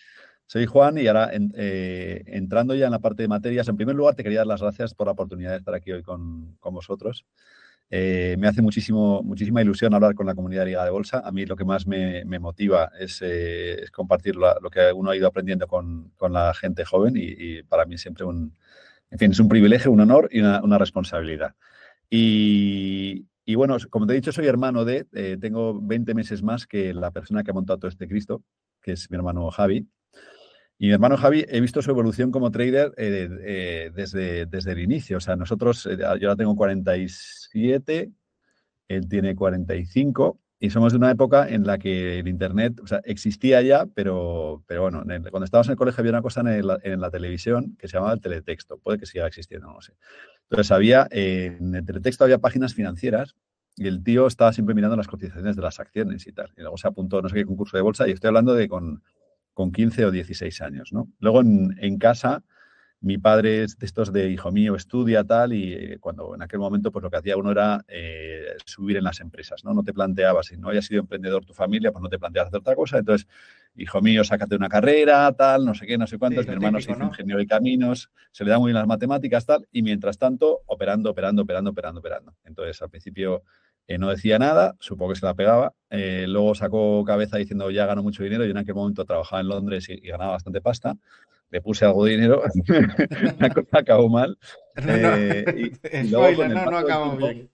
soy 0.48 0.66
Juan 0.66 0.98
y 0.98 1.06
ahora 1.08 1.30
en- 1.32 1.54
entrando 1.56 2.74
ya 2.74 2.88
en 2.88 2.92
la 2.92 3.00
parte 3.00 3.22
de 3.22 3.28
materias, 3.28 3.68
en 3.68 3.78
primer 3.78 3.96
lugar 3.96 4.16
te 4.16 4.24
quería 4.24 4.40
dar 4.40 4.48
las 4.48 4.62
gracias 4.62 4.96
por 4.96 5.06
la 5.08 5.14
oportunidad 5.14 5.52
de 5.52 5.58
estar 5.58 5.76
aquí 5.76 5.92
hoy 5.92 6.02
con, 6.02 6.56
con 6.60 6.74
vosotros. 6.74 7.26
Eh, 7.92 8.36
me 8.38 8.48
hace 8.48 8.62
muchísimo, 8.62 9.24
muchísima 9.24 9.62
ilusión 9.62 9.94
hablar 9.96 10.14
con 10.14 10.28
la 10.28 10.36
comunidad 10.36 10.66
de 10.66 10.72
de 10.72 10.90
Bolsa. 10.90 11.22
A 11.26 11.32
mí 11.32 11.46
lo 11.46 11.56
que 11.56 11.66
más 11.66 11.88
me, 11.88 12.24
motiva 12.40 12.92
es, 13.00 13.20
eh, 13.24 13.86
compartir 13.92 14.36
lo 14.36 14.70
que 14.70 14.92
uno 14.94 15.12
ha 15.12 15.16
ido 15.16 15.28
aprendiendo 15.28 15.68
con, 15.68 16.12
la 16.30 16.54
gente 16.54 16.86
joven 16.86 17.16
y, 17.18 17.64
para 17.64 17.86
mí 17.86 17.98
siempre 17.98 18.26
un, 18.26 18.56
en 19.10 19.32
es 19.32 19.40
un 19.40 19.50
privilegio, 19.50 19.92
un 19.92 20.02
honor 20.02 20.30
y 20.32 20.40
una, 20.40 20.78
responsabilidad. 20.78 21.56
Y, 22.10 23.26
y 23.46 23.56
bueno, 23.56 23.78
como 23.90 24.06
te 24.06 24.14
he 24.14 24.16
dicho, 24.16 24.32
soy 24.32 24.46
hermano 24.46 24.86
de, 24.86 25.08
eh, 25.14 25.38
tengo 25.42 25.80
20 25.82 26.14
meses 26.14 26.44
más 26.44 26.68
que 26.68 26.94
la 26.94 27.12
persona 27.12 27.44
que 27.44 27.52
ha 27.52 27.54
montado 27.54 27.80
todo 27.80 27.90
este 27.90 28.08
Cristo, 28.08 28.44
que 28.82 28.92
es 28.92 29.10
mi 29.10 29.18
hermano 29.18 29.50
Javi. 29.50 29.88
Y 30.82 30.88
mi 30.88 30.94
hermano 30.94 31.18
Javi, 31.18 31.46
he 31.50 31.60
visto 31.60 31.82
su 31.82 31.92
evolución 31.92 32.32
como 32.32 32.52
trader 32.52 32.94
eh, 32.98 33.28
eh, 33.44 33.92
desde, 33.94 34.46
desde 34.46 34.72
el 34.72 34.80
inicio. 34.80 35.18
O 35.18 35.20
sea, 35.20 35.36
nosotros, 35.36 35.86
eh, 35.86 35.98
yo 36.00 36.06
ahora 36.30 36.38
tengo 36.38 36.56
47, 36.56 38.12
él 38.88 39.10
tiene 39.10 39.36
45, 39.36 40.40
y 40.60 40.70
somos 40.72 40.94
de 40.94 40.98
una 40.98 41.12
época 41.12 41.50
en 41.50 41.66
la 41.68 41.78
que 41.78 42.20
el 42.20 42.28
Internet 42.30 42.80
o 42.82 42.88
sea, 42.88 43.02
existía 43.06 43.62
ya, 43.62 43.86
pero, 43.88 44.64
pero 44.68 44.84
bueno, 44.84 45.04
cuando 45.32 45.46
estábamos 45.46 45.68
en 45.68 45.72
el 45.74 45.78
colegio 45.78 46.02
había 46.02 46.12
una 46.14 46.22
cosa 46.22 46.42
en, 46.42 46.48
el- 46.48 46.78
en 46.84 47.02
la 47.02 47.12
televisión 47.12 47.76
que 47.78 47.88
se 47.90 47.96
llamaba 47.98 48.14
el 48.14 48.22
teletexto. 48.22 48.78
Puede 48.78 49.00
que 49.00 49.06
siga 49.06 49.28
existiendo, 49.28 49.68
no 49.68 49.76
lo 49.76 49.82
sé. 49.82 49.94
Entonces 50.50 50.72
había, 50.72 51.08
en 51.12 51.76
el 51.76 51.86
teletexto 51.86 52.24
había 52.24 52.40
páginas 52.40 52.74
financieras 52.74 53.36
y 53.76 53.88
el 53.88 54.04
tío 54.04 54.28
estaba 54.28 54.54
siempre 54.54 54.76
mirando 54.76 54.98
las 54.98 55.08
cotizaciones 55.08 55.56
de 55.56 55.62
las 55.62 55.80
acciones 55.80 56.28
y 56.28 56.32
tal. 56.34 56.52
Y 56.58 56.62
luego 56.62 56.78
se 56.78 56.88
apuntó 56.88 57.22
no 57.22 57.30
sé 57.30 57.36
qué 57.36 57.46
concurso 57.46 57.78
de 57.78 57.84
bolsa 57.84 58.08
y 58.08 58.12
estoy 58.12 58.30
hablando 58.30 58.54
de 58.54 58.68
con, 58.68 59.04
con 59.60 59.74
15 59.74 60.06
o 60.06 60.12
16 60.12 60.62
años, 60.62 60.94
¿no? 60.94 61.10
Luego 61.20 61.42
en, 61.42 61.76
en 61.82 61.98
casa, 61.98 62.46
mi 63.02 63.18
padre 63.18 63.64
es 63.64 63.78
de 63.78 63.88
estos 63.88 64.14
de 64.14 64.30
hijo 64.30 64.54
mío, 64.54 64.74
estudia 64.74 65.26
tal 65.26 65.52
y 65.52 65.74
eh, 65.74 65.98
cuando 66.00 66.34
en 66.34 66.42
aquel 66.42 66.62
momento 66.62 66.94
pues 66.94 67.04
lo 67.04 67.10
que 67.10 67.18
hacía 67.18 67.36
uno 67.36 67.52
era 67.52 67.84
eh, 67.90 68.56
subir 68.66 68.96
en 68.96 69.04
las 69.04 69.20
empresas, 69.20 69.66
¿no? 69.66 69.74
No 69.74 69.84
te 69.84 69.92
planteabas, 69.92 70.46
si 70.46 70.56
no 70.56 70.70
había 70.70 70.82
sido 70.82 71.02
emprendedor 71.02 71.44
tu 71.44 71.54
familia, 71.54 71.92
pues 71.92 72.02
no 72.02 72.08
te 72.08 72.18
planteabas 72.18 72.48
hacer 72.48 72.62
otra 72.62 72.74
cosa. 72.74 73.00
Entonces, 73.00 73.28
hijo 73.76 74.00
mío, 74.02 74.24
sácate 74.24 74.56
una 74.56 74.70
carrera, 74.70 75.30
tal, 75.34 75.66
no 75.66 75.74
sé 75.74 75.86
qué, 75.86 75.98
no 75.98 76.08
sé 76.08 76.18
cuántos. 76.18 76.46
Sí, 76.46 76.52
mi 76.52 76.56
hermano 76.56 76.78
típico, 76.78 76.94
se 76.94 76.98
hizo 76.98 77.04
¿no? 77.04 77.10
ingeniero 77.10 77.40
de 77.40 77.48
caminos, 77.48 78.12
se 78.32 78.46
le 78.46 78.52
da 78.52 78.60
muy 78.60 78.70
bien 78.70 78.78
las 78.78 78.88
matemáticas, 78.88 79.46
tal, 79.46 79.68
y 79.74 79.82
mientras 79.82 80.18
tanto, 80.18 80.62
operando, 80.68 81.12
operando, 81.12 81.42
operando, 81.42 81.72
operando, 81.72 82.00
operando. 82.00 82.34
Entonces, 82.46 82.82
al 82.82 82.90
principio 82.90 83.44
eh, 83.90 83.98
no 83.98 84.10
decía 84.10 84.40
nada, 84.40 84.76
supongo 84.80 85.14
que 85.14 85.20
se 85.20 85.26
la 85.26 85.34
pegaba. 85.34 85.74
eh, 85.90 86.26
luego 86.28 86.54
sacó 86.56 87.04
cabeza 87.04 87.38
diciendo, 87.38 87.72
ya 87.72 87.86
gano 87.88 88.04
mucho 88.04 88.24
dinero. 88.24 88.46
Yo 88.46 88.52
en 88.52 88.58
aquel 88.58 88.76
momento 88.76 89.04
trabajaba 89.04 89.42
en 89.42 89.48
Londres 89.50 89.90
y, 89.90 89.94
y 89.94 90.08
ganaba 90.10 90.32
bastante 90.34 90.62
pasta. 90.62 90.96
Le 91.50 91.62
puse 91.62 91.84
algo 91.86 92.06
de 92.06 92.12
dinero, 92.12 92.44
la 93.40 93.50
cosa 93.50 93.80
acabó 93.80 94.08
mal. 94.10 94.38
Eh, 94.88 95.46
y- 95.58 95.98
y 95.98 96.04
luego 96.10 96.26
con 96.28 96.34
Spoiler, 96.36 96.52
el 96.52 96.54
no, 96.56 96.60
no 96.66 96.72
paso 96.72 96.78
del 96.78 96.86
acabamos 96.86 97.18
tiempo, 97.18 97.28
bien. 97.28 97.50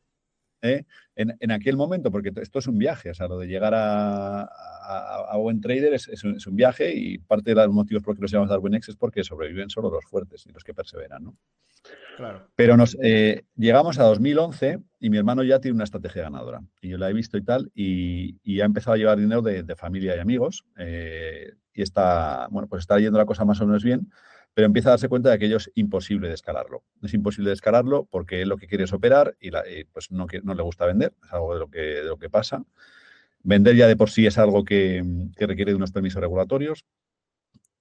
En, 1.15 1.35
en 1.39 1.51
aquel 1.51 1.77
momento, 1.77 2.11
porque 2.11 2.31
esto 2.41 2.59
es 2.59 2.67
un 2.67 2.77
viaje, 2.77 3.09
o 3.09 3.13
sea, 3.13 3.27
lo 3.27 3.37
de 3.39 3.47
llegar 3.47 3.73
a, 3.73 4.41
a- 4.41 5.25
a 5.31 5.37
buen 5.37 5.61
trader 5.61 5.93
es, 5.93 6.07
es 6.09 6.23
un, 6.23 6.35
es 6.35 6.45
un 6.47 6.55
viaje 6.55 6.93
y 6.95 7.17
parte 7.17 7.53
de 7.53 7.55
los 7.65 7.73
motivos 7.73 8.03
por 8.03 8.11
los 8.13 8.17
que 8.17 8.21
los 8.23 8.31
llamamos 8.31 8.49
Darwinex 8.49 8.89
es 8.89 8.95
porque 8.95 9.23
sobreviven 9.23 9.69
solo 9.69 9.89
los 9.89 10.05
fuertes 10.05 10.45
y 10.45 10.51
los 10.51 10.63
que 10.63 10.73
perseveran, 10.73 11.23
¿no? 11.23 11.35
Claro. 12.17 12.47
Pero 12.55 12.77
nos 12.77 12.97
eh, 13.01 13.43
llegamos 13.55 13.99
a 13.99 14.03
2011 14.03 14.79
y 14.99 15.09
mi 15.09 15.17
hermano 15.17 15.43
ya 15.43 15.59
tiene 15.59 15.75
una 15.75 15.83
estrategia 15.83 16.23
ganadora. 16.23 16.61
Y 16.81 16.89
yo 16.89 16.97
la 16.97 17.09
he 17.09 17.13
visto 17.13 17.37
y 17.37 17.43
tal, 17.43 17.71
y, 17.75 18.37
y 18.43 18.61
ha 18.61 18.65
empezado 18.65 18.93
a 18.93 18.97
llevar 18.97 19.19
dinero 19.19 19.41
de, 19.41 19.63
de 19.63 19.75
familia 19.75 20.15
y 20.15 20.19
amigos. 20.19 20.65
eh, 20.77 21.53
y 21.73 21.81
está, 21.81 22.47
bueno, 22.51 22.69
pues 22.69 22.81
está 22.83 22.97
yendo 22.99 23.17
la 23.17 23.25
cosa 23.25 23.43
más 23.43 23.59
o 23.59 23.67
menos 23.67 23.83
bien, 23.83 24.09
pero 24.55 24.67
empieza 24.67 24.89
a 24.89 24.91
darse 24.91 25.09
cuenta 25.09 25.29
de 25.29 25.37
que 25.37 25.47
ello 25.47 25.57
es 25.57 25.69
imposible 25.75 26.29
de 26.29 26.33
escalarlo. 26.33 26.81
Es 27.03 27.13
imposible 27.13 27.49
de 27.49 27.55
escalarlo 27.55 28.05
porque 28.09 28.41
él 28.41 28.47
lo 28.47 28.57
que 28.57 28.67
quiere 28.67 28.85
operar 28.85 29.35
y, 29.37 29.49
y, 29.49 29.83
pues 29.91 30.11
no, 30.11 30.27
le 30.27 30.63
gusta 30.63 30.85
vender, 30.85 31.13
es 31.25 31.33
algo 31.33 31.53
de 31.53 32.03
lo 32.05 32.17
que, 32.17 32.29
pasa. 32.29 32.63
Vender 33.43 33.75
ya 33.75 33.85
de 33.85 33.97
por 33.97 34.09
sí 34.09 34.25
es 34.25 34.37
algo 34.37 34.63
que, 34.63 35.03
requiere 35.37 35.73
de 35.73 35.75
unos 35.75 35.91
permisos 35.91 36.21
regulatorios. 36.21 36.85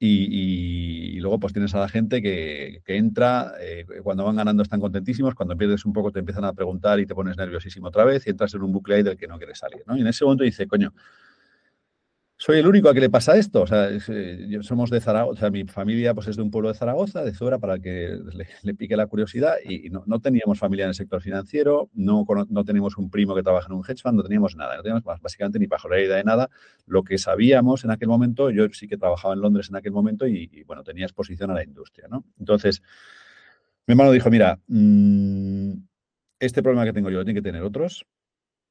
Y, 0.00 1.20
luego 1.20 1.38
pues 1.38 1.52
tienes 1.52 1.72
a 1.76 1.78
la 1.78 1.88
gente 1.88 2.20
que, 2.20 2.82
entra, 2.86 3.52
eh, 3.60 3.86
cuando 4.02 4.24
van 4.24 4.34
ganando 4.34 4.64
están 4.64 4.80
contentísimos, 4.80 5.36
cuando 5.36 5.56
pierdes 5.56 5.84
un 5.84 5.92
poco 5.92 6.10
te 6.10 6.18
empiezan 6.18 6.44
a 6.44 6.54
preguntar 6.54 6.98
y 6.98 7.06
te 7.06 7.14
pones 7.14 7.36
nerviosísimo 7.36 7.86
otra 7.86 8.04
vez 8.04 8.26
y 8.26 8.30
entras 8.30 8.52
en 8.52 8.62
un 8.62 8.72
bucle 8.72 8.96
ahí 8.96 9.02
del 9.04 9.16
que 9.16 9.28
no 9.28 9.38
quieres 9.38 9.58
salir. 9.58 9.84
Y 9.94 10.00
en 10.00 10.06
ese 10.08 10.24
momento 10.24 10.42
dice, 10.42 10.66
coño, 10.66 10.92
soy 12.36 12.58
el 12.58 12.66
único 12.66 12.88
a 12.88 12.94
que 12.94 13.00
le 13.00 13.10
pasa 13.10 13.36
esto. 13.36 13.62
O 13.62 13.66
sea, 13.66 13.88
eh, 13.90 14.58
somos 14.62 14.90
de 14.90 15.00
Zaragoza, 15.00 15.32
o 15.32 15.36
sea, 15.36 15.50
mi 15.50 15.64
familia 15.64 16.14
pues, 16.14 16.26
es 16.28 16.36
de 16.36 16.42
un 16.42 16.50
pueblo 16.50 16.68
de 16.68 16.74
Zaragoza, 16.74 17.22
de 17.24 17.32
Zuera, 17.32 17.58
para 17.58 17.78
que 17.78 18.18
le, 18.62 18.74
pique 18.74 18.96
la 18.96 19.06
curiosidad. 19.06 19.54
Y, 19.64 19.90
no, 19.90 20.20
teníamos 20.20 20.58
familia 20.58 20.84
en 20.84 20.90
el 20.90 20.94
sector 20.94 21.22
financiero, 21.22 21.90
no, 21.94 22.26
no 22.48 22.64
teníamos 22.64 22.96
un 22.96 23.10
primo 23.10 23.34
que 23.34 23.42
trabaja 23.42 23.68
en 23.68 23.74
un 23.74 23.84
hedge 23.86 24.02
fund, 24.02 24.16
no 24.16 24.22
teníamos 24.22 24.56
nada, 24.56 24.76
no 24.76 24.82
teníamos 24.82 25.04
básicamente 25.22 25.58
ni 25.58 25.68
idea 26.00 26.16
de 26.16 26.24
nada. 26.24 26.50
Lo 26.86 27.04
que 27.04 27.18
sabíamos 27.18 27.84
en 27.84 27.90
aquel 27.90 28.08
momento, 28.08 28.50
yo 28.50 28.66
sí 28.72 28.88
que 28.88 28.96
trabajaba 28.96 29.34
en 29.34 29.40
Londres 29.40 29.68
en 29.70 29.76
aquel 29.76 29.92
momento 29.92 30.26
y, 30.26 30.64
bueno, 30.64 30.82
tenía 30.82 31.04
exposición 31.04 31.50
a 31.50 31.54
la 31.54 31.64
industria, 31.64 32.08
¿no? 32.10 32.24
Entonces, 32.38 32.82
mi 33.86 33.92
hermano 33.92 34.10
dijo, 34.12 34.30
mira, 34.30 34.58
mm, 34.66 35.72
este 36.40 36.62
problema 36.62 36.84
que 36.84 36.92
tengo 36.92 37.10
yo 37.10 37.18
lo 37.18 37.24
que 37.24 37.42
tener 37.42 37.62
otros 37.62 38.06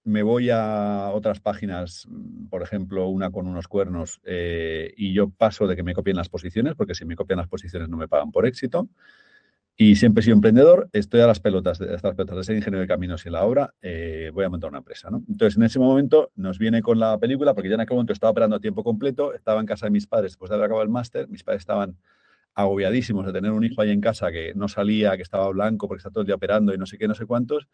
me 0.04 0.24
voy 0.24 0.50
a 0.50 1.10
otras 1.14 1.40
páginas, 1.40 2.08
mm, 2.10 2.48
por 2.48 2.62
ejemplo, 2.62 3.08
una 3.08 3.32
con 3.32 3.48
unos 3.48 3.68
cuernos, 3.68 4.20
eh, 4.26 4.94
y 4.98 5.14
yo 5.14 5.30
paso 5.30 5.68
de 5.68 5.76
que 5.76 5.84
me 5.84 5.94
copien 5.94 6.18
las 6.18 6.30
posiciones, 6.30 6.76
porque 6.76 6.96
si 6.96 7.06
me 7.06 7.16
copian 7.16 7.38
las 7.38 7.48
posiciones 7.48 7.90
no 7.90 7.98
me 7.98 8.08
pagan 8.08 8.32
por 8.32 8.46
éxito. 8.46 8.90
Y 9.76 9.96
siempre 9.96 10.22
he 10.22 10.24
sido 10.24 10.36
emprendedor, 10.36 10.90
estoy 10.94 11.22
a 11.22 11.28
las 11.28 11.40
pelotas 11.40 11.80
de, 11.80 11.88
las 11.88 12.02
pelotas 12.02 12.38
de 12.38 12.44
ser 12.44 12.56
ingeniero 12.56 12.82
de 12.82 12.88
caminos 12.88 13.26
y 13.26 13.30
en 13.30 13.34
la 13.34 13.44
obra, 13.44 13.74
eh, 13.82 14.30
voy 14.32 14.46
a 14.46 14.50
montar 14.50 14.70
una 14.70 14.80
empresa. 14.80 15.10
¿no? 15.10 15.24
Entonces, 15.28 15.58
en 15.58 15.64
ese 15.64 15.80
momento 15.80 16.32
nos 16.36 16.60
viene 16.60 16.84
con 16.84 17.00
la 17.00 17.18
película, 17.18 17.56
porque 17.56 17.70
ya 17.70 17.76
en 17.76 17.82
aquel 17.82 17.96
momento 17.96 18.14
estaba 18.14 18.32
operando 18.32 18.58
a 18.58 18.60
tiempo 18.60 18.84
completo, 18.84 19.34
estaba 19.34 19.60
en 19.60 19.66
casa 19.66 19.88
de 19.88 19.92
mis 19.92 20.06
padres 20.06 20.34
después 20.34 20.50
de 20.50 20.56
haber 20.56 20.66
acabado 20.66 20.84
el 20.84 20.90
máster, 20.90 21.28
mis 21.28 21.44
padres 21.44 21.62
estaban 21.62 21.98
agobiadísimos 22.56 23.26
de 23.26 23.34
tener 23.34 23.52
un 23.52 23.64
hijo 23.64 23.82
ahí 23.82 23.90
en 23.90 24.02
casa 24.02 24.32
que 24.32 24.54
no 24.56 24.68
salía, 24.68 25.16
que 25.16 25.24
estaba 25.24 25.50
blanco 25.50 25.88
porque 25.88 26.00
está 26.00 26.12
todo 26.12 26.22
el 26.22 26.28
día 26.28 26.36
operando 26.36 26.74
y 26.74 26.78
no 26.78 26.86
sé 26.86 27.00
qué, 27.00 27.08
no 27.08 27.16
sé 27.16 27.26
cuántos. 27.26 27.68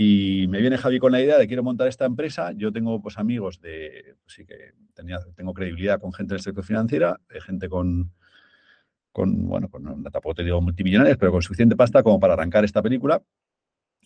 Y 0.00 0.46
me 0.46 0.60
viene 0.60 0.78
Javi 0.78 1.00
con 1.00 1.10
la 1.10 1.20
idea 1.20 1.38
de 1.38 1.48
quiero 1.48 1.64
montar 1.64 1.88
esta 1.88 2.04
empresa. 2.04 2.52
Yo 2.52 2.70
tengo 2.70 3.02
pues 3.02 3.18
amigos 3.18 3.60
de, 3.60 4.14
pues 4.22 4.32
sí 4.32 4.46
que 4.46 4.70
tenía, 4.94 5.18
tengo 5.34 5.52
credibilidad 5.52 6.00
con 6.00 6.12
gente 6.12 6.34
del 6.34 6.40
sector 6.40 6.62
financiero, 6.62 7.16
gente 7.44 7.68
con, 7.68 8.12
con 9.10 9.48
bueno, 9.48 9.68
con, 9.68 10.04
tampoco 10.04 10.36
te 10.36 10.44
digo 10.44 10.60
multimillonarios, 10.60 11.18
pero 11.18 11.32
con 11.32 11.42
suficiente 11.42 11.74
pasta 11.74 12.04
como 12.04 12.20
para 12.20 12.34
arrancar 12.34 12.64
esta 12.64 12.80
película. 12.80 13.24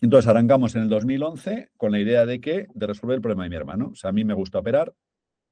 Entonces 0.01 0.27
arrancamos 0.27 0.73
en 0.73 0.81
el 0.81 0.89
2011 0.89 1.69
con 1.77 1.91
la 1.91 1.99
idea 1.99 2.25
de 2.25 2.41
que, 2.41 2.65
de 2.73 2.87
resolver 2.87 3.13
el 3.13 3.21
problema 3.21 3.43
de 3.43 3.51
mi 3.51 3.55
hermano. 3.55 3.89
O 3.93 3.95
sea, 3.95 4.09
a 4.09 4.13
mí 4.13 4.23
me 4.23 4.33
gusta 4.33 4.57
operar, 4.57 4.95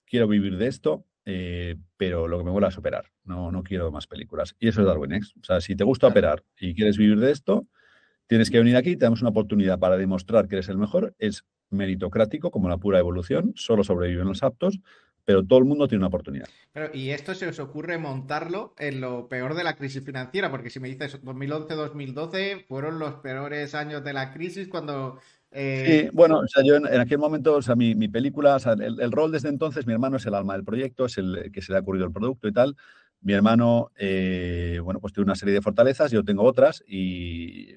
quiero 0.07 0.27
vivir 0.27 0.57
de 0.57 0.65
esto, 0.65 1.05
eh, 1.23 1.75
pero 1.97 2.27
lo 2.27 2.39
que 2.39 2.45
me 2.45 2.51
mola 2.51 2.69
es 2.69 2.77
operar. 2.79 3.11
No, 3.25 3.51
no 3.51 3.61
quiero 3.61 3.91
más 3.91 4.07
películas. 4.07 4.55
Y 4.57 4.69
eso 4.69 4.81
es 4.81 4.87
Darwin 4.87 5.13
X. 5.13 5.35
O 5.39 5.43
sea, 5.43 5.61
si 5.61 5.75
te 5.75 5.83
gusta 5.83 6.07
operar 6.07 6.43
y 6.59 6.73
quieres 6.73 6.97
vivir 6.97 7.19
de 7.19 7.29
esto, 7.29 7.67
Tienes 8.31 8.49
que 8.49 8.59
venir 8.59 8.77
aquí, 8.77 8.95
tenemos 8.95 9.19
una 9.19 9.31
oportunidad 9.31 9.77
para 9.77 9.97
demostrar 9.97 10.47
que 10.47 10.55
eres 10.55 10.69
el 10.69 10.77
mejor. 10.77 11.13
Es 11.19 11.43
meritocrático, 11.69 12.49
como 12.49 12.69
la 12.69 12.77
pura 12.77 12.97
evolución, 12.97 13.51
solo 13.57 13.83
sobreviven 13.83 14.25
los 14.25 14.41
aptos, 14.41 14.79
pero 15.25 15.45
todo 15.45 15.59
el 15.59 15.65
mundo 15.65 15.89
tiene 15.89 15.99
una 15.99 16.07
oportunidad. 16.07 16.47
y 16.93 17.09
esto 17.09 17.35
se 17.35 17.49
os 17.49 17.59
ocurre 17.59 17.97
montarlo 17.97 18.73
en 18.79 19.01
lo 19.01 19.27
peor 19.27 19.53
de 19.53 19.65
la 19.65 19.75
crisis 19.75 20.05
financiera, 20.05 20.49
porque 20.49 20.69
si 20.69 20.79
me 20.79 20.87
dices 20.87 21.21
2011-2012 21.21 22.67
fueron 22.67 22.99
los 22.99 23.15
peores 23.15 23.75
años 23.75 24.01
de 24.01 24.13
la 24.13 24.31
crisis 24.31 24.69
cuando... 24.69 25.19
Eh, 25.51 26.05
sí, 26.05 26.09
bueno, 26.15 26.39
o 26.39 26.47
sea, 26.47 26.63
yo 26.63 26.77
en, 26.77 27.01
aquel 27.01 27.17
momento, 27.17 27.55
o 27.55 27.61
sea, 27.61 27.75
mi, 27.75 28.07
película, 28.07 28.55
o 28.55 28.59
sea, 28.59 28.77
el, 28.79 29.11
rol 29.11 29.33
desde 29.33 29.49
entonces, 29.49 29.85
mi 29.85 29.91
hermano 29.91 30.15
es 30.15 30.25
el 30.25 30.35
alma 30.35 30.53
del 30.53 30.63
proyecto, 30.63 31.05
es 31.05 31.17
el 31.17 31.51
que 31.51 31.61
se 31.61 31.73
le 31.73 31.79
ha 31.79 31.81
ocurrido 31.81 32.05
el 32.05 32.13
producto 32.13 32.47
y 32.47 32.53
tal. 32.53 32.77
Mi 33.19 33.33
hermano, 33.33 33.91
eh, 33.97 34.79
bueno, 34.81 35.01
pues 35.01 35.11
tiene 35.11 35.25
una 35.25 35.35
serie 35.35 35.53
de 35.53 35.61
fortalezas, 35.61 36.11
yo 36.11 36.23
tengo 36.23 36.43
otras 36.43 36.81
y 36.87 37.75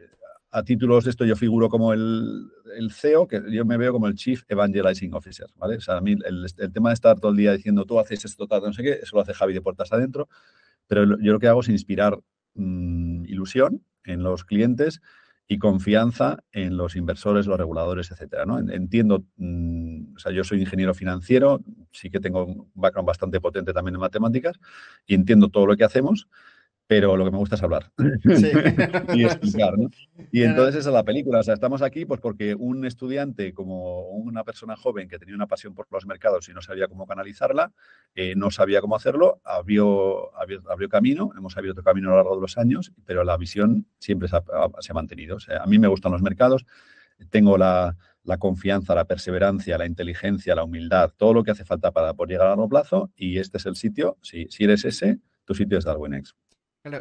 a 0.54 0.62
títulos 0.62 1.02
de 1.02 1.10
esto 1.10 1.24
yo 1.24 1.34
figuro 1.34 1.68
como 1.68 1.92
el, 1.92 2.48
CEO, 2.92 3.26
que 3.26 3.42
yo 3.50 3.64
me 3.64 3.76
veo 3.76 3.92
como 3.92 4.06
el 4.06 4.14
Chief 4.14 4.44
Evangelizing 4.48 5.12
Officer, 5.12 5.48
¿vale? 5.56 5.78
O 5.78 5.80
sea, 5.80 5.96
a 5.96 6.00
mí 6.00 6.14
el, 6.24 6.46
tema 6.72 6.90
de 6.90 6.94
estar 6.94 7.18
todo 7.18 7.32
el 7.32 7.36
día 7.36 7.52
diciendo 7.52 7.84
tú 7.84 7.98
haces 7.98 8.24
esto, 8.24 8.46
tal, 8.46 8.62
no 8.62 8.72
sé 8.72 8.84
qué, 8.84 8.92
eso 9.02 9.16
lo 9.16 9.22
hace 9.22 9.34
Javi 9.34 9.52
de 9.52 9.60
puertas 9.60 9.92
adentro, 9.92 10.28
pero 10.86 11.18
yo 11.20 11.32
lo 11.32 11.40
que 11.40 11.48
hago 11.48 11.60
es 11.60 11.68
inspirar 11.68 12.20
mm, 12.54 13.24
ilusión 13.24 13.84
en 14.04 14.22
los 14.22 14.44
clientes 14.44 15.00
y 15.48 15.58
confianza 15.58 16.38
en 16.52 16.76
los 16.76 16.94
inversores, 16.94 17.48
los 17.48 17.58
reguladores, 17.58 18.12
etcétera, 18.12 18.46
¿no? 18.46 18.60
Entiendo, 18.60 19.24
mm, 19.36 20.14
o 20.14 20.18
sea, 20.20 20.30
yo 20.30 20.44
soy 20.44 20.60
ingeniero 20.60 20.94
financiero, 20.94 21.64
sí 21.90 22.10
que 22.10 22.20
tengo 22.20 22.44
un 22.44 22.70
background 22.74 23.08
bastante 23.08 23.40
potente 23.40 23.72
también 23.72 23.96
en 23.96 24.02
matemáticas 24.02 24.56
y 25.04 25.16
entiendo 25.16 25.48
todo 25.48 25.66
lo 25.66 25.76
que 25.76 25.82
hacemos, 25.82 26.28
pero 26.86 27.16
lo 27.16 27.24
que 27.24 27.30
me 27.30 27.38
gusta 27.38 27.54
es 27.54 27.62
hablar 27.62 27.90
y 29.14 29.24
explicar, 29.24 29.78
¿no? 29.78 29.88
Y 30.30 30.42
entonces 30.42 30.76
esa 30.76 30.90
es 30.90 30.94
la 30.94 31.02
película, 31.02 31.40
o 31.40 31.42
sea, 31.42 31.54
estamos 31.54 31.80
aquí 31.80 32.04
pues 32.04 32.20
porque 32.20 32.54
un 32.54 32.84
estudiante 32.84 33.54
como 33.54 34.08
una 34.10 34.44
persona 34.44 34.76
joven 34.76 35.08
que 35.08 35.18
tenía 35.18 35.34
una 35.34 35.46
pasión 35.46 35.74
por 35.74 35.86
los 35.90 36.06
mercados 36.06 36.48
y 36.48 36.52
no 36.52 36.60
sabía 36.60 36.86
cómo 36.88 37.06
canalizarla, 37.06 37.72
eh, 38.14 38.34
no 38.36 38.50
sabía 38.50 38.80
cómo 38.80 38.96
hacerlo, 38.96 39.40
abrió, 39.44 40.36
abrió, 40.38 40.88
camino, 40.88 41.30
hemos 41.36 41.56
abierto 41.56 41.82
camino 41.82 42.08
a 42.08 42.10
lo 42.12 42.16
largo 42.18 42.34
de 42.36 42.42
los 42.42 42.58
años, 42.58 42.92
pero 43.06 43.24
la 43.24 43.36
visión 43.38 43.86
siempre 43.98 44.28
se 44.28 44.36
ha, 44.36 44.94
mantenido. 44.94 45.36
O 45.36 45.40
sea, 45.40 45.62
a 45.62 45.66
mí 45.66 45.78
me 45.78 45.88
gustan 45.88 46.12
los 46.12 46.22
mercados, 46.22 46.66
tengo 47.30 47.56
la, 47.56 47.96
la, 48.24 48.36
confianza, 48.36 48.94
la 48.94 49.06
perseverancia, 49.06 49.78
la 49.78 49.86
inteligencia, 49.86 50.54
la 50.54 50.64
humildad, 50.64 51.12
todo 51.16 51.32
lo 51.32 51.42
que 51.42 51.52
hace 51.52 51.64
falta 51.64 51.92
para 51.92 52.12
poder 52.12 52.32
llegar 52.32 52.46
a 52.48 52.50
largo 52.50 52.68
plazo 52.68 53.10
y 53.16 53.38
este 53.38 53.56
es 53.56 53.66
el 53.66 53.76
sitio, 53.76 54.18
si, 54.20 54.46
si 54.50 54.64
eres 54.64 54.84
ese, 54.84 55.20
tu 55.44 55.54
sitio 55.54 55.78
es 55.78 55.84
Darwinex. 55.84 56.34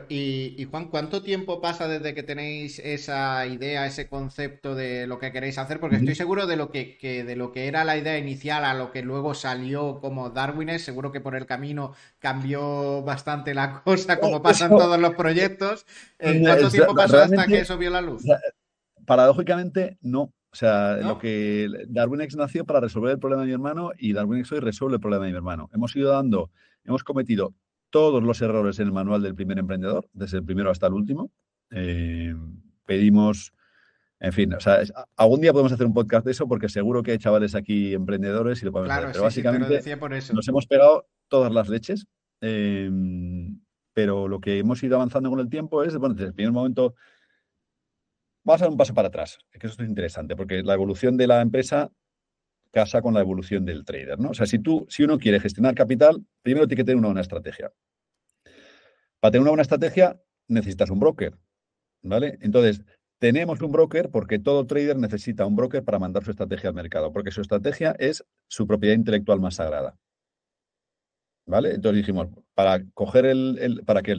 Y, 0.08 0.66
Juan, 0.72 0.88
¿cuánto 0.88 1.22
tiempo 1.22 1.60
pasa 1.60 1.90
desde 1.90 2.14
que 2.14 2.24
tenéis 2.24 2.80
esa 2.80 3.46
idea, 3.46 3.86
ese 3.86 4.08
concepto 4.08 4.76
de 4.76 5.08
lo 5.08 5.20
que 5.20 5.34
queréis 5.34 5.58
hacer? 5.58 5.82
Porque 5.82 5.98
estoy 5.98 6.16
seguro 6.16 6.48
de 6.48 6.56
lo 6.56 6.72
que, 6.72 6.98
de 7.02 7.36
lo 7.36 7.52
que 7.52 7.68
era 7.68 7.84
la 7.84 7.98
idea 7.98 8.18
inicial 8.18 8.64
a 8.64 8.74
lo 8.74 8.94
que 8.94 9.02
luego 9.02 9.34
salió 9.34 10.00
como 10.00 10.30
Darwines, 10.30 10.86
seguro 10.86 11.12
que 11.12 11.20
por 11.20 11.36
el 11.36 11.46
camino 11.46 11.94
cambió 12.20 13.04
bastante 13.04 13.54
la 13.54 13.74
cosa, 13.84 14.22
como 14.22 14.42
pasan 14.42 14.70
todos 14.70 14.98
los 14.98 15.16
proyectos. 15.16 15.86
Eh, 16.18 16.40
¿Cuánto 16.42 16.70
tiempo 16.70 16.96
pasó 16.96 17.18
hasta 17.18 17.46
que 17.46 17.60
eso 17.60 17.78
vio 17.78 17.90
la 17.90 18.02
luz? 18.02 18.24
Paradójicamente, 19.06 19.98
no. 20.02 20.22
O 20.22 20.56
sea, 20.56 20.98
lo 20.98 21.18
que 21.18 21.68
DarwinX 21.90 22.38
nació 22.38 22.64
para 22.64 22.80
resolver 22.80 23.12
el 23.12 23.20
problema 23.20 23.42
de 23.42 23.48
mi 23.48 23.54
hermano 23.54 23.92
y 23.98 24.14
DarwinX 24.14 24.52
hoy 24.54 24.60
resuelve 24.60 24.96
el 24.96 25.02
problema 25.02 25.26
de 25.26 25.32
mi 25.32 25.38
hermano. 25.38 25.70
Hemos 25.74 25.94
ido 25.96 26.12
dando, 26.12 26.52
hemos 26.86 27.04
cometido 27.04 27.54
todos 27.94 28.24
los 28.24 28.42
errores 28.42 28.80
en 28.80 28.88
el 28.88 28.92
manual 28.92 29.22
del 29.22 29.36
primer 29.36 29.60
emprendedor, 29.60 30.10
desde 30.14 30.38
el 30.38 30.44
primero 30.44 30.72
hasta 30.72 30.88
el 30.88 30.94
último. 30.94 31.32
Eh, 31.70 32.36
pedimos, 32.88 33.54
en 34.20 34.34
fin, 34.34 34.52
o 34.56 34.60
sea, 34.60 34.80
algún 35.16 35.42
día 35.42 35.54
podemos 35.54 35.74
hacer 35.74 35.86
un 35.86 35.94
podcast 35.94 36.26
de 36.26 36.32
eso 36.32 36.48
porque 36.48 36.70
seguro 36.70 37.04
que 37.04 37.12
hay 37.12 37.20
chavales 37.20 37.54
aquí 37.54 37.94
emprendedores 37.94 38.64
y 38.64 38.66
lo 38.66 38.72
podemos 38.72 38.92
hacer. 38.92 39.12
Pero 39.12 39.24
básicamente 39.24 39.80
nos 40.34 40.48
hemos 40.48 40.66
pegado 40.66 41.06
todas 41.28 41.54
las 41.54 41.70
leches. 41.70 42.08
Eh, 42.42 42.90
pero 43.94 44.28
lo 44.28 44.40
que 44.40 44.58
hemos 44.58 44.82
ido 44.82 44.96
avanzando 44.96 45.30
con 45.30 45.40
el 45.40 45.50
tiempo 45.50 45.84
es, 45.84 45.96
bueno, 45.96 46.16
desde 46.16 46.30
el 46.30 46.34
primer 46.34 46.52
momento, 46.52 46.96
vamos 48.44 48.60
a 48.60 48.66
dar 48.66 48.72
un 48.72 48.78
paso 48.78 48.96
para 48.96 49.10
atrás, 49.10 49.38
que 49.52 49.68
eso 49.68 49.84
es 49.84 49.88
interesante, 49.88 50.36
porque 50.36 50.64
la 50.64 50.74
evolución 50.74 51.16
de 51.16 51.28
la 51.28 51.42
empresa 51.42 51.92
casa 52.74 53.02
con 53.02 53.14
la 53.14 53.22
evolución 53.22 53.66
del 53.66 53.86
trader, 53.86 54.20
¿no? 54.20 54.32
O 54.32 54.34
sea, 54.34 54.48
si 54.48 54.60
tú, 54.60 54.86
si 54.90 55.04
uno 55.04 55.20
quiere 55.20 55.40
gestionar 55.40 55.76
capital, 55.76 56.26
primero 56.42 56.68
tiene 56.68 56.82
que 56.82 56.86
tener 56.86 56.98
una 56.98 57.10
buena 57.10 57.22
estrategia. 57.22 57.72
Para 59.20 59.32
tener 59.32 59.42
una 59.44 59.52
buena 59.52 59.62
estrategia, 59.62 60.20
necesitas 60.48 60.90
un 60.90 61.00
broker, 61.00 61.38
¿vale? 62.02 62.40
Entonces, 62.42 62.84
tenemos 63.20 63.62
un 63.62 63.72
broker 63.72 64.10
porque 64.10 64.40
todo 64.40 64.66
trader 64.66 64.98
necesita 64.98 65.46
un 65.46 65.56
broker 65.56 65.84
para 65.84 66.00
mandar 66.00 66.24
su 66.26 66.32
estrategia 66.32 66.70
al 66.70 66.76
mercado, 66.76 67.14
porque 67.14 67.32
su 67.32 67.42
estrategia 67.42 67.96
es 68.00 68.26
su 68.50 68.68
propiedad 68.68 68.96
intelectual 68.96 69.40
más 69.40 69.56
sagrada. 69.56 69.98
¿Vale? 71.46 71.76
Entonces 71.76 71.98
dijimos, 71.98 72.28
para 72.54 72.84
coger 72.94 73.26
el, 73.26 73.84
para 73.86 74.02
que 74.02 74.18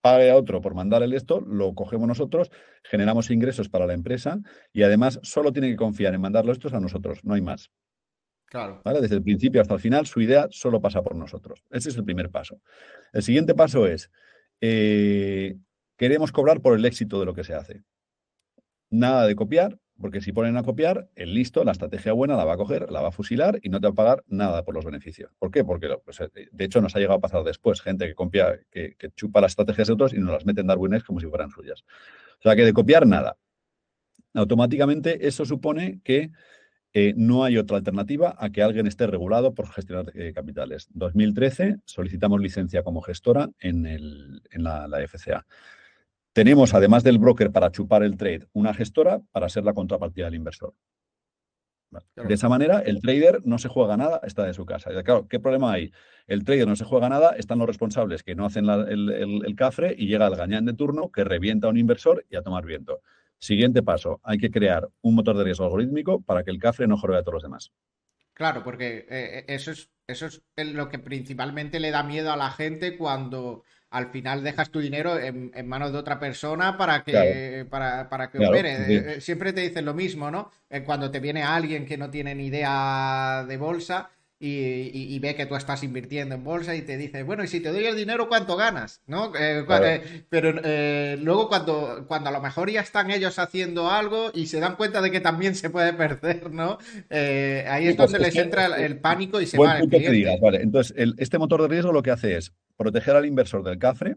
pague 0.00 0.30
a 0.30 0.36
otro 0.36 0.60
por 0.60 0.74
mandarle 0.74 1.16
esto, 1.16 1.40
lo 1.40 1.74
cogemos 1.74 2.08
nosotros, 2.08 2.50
generamos 2.82 3.30
ingresos 3.30 3.68
para 3.68 3.86
la 3.86 3.94
empresa 3.94 4.40
y 4.72 4.82
además 4.82 5.20
solo 5.22 5.52
tiene 5.52 5.70
que 5.70 5.76
confiar 5.76 6.12
en 6.12 6.20
mandarlo 6.20 6.52
estos 6.52 6.74
a 6.74 6.80
nosotros, 6.80 7.24
no 7.24 7.34
hay 7.34 7.40
más. 7.40 7.70
Desde 8.84 9.16
el 9.16 9.22
principio 9.22 9.60
hasta 9.60 9.74
el 9.74 9.80
final, 9.80 10.06
su 10.06 10.20
idea 10.20 10.48
solo 10.50 10.80
pasa 10.80 11.02
por 11.02 11.16
nosotros. 11.16 11.62
Ese 11.70 11.88
es 11.88 11.96
el 11.96 12.04
primer 12.04 12.30
paso. 12.30 12.60
El 13.12 13.22
siguiente 13.22 13.54
paso 13.54 13.86
es, 13.86 14.10
eh, 14.60 15.56
queremos 15.96 16.32
cobrar 16.32 16.60
por 16.60 16.76
el 16.76 16.84
éxito 16.84 17.18
de 17.20 17.26
lo 17.26 17.34
que 17.34 17.44
se 17.44 17.54
hace. 17.54 17.82
Nada 18.90 19.26
de 19.26 19.34
copiar, 19.34 19.78
porque 19.98 20.20
si 20.20 20.32
ponen 20.32 20.56
a 20.56 20.62
copiar, 20.62 21.08
el 21.14 21.32
listo, 21.32 21.64
la 21.64 21.72
estrategia 21.72 22.12
buena 22.12 22.36
la 22.36 22.44
va 22.44 22.54
a 22.54 22.56
coger, 22.56 22.90
la 22.90 23.00
va 23.00 23.08
a 23.08 23.12
fusilar 23.12 23.58
y 23.62 23.68
no 23.68 23.80
te 23.80 23.86
va 23.86 23.92
a 23.92 23.94
pagar 23.94 24.24
nada 24.26 24.64
por 24.64 24.74
los 24.74 24.84
beneficios. 24.84 25.30
¿Por 25.38 25.50
qué? 25.50 25.64
Porque, 25.64 25.88
de 26.52 26.64
hecho, 26.64 26.80
nos 26.80 26.94
ha 26.94 26.98
llegado 26.98 27.18
a 27.18 27.20
pasar 27.20 27.44
después 27.44 27.80
gente 27.80 28.06
que, 28.06 28.14
copia, 28.14 28.60
que, 28.70 28.96
chupa 29.14 29.40
las 29.40 29.52
estrategias 29.52 29.88
de 29.88 29.94
otros 29.94 30.12
y 30.12 30.18
nos 30.18 30.32
las 30.32 30.44
mete 30.44 30.60
en 30.60 31.00
como 31.06 31.20
si 31.20 31.26
fueran 31.26 31.50
suyas. 31.50 31.84
O 32.38 32.42
sea, 32.42 32.56
que 32.56 32.64
de 32.64 32.72
copiar 32.72 33.06
nada. 33.06 33.38
Automáticamente 34.34 35.26
eso 35.26 35.44
supone 35.44 36.00
que 36.02 36.32
eh, 36.94 37.14
no 37.16 37.44
hay 37.44 37.56
otra 37.56 37.78
alternativa 37.78 38.34
a 38.38 38.50
que 38.50 38.62
alguien 38.62 38.86
esté 38.86 39.06
regulado 39.06 39.54
por 39.54 39.68
gestionar 39.68 40.12
eh, 40.14 40.32
capitales. 40.34 40.88
2013 40.92 41.78
solicitamos 41.86 42.40
licencia 42.40 42.82
como 42.82 43.00
gestora 43.00 43.50
en, 43.60 43.82
la, 44.52 44.88
FCA. 45.08 45.46
Tenemos, 46.34 46.74
además 46.74 47.02
del 47.02 47.18
broker 47.18 47.50
para 47.50 47.72
chupar 47.72 48.02
el 48.02 48.16
trade, 48.16 48.46
una 48.52 48.74
gestora 48.74 49.20
para 49.32 49.48
ser 49.48 49.64
la 49.64 49.72
contrapartida 49.72 50.26
del 50.26 50.34
inversor. 50.34 50.74
De 52.16 52.34
esa 52.34 52.48
manera, 52.48 52.80
el 52.80 53.00
trader 53.02 53.42
no 53.44 53.58
se 53.58 53.68
juega 53.68 53.98
nada, 53.98 54.20
está 54.24 54.44
de 54.44 54.54
su 54.54 54.64
casa. 54.64 54.90
Y 54.90 55.02
claro, 55.02 55.28
¿qué 55.28 55.38
problema 55.38 55.72
hay? 55.72 55.92
El 56.26 56.44
trader 56.44 56.66
no 56.66 56.76
se 56.76 56.84
juega 56.84 57.08
nada, 57.10 57.34
están 57.36 57.58
los 57.58 57.66
responsables 57.66 58.22
que 58.22 58.34
no 58.34 58.46
hacen 58.46 58.66
el, 58.68 59.54
cafre 59.56 59.94
y 59.96 60.06
llega 60.06 60.26
el 60.26 60.36
gañán 60.36 60.64
de 60.64 60.72
turno 60.72 61.10
que 61.10 61.24
revienta 61.24 61.66
a 61.66 61.70
un 61.70 61.76
inversor 61.76 62.24
y 62.30 62.36
a 62.36 62.42
tomar 62.42 62.64
viento. 62.64 63.02
Siguiente 63.42 63.82
paso, 63.82 64.20
hay 64.22 64.38
que 64.38 64.52
crear 64.52 64.88
un 65.00 65.16
motor 65.16 65.36
de 65.36 65.42
riesgo 65.42 65.64
algorítmico 65.64 66.22
para 66.22 66.44
que 66.44 66.52
el 66.52 66.60
cafre 66.60 66.86
no 66.86 66.96
jorbe 66.96 67.18
a 67.18 67.22
todos 67.22 67.34
los 67.34 67.42
demás. 67.42 67.72
Claro, 68.34 68.62
porque 68.62 68.98
eh, 68.98 69.06
eh, 69.10 69.44
eso, 69.48 69.72
es, 69.72 69.90
eso 70.06 70.26
es 70.26 70.42
lo 70.54 70.88
que 70.88 71.00
principalmente 71.00 71.80
le 71.80 71.90
da 71.90 72.04
miedo 72.04 72.30
a 72.30 72.36
la 72.36 72.52
gente 72.52 72.96
cuando 72.96 73.64
al 73.90 74.12
final 74.12 74.44
dejas 74.44 74.70
tu 74.70 74.78
dinero 74.78 75.18
en, 75.18 75.50
manos 75.66 75.90
de 75.90 75.98
otra 75.98 76.20
persona 76.20 76.78
para 76.78 77.02
que, 77.02 77.66
para, 77.68 78.08
para, 78.08 78.30
que 78.30 78.46
opere. 78.46 79.16
Eh, 79.16 79.20
siempre 79.20 79.52
te 79.52 79.62
dicen 79.62 79.86
lo 79.86 79.92
mismo, 79.92 80.30
¿no? 80.30 80.52
Cuando 80.84 81.10
te 81.10 81.18
viene 81.18 81.42
alguien 81.42 81.84
que 81.84 81.98
no 81.98 82.10
tiene 82.10 82.36
ni 82.36 82.46
idea 82.46 83.44
de 83.48 83.56
bolsa 83.56 84.08
y, 84.44 85.18
ve 85.20 85.36
que 85.36 85.46
tú 85.46 85.54
estás 85.54 85.84
invirtiendo 85.84 86.34
en 86.34 86.42
bolsa 86.42 86.74
y 86.74 86.82
te 86.82 86.96
dice, 86.96 87.22
bueno, 87.22 87.44
y 87.44 87.48
si 87.48 87.60
te 87.60 87.70
doy 87.70 87.84
el 87.84 87.94
dinero, 87.94 88.28
¿cuánto 88.28 88.56
ganas? 88.56 89.00
¿No? 89.06 89.32
Eh, 89.36 89.64
eh, 89.68 90.24
pero 90.28 90.60
eh, 90.64 91.16
luego 91.22 91.48
cuando, 91.48 92.04
cuando 92.08 92.30
a 92.30 92.32
lo 92.32 92.40
mejor 92.40 92.68
ya 92.68 92.80
están 92.80 93.12
ellos 93.12 93.38
haciendo 93.38 93.88
algo 93.88 94.32
y 94.34 94.46
se 94.46 94.58
dan 94.58 94.74
cuenta 94.74 95.00
de 95.00 95.12
que 95.12 95.20
también 95.20 95.54
se 95.54 95.70
puede 95.70 95.92
perder, 95.92 96.50
¿no? 96.50 96.78
ahí 97.10 97.86
es 97.86 97.96
donde 97.96 98.18
les 98.18 98.34
entra 98.34 98.66
el, 98.84 98.98
pánico 98.98 99.40
y 99.40 99.46
se 99.46 99.58
va 99.58 99.78
el 99.78 99.88
vale. 100.40 100.62
Entonces, 100.62 100.96
este 101.18 101.38
motor 101.38 101.62
de 101.62 101.68
riesgo 101.68 101.92
lo 101.92 102.02
que 102.02 102.10
hace 102.10 102.36
es 102.36 102.52
proteger 102.76 103.14
al 103.14 103.26
inversor 103.26 103.62
del 103.62 103.78
cafre, 103.78 104.16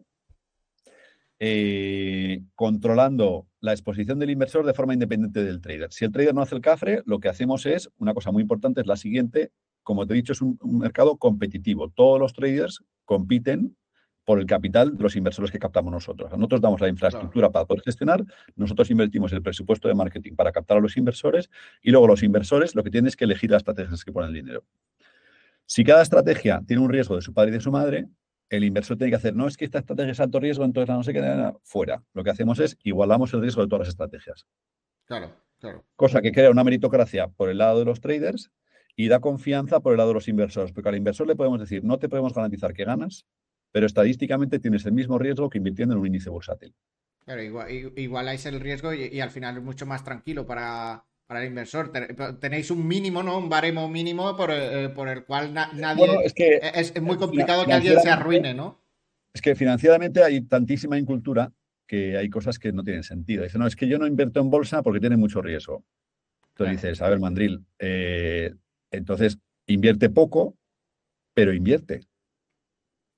controlando 2.55 3.47
la 3.59 3.73
exposición 3.73 4.17
del 4.17 4.31
inversor 4.31 4.65
de 4.65 4.73
forma 4.73 4.93
independiente 4.93 5.43
del 5.43 5.61
trader. 5.61 5.93
Si 5.93 6.03
el 6.03 6.11
trader 6.11 6.33
no 6.33 6.41
hace 6.41 6.55
el 6.55 6.61
cafre, 6.61 7.03
lo 7.05 7.19
que 7.19 7.29
hacemos 7.29 7.67
es, 7.67 7.91
una 7.99 8.15
cosa 8.15 8.31
muy 8.31 8.41
importante, 8.41 8.81
es 8.81 8.87
la 8.87 8.95
siguiente, 8.95 9.51
como 9.85 10.07
te 10.07 10.13
he 10.13 10.15
dicho, 10.15 10.33
es 10.33 10.41
un, 10.41 10.57
mercado 10.63 11.15
competitivo. 11.15 11.89
Todos 11.89 12.19
los 12.19 12.33
traders 12.33 12.83
compiten 13.05 13.77
por 14.25 14.39
el 14.39 14.47
capital 14.47 14.97
de 14.97 15.03
los 15.03 15.15
inversores 15.15 15.51
que 15.51 15.59
captamos 15.59 15.93
nosotros. 15.93 16.31
Nosotros 16.31 16.59
damos 16.59 16.81
la 16.81 16.89
infraestructura 16.89 17.51
para 17.51 17.65
poder 17.65 17.83
gestionar, 17.83 18.25
nosotros 18.55 18.89
invertimos 18.89 19.31
el 19.31 19.43
presupuesto 19.43 19.87
de 19.87 19.93
marketing 19.93 20.33
para 20.35 20.51
captar 20.51 20.77
a 20.77 20.79
los 20.79 20.97
inversores 20.97 21.51
y 21.83 21.91
luego 21.91 22.07
los 22.07 22.23
inversores 22.23 22.73
lo 22.73 22.83
que 22.83 22.89
tienen 22.89 23.07
es 23.07 23.15
que 23.15 23.25
elegir 23.25 23.51
las 23.51 23.59
estrategias 23.59 24.03
que 24.03 24.11
ponen 24.11 24.29
el 24.29 24.33
dinero. 24.33 24.63
Si 25.67 25.83
cada 25.83 26.01
estrategia 26.01 26.63
tiene 26.65 26.81
un 26.81 26.89
riesgo 26.89 27.15
de 27.15 27.21
su 27.21 27.31
padre 27.31 27.51
y 27.51 27.53
de 27.53 27.61
su 27.61 27.71
madre, 27.71 28.07
el 28.49 28.63
inversor 28.63 28.97
tiene 28.97 29.11
que 29.11 29.17
hacer, 29.17 29.35
no 29.35 29.47
es 29.47 29.55
que 29.55 29.65
esta 29.65 29.77
estrategia 29.77 30.13
es 30.13 30.19
alto 30.19 30.39
riesgo, 30.39 30.65
entonces 30.65 30.89
la 30.89 30.95
no 30.95 31.03
sé 31.03 31.13
qué, 31.13 31.53
fuera. 31.61 32.03
Lo 32.13 32.23
que 32.23 32.31
hacemos 32.31 32.59
es 32.59 32.75
igualamos 32.83 33.31
el 33.35 33.41
riesgo 33.41 33.61
de 33.61 33.67
todas 33.67 33.81
las 33.81 33.89
estrategias. 33.89 34.47
Claro, 35.05 35.35
claro. 35.59 35.85
Cosa 35.95 36.23
que 36.23 36.31
crea 36.31 36.49
una 36.49 36.63
meritocracia 36.63 37.27
por 37.27 37.49
el 37.49 37.59
lado 37.59 37.77
de 37.77 37.85
los 37.85 38.01
traders 38.01 38.49
y 38.95 39.07
da 39.07 39.19
confianza 39.19 39.79
por 39.79 39.93
el 39.93 39.97
lado 39.97 40.09
de 40.09 40.15
los 40.15 40.27
inversores, 40.27 40.71
porque 40.71 40.89
al 40.89 40.95
inversor 40.95 41.27
le 41.27 41.35
podemos 41.35 41.59
decir, 41.59 41.83
no 41.83 41.99
te 41.99 42.09
podemos 42.09 42.33
garantizar 42.33 42.73
que 42.73 42.85
ganas, 42.85 43.25
pero 43.71 43.85
estadísticamente 43.85 44.59
tienes 44.59 44.85
el 44.85 44.93
mismo 44.93 45.17
riesgo 45.17 45.49
que 45.49 45.57
invirtiendo 45.57 45.95
en 45.95 45.99
un 45.99 46.07
índice 46.07 46.29
bursátil. 46.29 46.73
Claro, 47.25 47.41
igual, 47.41 47.71
igualáis 47.97 48.45
el 48.45 48.59
riesgo 48.59 48.93
y, 48.93 49.19
al 49.19 49.31
final 49.31 49.57
es 49.57 49.63
mucho 49.63 49.85
más 49.85 50.03
tranquilo 50.03 50.45
para, 50.45 51.03
el 51.29 51.45
inversor. 51.45 51.91
Tenéis 52.39 52.71
un 52.71 52.87
mínimo, 52.87 53.23
¿no? 53.23 53.37
Un 53.37 53.49
baremo 53.49 53.89
mínimo 53.89 54.37
por, 54.37 54.51
eh, 54.51 54.85
el 54.85 55.25
cual 55.25 55.53
nadie... 55.53 56.05
es, 56.23 56.33
que, 56.33 56.59
es, 56.61 57.01
muy 57.01 57.17
complicado 57.17 57.65
que 57.65 57.73
alguien 57.73 57.99
se 57.99 58.09
arruine, 58.09 58.53
¿no? 58.53 58.79
Es 59.33 59.41
que 59.41 59.55
financieramente 59.55 60.23
hay 60.23 60.41
tantísima 60.41 60.97
incultura 60.97 61.51
que 61.87 62.15
hay 62.15 62.29
cosas 62.29 62.59
que 62.59 62.71
no 62.71 62.83
tienen 62.83 63.03
sentido. 63.03 63.43
Dice, 63.43 63.57
no, 63.57 63.67
es 63.67 63.75
que 63.75 63.87
yo 63.87 63.97
no 63.97 64.07
invierto 64.07 64.39
en 64.39 64.49
bolsa 64.49 64.81
porque 64.81 64.99
tiene 64.99 65.17
mucho 65.17 65.41
riesgo. 65.41 65.83
Entonces 66.49 66.81
dices, 66.81 67.01
a 67.01 67.09
ver, 67.09 67.19
Mandril, 67.19 67.65
eh, 67.79 68.53
entonces, 68.95 69.39
invierte 69.67 70.09
poco, 70.09 70.55
pero 71.33 71.53
invierte. 71.53 72.07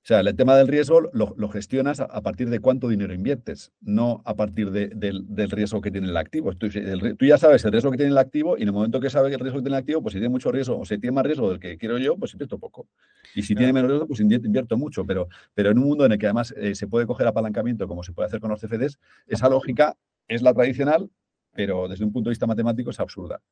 O 0.04 0.06
sea, 0.08 0.20
el 0.20 0.36
tema 0.36 0.56
del 0.56 0.68
riesgo 0.68 1.02
lo, 1.12 1.48
gestionas 1.50 2.00
a, 2.00 2.22
partir 2.22 2.48
de 2.48 2.60
cuánto 2.60 2.88
dinero 2.88 3.12
inviertes, 3.12 3.72
no 3.82 4.22
a 4.24 4.36
partir 4.36 4.70
del, 4.70 5.50
riesgo 5.50 5.82
que 5.82 5.90
tiene 5.90 6.08
el 6.08 6.16
activo. 6.16 6.54
Tú, 6.54 6.68
ya 7.20 7.36
sabes 7.36 7.62
el 7.66 7.72
riesgo 7.72 7.90
que 7.90 7.98
tiene 7.98 8.12
el 8.12 8.16
activo 8.16 8.56
y 8.56 8.62
en 8.62 8.68
el 8.68 8.72
momento 8.72 9.00
que 9.00 9.10
sabes 9.10 9.34
el 9.34 9.38
riesgo 9.38 9.58
que 9.58 9.64
tiene 9.64 9.76
el 9.76 9.82
activo, 9.82 10.00
pues 10.00 10.14
si 10.14 10.18
tiene 10.18 10.30
mucho 10.30 10.50
riesgo 10.50 10.78
o 10.78 10.86
si 10.86 10.96
tiene 10.96 11.12
más 11.14 11.26
riesgo 11.26 11.50
del 11.50 11.60
que 11.60 11.76
quiero 11.76 11.98
yo, 11.98 12.16
pues 12.16 12.32
invierto 12.32 12.58
poco. 12.58 12.88
Y 13.34 13.42
si 13.42 13.54
tiene 13.54 13.70
menos 13.74 13.90
riesgo, 13.90 14.06
pues 14.06 14.20
invierto 14.20 14.78
mucho. 14.78 15.04
Pero, 15.04 15.28
pero 15.52 15.72
en 15.72 15.78
un 15.78 15.84
mundo 15.84 16.06
en 16.06 16.12
el 16.12 16.18
que 16.18 16.24
además 16.24 16.54
eh, 16.56 16.74
se 16.74 16.86
puede 16.86 17.06
coger 17.06 17.26
apalancamiento 17.26 17.86
como 17.86 18.02
se 18.02 18.14
puede 18.14 18.28
hacer 18.28 18.40
con 18.40 18.50
los 18.50 18.62
CFDs, 18.62 18.98
esa 19.26 19.50
lógica 19.50 19.94
es 20.26 20.40
la 20.40 20.54
tradicional, 20.54 21.10
pero 21.52 21.86
desde 21.86 22.06
un 22.06 22.12
punto 22.12 22.30
de 22.30 22.32
vista 22.32 22.46
matemático 22.46 22.88
es 22.88 23.00
absurda. 23.00 23.42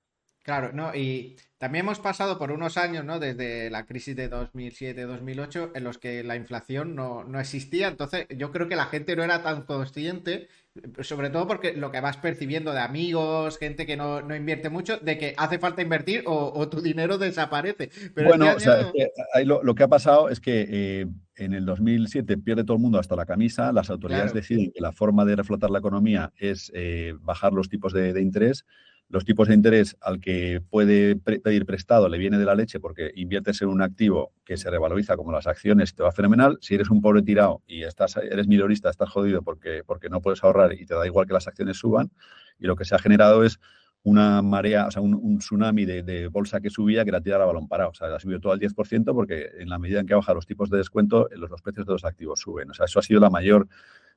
Claro, 0.46 0.70
no, 0.72 0.94
y 0.94 1.34
también 1.58 1.84
hemos 1.84 1.98
pasado 1.98 2.38
por 2.38 2.52
unos 2.52 2.76
años, 2.76 3.04
¿no? 3.04 3.18
Desde 3.18 3.68
la 3.68 3.84
crisis 3.84 4.14
de 4.14 4.30
2007-2008, 4.30 5.72
en 5.74 5.82
los 5.82 5.98
que 5.98 6.22
la 6.22 6.36
inflación 6.36 6.94
no, 6.94 7.40
existía. 7.40 7.88
Entonces, 7.88 8.28
yo 8.28 8.52
creo 8.52 8.68
que 8.68 8.76
la 8.76 8.86
gente 8.86 9.16
no 9.16 9.24
era 9.24 9.42
tan 9.42 9.62
consciente, 9.62 10.46
sobre 11.00 11.30
todo 11.30 11.48
porque 11.48 11.72
lo 11.72 11.90
que 11.90 12.00
vas 12.00 12.18
percibiendo 12.18 12.72
de 12.72 12.78
amigos, 12.78 13.58
gente 13.58 13.86
que 13.86 13.96
no, 13.96 14.20
invierte 14.36 14.70
mucho, 14.70 14.98
de 14.98 15.18
que 15.18 15.34
hace 15.36 15.58
falta 15.58 15.82
invertir 15.82 16.22
o, 16.26 16.68
tu 16.68 16.80
dinero 16.80 17.18
desaparece. 17.18 17.90
Pero 18.14 18.28
bueno, 18.28 18.54
o 18.54 18.60
sea, 18.60 18.92
lo, 19.44 19.74
que 19.74 19.82
ha 19.82 19.88
pasado 19.88 20.28
es 20.28 20.38
que 20.38 20.64
eh, 20.70 21.06
en 21.34 21.54
el 21.54 21.66
2007 21.66 22.38
pierde 22.38 22.62
todo 22.62 22.76
el 22.76 22.82
mundo 22.84 23.00
hasta 23.00 23.16
la 23.16 23.26
camisa, 23.26 23.72
las 23.72 23.90
autoridades 23.90 24.32
deciden 24.32 24.70
que 24.70 24.80
la 24.80 24.92
forma 24.92 25.24
de 25.24 25.34
reflotar 25.34 25.70
la 25.70 25.80
economía 25.80 26.32
es 26.38 26.70
eh, 26.72 27.14
bajar 27.18 27.52
los 27.52 27.68
tipos 27.68 27.92
de 27.92 28.22
interés 28.22 28.64
los 29.08 29.24
tipos 29.24 29.48
de 29.48 29.54
interés 29.54 29.96
al 30.00 30.20
que 30.20 30.60
puede 30.68 31.16
pedir 31.16 31.64
prestado 31.64 32.08
le 32.08 32.18
viene 32.18 32.38
de 32.38 32.44
la 32.44 32.54
leche 32.54 32.80
porque 32.80 33.12
inviertes 33.14 33.62
en 33.62 33.68
un 33.68 33.80
activo 33.80 34.32
que 34.44 34.56
se 34.56 34.68
revaloriza 34.68 35.16
como 35.16 35.30
las 35.30 35.46
acciones, 35.46 35.94
te 35.94 36.02
va 36.02 36.10
fenomenal. 36.10 36.58
Si 36.60 36.74
eres 36.74 36.90
un 36.90 37.00
pobre 37.00 37.22
tirado 37.22 37.62
y 37.66 37.84
estás, 37.84 38.16
eres 38.16 38.48
minorista, 38.48 38.90
estás 38.90 39.08
jodido 39.08 39.42
porque, 39.42 39.82
porque 39.86 40.08
no 40.08 40.20
puedes 40.20 40.42
ahorrar 40.42 40.72
y 40.72 40.86
te 40.86 40.94
da 40.94 41.06
igual 41.06 41.26
que 41.26 41.34
las 41.34 41.46
acciones 41.46 41.76
suban. 41.76 42.10
Y 42.58 42.66
lo 42.66 42.74
que 42.74 42.84
se 42.84 42.94
ha 42.94 42.98
generado 42.98 43.44
es 43.44 43.60
una 44.02 44.40
marea, 44.42 44.86
o 44.86 44.90
sea, 44.90 45.02
un, 45.02 45.38
tsunami 45.38 45.84
de, 45.84 46.28
bolsa 46.28 46.60
que 46.60 46.70
subía 46.70 47.04
que 47.04 47.10
la 47.10 47.20
tira 47.20 47.36
a 47.36 47.44
balón 47.44 47.68
parado. 47.68 47.90
O 47.90 47.94
sea, 47.94 48.14
ha 48.14 48.20
subido 48.20 48.40
todo 48.40 48.52
al 48.52 48.60
10% 48.60 49.12
porque 49.14 49.50
en 49.58 49.68
la 49.68 49.78
medida 49.78 50.00
en 50.00 50.06
que 50.06 50.14
bajan 50.14 50.34
los 50.34 50.46
tipos 50.46 50.70
de 50.70 50.78
descuento, 50.78 51.28
los, 51.32 51.50
los 51.50 51.62
precios 51.62 51.86
de 51.86 51.92
los 51.92 52.04
activos 52.04 52.40
suben. 52.40 52.70
O 52.70 52.74
sea, 52.74 52.86
eso 52.86 52.98
ha 52.98 53.02
sido 53.02 53.20
la 53.20 53.30
mayor 53.30 53.68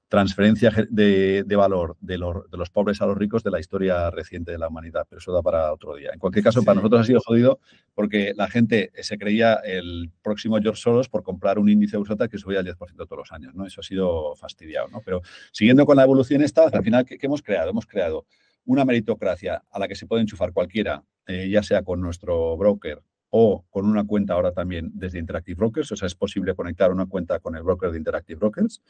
transferencia 0.10 0.72
de, 0.89 1.45
valor 1.55 1.95
de 2.01 2.18
los, 2.18 2.70
pobres 2.72 2.99
a 3.01 3.05
los 3.05 3.16
ricos 3.16 3.43
de 3.43 3.51
la 3.51 3.60
historia 3.60 4.10
reciente 4.10 4.51
de 4.51 4.57
la 4.57 4.68
humanidad, 4.68 5.05
pero 5.07 5.20
eso 5.20 5.32
da 5.32 5.43
para 5.43 5.72
otro 5.72 5.95
día. 5.95 6.10
En 6.12 6.20
cualquier 6.20 6.43
caso, 6.43 6.64
para 6.64 6.78
nosotros 6.78 7.01
ha 7.01 7.03
sido 7.03 7.22
jodido 7.22 7.60
porque 7.93 8.34
la 8.36 8.47
gente 8.47 8.91
se 9.01 9.20
creía 9.20 9.53
el 9.64 10.12
próximo 10.24 10.57
George 10.60 10.82
Soros 10.82 11.07
por 11.07 11.22
comprar 11.22 11.60
un 11.60 11.70
índice 11.70 11.95
bursátil 11.95 12.28
que 12.28 12.39
subía 12.39 12.60
al 12.60 12.66
10% 12.66 12.78
todos 12.95 13.18
los 13.18 13.32
años, 13.32 13.53
¿no? 13.53 13.68
Eso 13.68 13.82
ha 13.82 13.84
sido 13.84 14.36
fastidiado, 14.36 14.88
¿no? 14.88 15.01
Pero 15.05 15.22
siguiendo 15.51 15.86
con 15.86 15.95
la 15.95 16.03
evolución 16.03 16.41
esta, 16.41 16.68
al 16.68 16.84
final, 16.84 17.05
¿qué, 17.05 17.20
hemos 17.22 17.43
creado? 17.43 17.70
Hemos 17.70 17.86
creado 17.86 18.26
una 18.66 18.86
meritocracia 18.86 19.64
a 19.70 19.80
la 19.80 19.88
que 19.88 19.95
se 19.95 20.07
puede 20.07 20.24
enchufar 20.24 20.53
cualquiera, 20.53 21.03
eh, 21.28 21.49
ya 21.51 21.62
sea 21.62 21.84
con 21.84 22.01
nuestro 22.01 22.57
broker 22.57 23.03
o 23.30 23.66
con 23.70 23.86
una 23.86 24.04
cuenta 24.06 24.34
ahora 24.34 24.52
también 24.52 24.92
desde 24.94 25.20
Interactive 25.20 25.56
Brokers, 25.56 25.92
o 25.92 25.96
sea, 25.96 26.08
es 26.08 26.16
posible 26.16 26.56
conectar 26.56 26.92
una 26.92 27.06
cuenta 27.06 27.40
con 27.40 27.56
el 27.56 27.64
broker 27.64 27.92
de 27.92 27.98
Interactive 27.98 28.40
Brokers. 28.40 28.82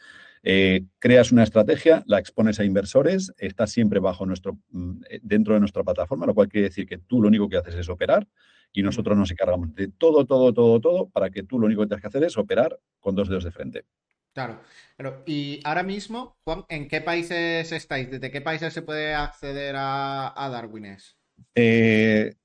Eh, 0.44 0.86
creas 1.00 1.32
una 1.32 1.44
estrategia, 1.44 2.04
la 2.08 2.20
expones 2.20 2.60
a 2.60 2.64
inversores, 2.64 3.34
está 3.38 3.68
siempre 3.68 4.00
bajo 4.00 4.26
nuestro, 4.26 4.58
mm, 4.72 5.02
eh, 5.10 5.20
dentro 5.22 5.54
de 5.54 5.60
nuestra 5.60 5.84
plataforma, 5.84 6.26
lo 6.26 6.34
cual 6.34 6.48
quiere 6.48 6.70
decir 6.70 6.86
que 6.86 6.98
tú 6.98 7.22
lo 7.22 7.28
único 7.28 7.50
que 7.50 7.58
haces 7.58 7.76
es 7.76 7.90
operar 7.90 8.28
y 8.72 8.82
nosotros 8.82 9.18
nos 9.18 9.32
encargamos 9.32 9.74
de 9.76 9.90
todo, 9.90 10.26
todo, 10.26 10.54
todo, 10.54 10.80
todo, 10.80 11.10
para 11.10 11.30
que 11.30 11.44
tú 11.44 11.60
lo 11.60 11.66
único 11.66 11.82
que 11.82 11.88
tienes 11.88 12.02
que 12.02 12.08
hacer 12.08 12.24
es 12.24 12.38
operar 12.38 12.80
con 13.00 13.16
dos 13.16 13.28
dedos 13.28 13.44
de 13.44 13.52
frente. 13.52 13.86
Claro, 14.34 14.62
pero 14.96 15.24
y 15.26 15.60
ahora 15.64 15.84
mismo, 15.84 16.38
Juan, 16.44 16.64
¿en 16.70 16.88
qué 16.88 17.02
países 17.02 17.72
estáis? 17.72 18.12
¿Desde 18.12 18.32
qué 18.32 18.42
países 18.42 18.74
se 18.74 18.84
puede 18.84 19.14
acceder 19.14 19.76
a, 19.76 20.32
a 20.36 20.50
Darwines? 20.50 21.18
Eh, 21.56 22.36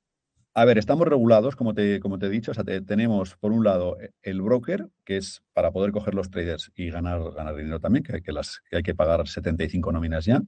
a 0.56 0.64
ver, 0.64 0.78
estamos 0.78 1.08
regulados, 1.08 1.56
como 1.56 1.74
te, 1.74 1.98
como 1.98 2.18
te 2.18 2.26
he 2.26 2.30
dicho. 2.30 2.52
O 2.52 2.54
sea, 2.54 2.64
tenemos, 2.64 3.34
por 3.36 3.50
un 3.50 3.64
lado, 3.64 3.98
el 4.22 4.40
broker, 4.40 4.88
que 5.04 5.16
es 5.16 5.42
para 5.52 5.72
poder 5.72 5.90
coger 5.90 6.14
los 6.14 6.30
traders 6.30 6.70
y 6.76 6.90
ganar, 6.90 7.20
ganar 7.32 7.56
dinero 7.56 7.80
también, 7.80 8.04
que 8.04 8.14
hay 8.14 8.22
que, 8.22 8.32
las, 8.32 8.60
que 8.70 8.76
hay 8.76 8.82
que 8.84 8.94
pagar 8.94 9.26
75 9.26 9.90
nóminas 9.90 10.24
ya. 10.24 10.42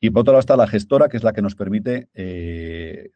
Y 0.00 0.10
por 0.10 0.20
otro 0.20 0.32
lado 0.32 0.40
está 0.40 0.56
la 0.56 0.68
gestora, 0.68 1.08
que 1.08 1.16
es 1.16 1.24
la 1.24 1.32
que 1.32 1.42
nos 1.42 1.56
permite 1.56 2.08
eh, 2.14 3.10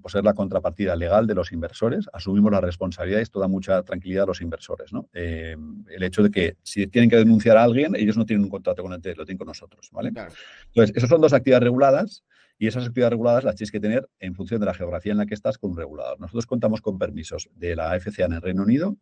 poseer 0.00 0.22
la 0.22 0.34
contrapartida 0.34 0.94
legal 0.94 1.26
de 1.26 1.34
los 1.34 1.50
inversores. 1.50 2.08
Asumimos 2.12 2.52
la 2.52 2.60
responsabilidad 2.60 3.18
y 3.18 3.22
esto 3.22 3.40
da 3.40 3.48
mucha 3.48 3.82
tranquilidad 3.82 4.22
a 4.22 4.28
los 4.28 4.40
inversores. 4.40 4.92
¿no? 4.92 5.08
Eh, 5.12 5.56
el 5.88 6.02
hecho 6.04 6.22
de 6.22 6.30
que 6.30 6.56
si 6.62 6.86
tienen 6.86 7.10
que 7.10 7.16
denunciar 7.16 7.56
a 7.56 7.64
alguien, 7.64 7.96
ellos 7.96 8.16
no 8.16 8.24
tienen 8.24 8.44
un 8.44 8.50
contrato 8.50 8.82
con 8.82 8.92
el 8.92 9.00
lo 9.16 9.24
tienen 9.24 9.38
con 9.38 9.48
nosotros. 9.48 9.88
¿vale? 9.90 10.10
Entonces, 10.10 10.96
esas 10.96 11.10
son 11.10 11.20
dos 11.20 11.32
actividades 11.32 11.64
reguladas 11.64 12.22
y 12.58 12.66
esas 12.66 12.86
actividades 12.86 13.12
reguladas 13.12 13.44
las 13.44 13.54
tienes 13.54 13.70
que 13.70 13.80
tener 13.80 14.08
en 14.18 14.34
función 14.34 14.60
de 14.60 14.66
la 14.66 14.74
geografía 14.74 15.12
en 15.12 15.18
la 15.18 15.26
que 15.26 15.34
estás 15.34 15.58
con 15.58 15.70
un 15.70 15.76
regulador. 15.76 16.18
Nosotros 16.18 16.46
contamos 16.46 16.80
con 16.80 16.98
permisos 16.98 17.48
de 17.54 17.76
la 17.76 17.98
FCA 17.98 18.26
en 18.26 18.32
el 18.32 18.42
Reino 18.42 18.62
Unido 18.62 18.96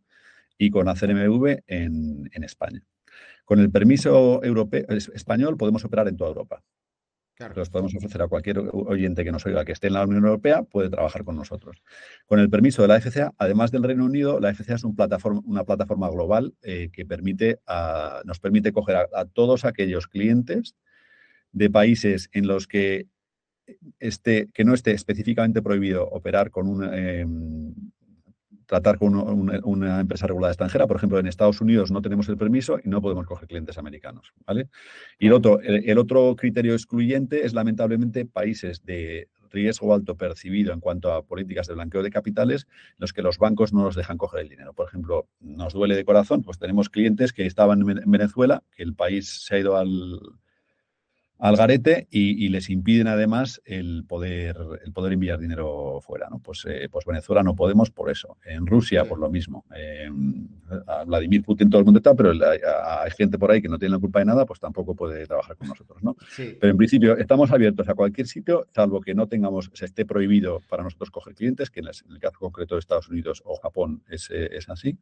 y 0.57 0.69
con 0.69 0.85
la 0.85 0.95
CNMV 0.95 1.63
en, 1.67 2.29
España. 2.43 2.83
Con 3.45 3.59
el 3.59 3.71
permiso 3.71 4.43
europeo, 4.43 4.85
español 4.89 5.57
podemos 5.57 5.83
operar 5.85 6.07
en 6.07 6.17
toda 6.17 6.29
Europa. 6.29 6.63
Los 7.55 7.69
podemos 7.69 7.93
ofrecer 7.93 8.21
a 8.23 8.27
cualquier 8.27 8.57
oyente 8.59 9.23
que 9.23 9.31
nos 9.31 9.45
oiga 9.45 9.63
que 9.63 9.71
esté 9.71 9.87
en 9.87 9.93
la 9.93 10.05
Unión 10.05 10.25
Europea, 10.25 10.63
puede 10.63 10.89
trabajar 10.89 11.23
con 11.23 11.35
nosotros. 11.35 11.83
Con 12.25 12.39
el 12.39 12.49
permiso 12.49 12.81
de 12.81 12.87
la 12.87 12.99
FCA, 12.99 13.31
además 13.37 13.69
del 13.69 13.83
Reino 13.83 14.05
Unido, 14.05 14.39
la 14.39 14.53
FCA 14.55 14.73
es 14.73 14.83
plataforma, 14.95 15.41
una 15.45 15.63
plataforma 15.63 16.09
global 16.09 16.55
eh, 16.63 16.89
que 16.91 17.05
permite 17.05 17.59
nos 18.25 18.39
permite 18.39 18.71
coger 18.71 18.95
a, 18.95 19.25
todos 19.25 19.65
aquellos 19.65 20.07
clientes 20.07 20.75
de 21.51 21.69
países 21.69 22.29
en 22.33 22.47
los 22.47 22.67
que, 22.67 23.07
esté, 23.99 24.49
que 24.53 24.63
no 24.63 24.73
esté 24.73 24.91
específicamente 24.91 25.61
prohibido 25.61 26.07
operar 26.07 26.51
con 26.51 26.67
un, 26.67 26.83
em, 26.83 27.73
tratar 28.67 28.97
con 28.99 29.15
una, 29.15 30.01
empresa 30.01 30.27
regulada 30.27 30.51
extranjera. 30.51 30.87
Por 30.87 30.97
ejemplo, 30.97 31.17
en 31.17 31.25
Estados 31.25 31.61
Unidos 31.61 31.89
no 31.89 32.01
tenemos 32.01 32.27
el 32.29 32.37
permiso 32.37 32.79
y 32.83 32.89
no 32.89 33.01
podemos 33.01 33.25
coger 33.25 33.47
clientes 33.47 33.77
americanos. 33.77 34.33
¿vale? 34.45 34.67
Y 35.17 35.27
el 35.27 35.33
otro, 35.33 35.59
el, 35.61 35.97
otro 35.97 36.35
criterio 36.35 36.73
excluyente 36.73 37.45
es, 37.45 37.53
lamentablemente, 37.53 38.25
países 38.25 38.83
de 38.83 39.29
riesgo 39.49 39.93
alto 39.93 40.17
percibido 40.17 40.73
en 40.73 40.81
cuanto 40.81 41.13
a 41.13 41.23
políticas 41.23 41.67
de 41.67 41.75
blanqueo 41.75 42.03
de 42.03 42.09
capitales, 42.09 42.67
en 42.69 42.97
los 42.99 43.13
que 43.13 43.21
los 43.21 43.37
bancos 43.37 43.71
no 43.71 43.83
nos 43.83 43.95
dejan 43.95 44.17
coger 44.17 44.41
el 44.41 44.49
dinero. 44.49 44.73
Por 44.73 44.87
ejemplo, 44.89 45.29
nos 45.39 45.73
duele 45.73 45.95
de 45.95 46.03
corazón, 46.03 46.43
pues 46.43 46.59
tenemos 46.59 46.89
clientes 46.89 47.31
que 47.31 47.45
estaban 47.45 47.89
en 47.89 48.11
Venezuela, 48.11 48.63
que 48.75 48.83
el 48.83 48.93
país 48.93 49.45
se 49.45 49.55
ha 49.55 49.59
ido 49.59 49.77
al, 49.77 50.19
al 51.39 51.55
garete 51.55 52.07
y, 52.09 52.49
les 52.49 52.69
impiden 52.69 53.07
además 53.07 53.61
el 53.65 54.05
poder, 54.07 54.57
el 54.83 54.91
poder 54.91 55.13
enviar 55.13 55.39
dinero 55.39 55.99
fuera. 56.01 56.29
¿no? 56.29 56.39
Pues, 56.39 56.65
eh, 56.67 56.87
pues 56.91 57.05
Venezuela 57.05 57.43
no 57.43 57.55
podemos 57.55 57.91
por 57.91 58.09
eso. 58.09 58.37
En 58.45 58.65
Rusia, 58.65 59.05
por 59.05 59.19
lo 59.19 59.29
mismo. 59.29 59.65
a 60.87 61.03
Vladimir 61.03 61.43
Putin 61.43 61.69
todo 61.69 61.79
el 61.79 61.85
mundo 61.85 61.99
está, 61.99 62.15
pero 62.15 62.31
hay 62.31 63.11
gente 63.11 63.37
por 63.37 63.51
ahí 63.51 63.61
que 63.61 63.69
no 63.69 63.77
tiene 63.77 63.95
la 63.95 63.99
culpa 63.99 64.19
de 64.19 64.25
nada, 64.25 64.45
pues 64.45 64.59
tampoco 64.59 64.95
puede 64.95 65.25
trabajar 65.27 65.55
con 65.57 65.67
nosotros. 65.67 66.01
¿no? 66.01 66.15
Pero 66.35 66.71
en 66.71 66.77
principio 66.77 67.17
estamos 67.17 67.51
abiertos 67.51 67.87
a 67.87 67.93
cualquier 67.93 68.27
sitio, 68.27 68.65
salvo 68.73 69.01
que 69.01 69.13
no 69.13 69.27
tengamos, 69.27 69.69
se 69.73 69.85
esté 69.85 70.05
prohibido 70.05 70.61
para 70.67 70.83
nosotros 70.83 71.11
coger 71.11 71.35
clientes, 71.35 71.69
que 71.69 71.81
en 71.81 71.87
el, 71.87 72.19
caso 72.19 72.39
concreto 72.39 72.75
de 72.75 72.79
Estados 72.79 73.09
Unidos 73.09 73.43
o 73.45 73.57
Japón 73.57 74.01
es, 74.09 74.29
es 74.31 74.69
así, 74.69 74.97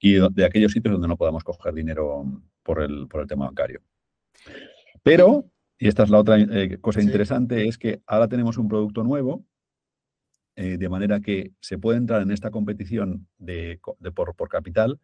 y 0.00 0.14
de 0.14 0.44
aquellos 0.44 0.72
sitios 0.72 0.92
donde 0.92 1.08
no 1.08 1.16
podamos 1.16 1.44
coger 1.44 1.74
dinero 1.74 2.24
por 2.62 2.82
el, 2.82 3.06
por 3.06 3.20
el 3.20 3.28
tema 3.28 3.46
bancario. 3.46 3.80
Pero 5.02 5.44
y 5.78 5.88
esta 5.88 6.04
es 6.04 6.10
la 6.10 6.18
otra 6.18 6.38
eh, 6.38 6.78
cosa 6.80 7.02
interesante, 7.02 7.68
es 7.68 7.76
que 7.76 8.00
ahora 8.06 8.28
tenemos 8.28 8.56
un 8.56 8.68
producto 8.68 9.04
nuevo, 9.04 9.44
eh, 10.56 10.78
de 10.78 10.88
manera 10.88 11.20
que 11.20 11.52
se 11.60 11.76
puede 11.76 11.98
entrar 11.98 12.22
en 12.22 12.30
esta 12.30 12.50
competición 12.50 13.28
de, 13.36 13.78
por, 14.14 14.48
capital 14.48 14.98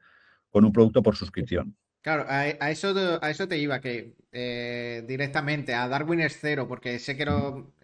con 0.48 0.64
un 0.64 0.72
producto 0.72 1.02
por 1.02 1.14
suscripción. 1.14 1.76
Claro, 2.00 2.24
a, 2.26 2.48
eso, 2.70 2.94
a 3.20 3.30
eso 3.30 3.46
te 3.46 3.58
iba, 3.58 3.80
que 3.80 4.16
eh, 4.32 5.04
directamente 5.06 5.74
a 5.74 5.86
Darwin 5.88 6.22
cero, 6.30 6.66
porque 6.66 6.98
sé 6.98 7.16
que 7.16 7.26
no, 7.26 7.74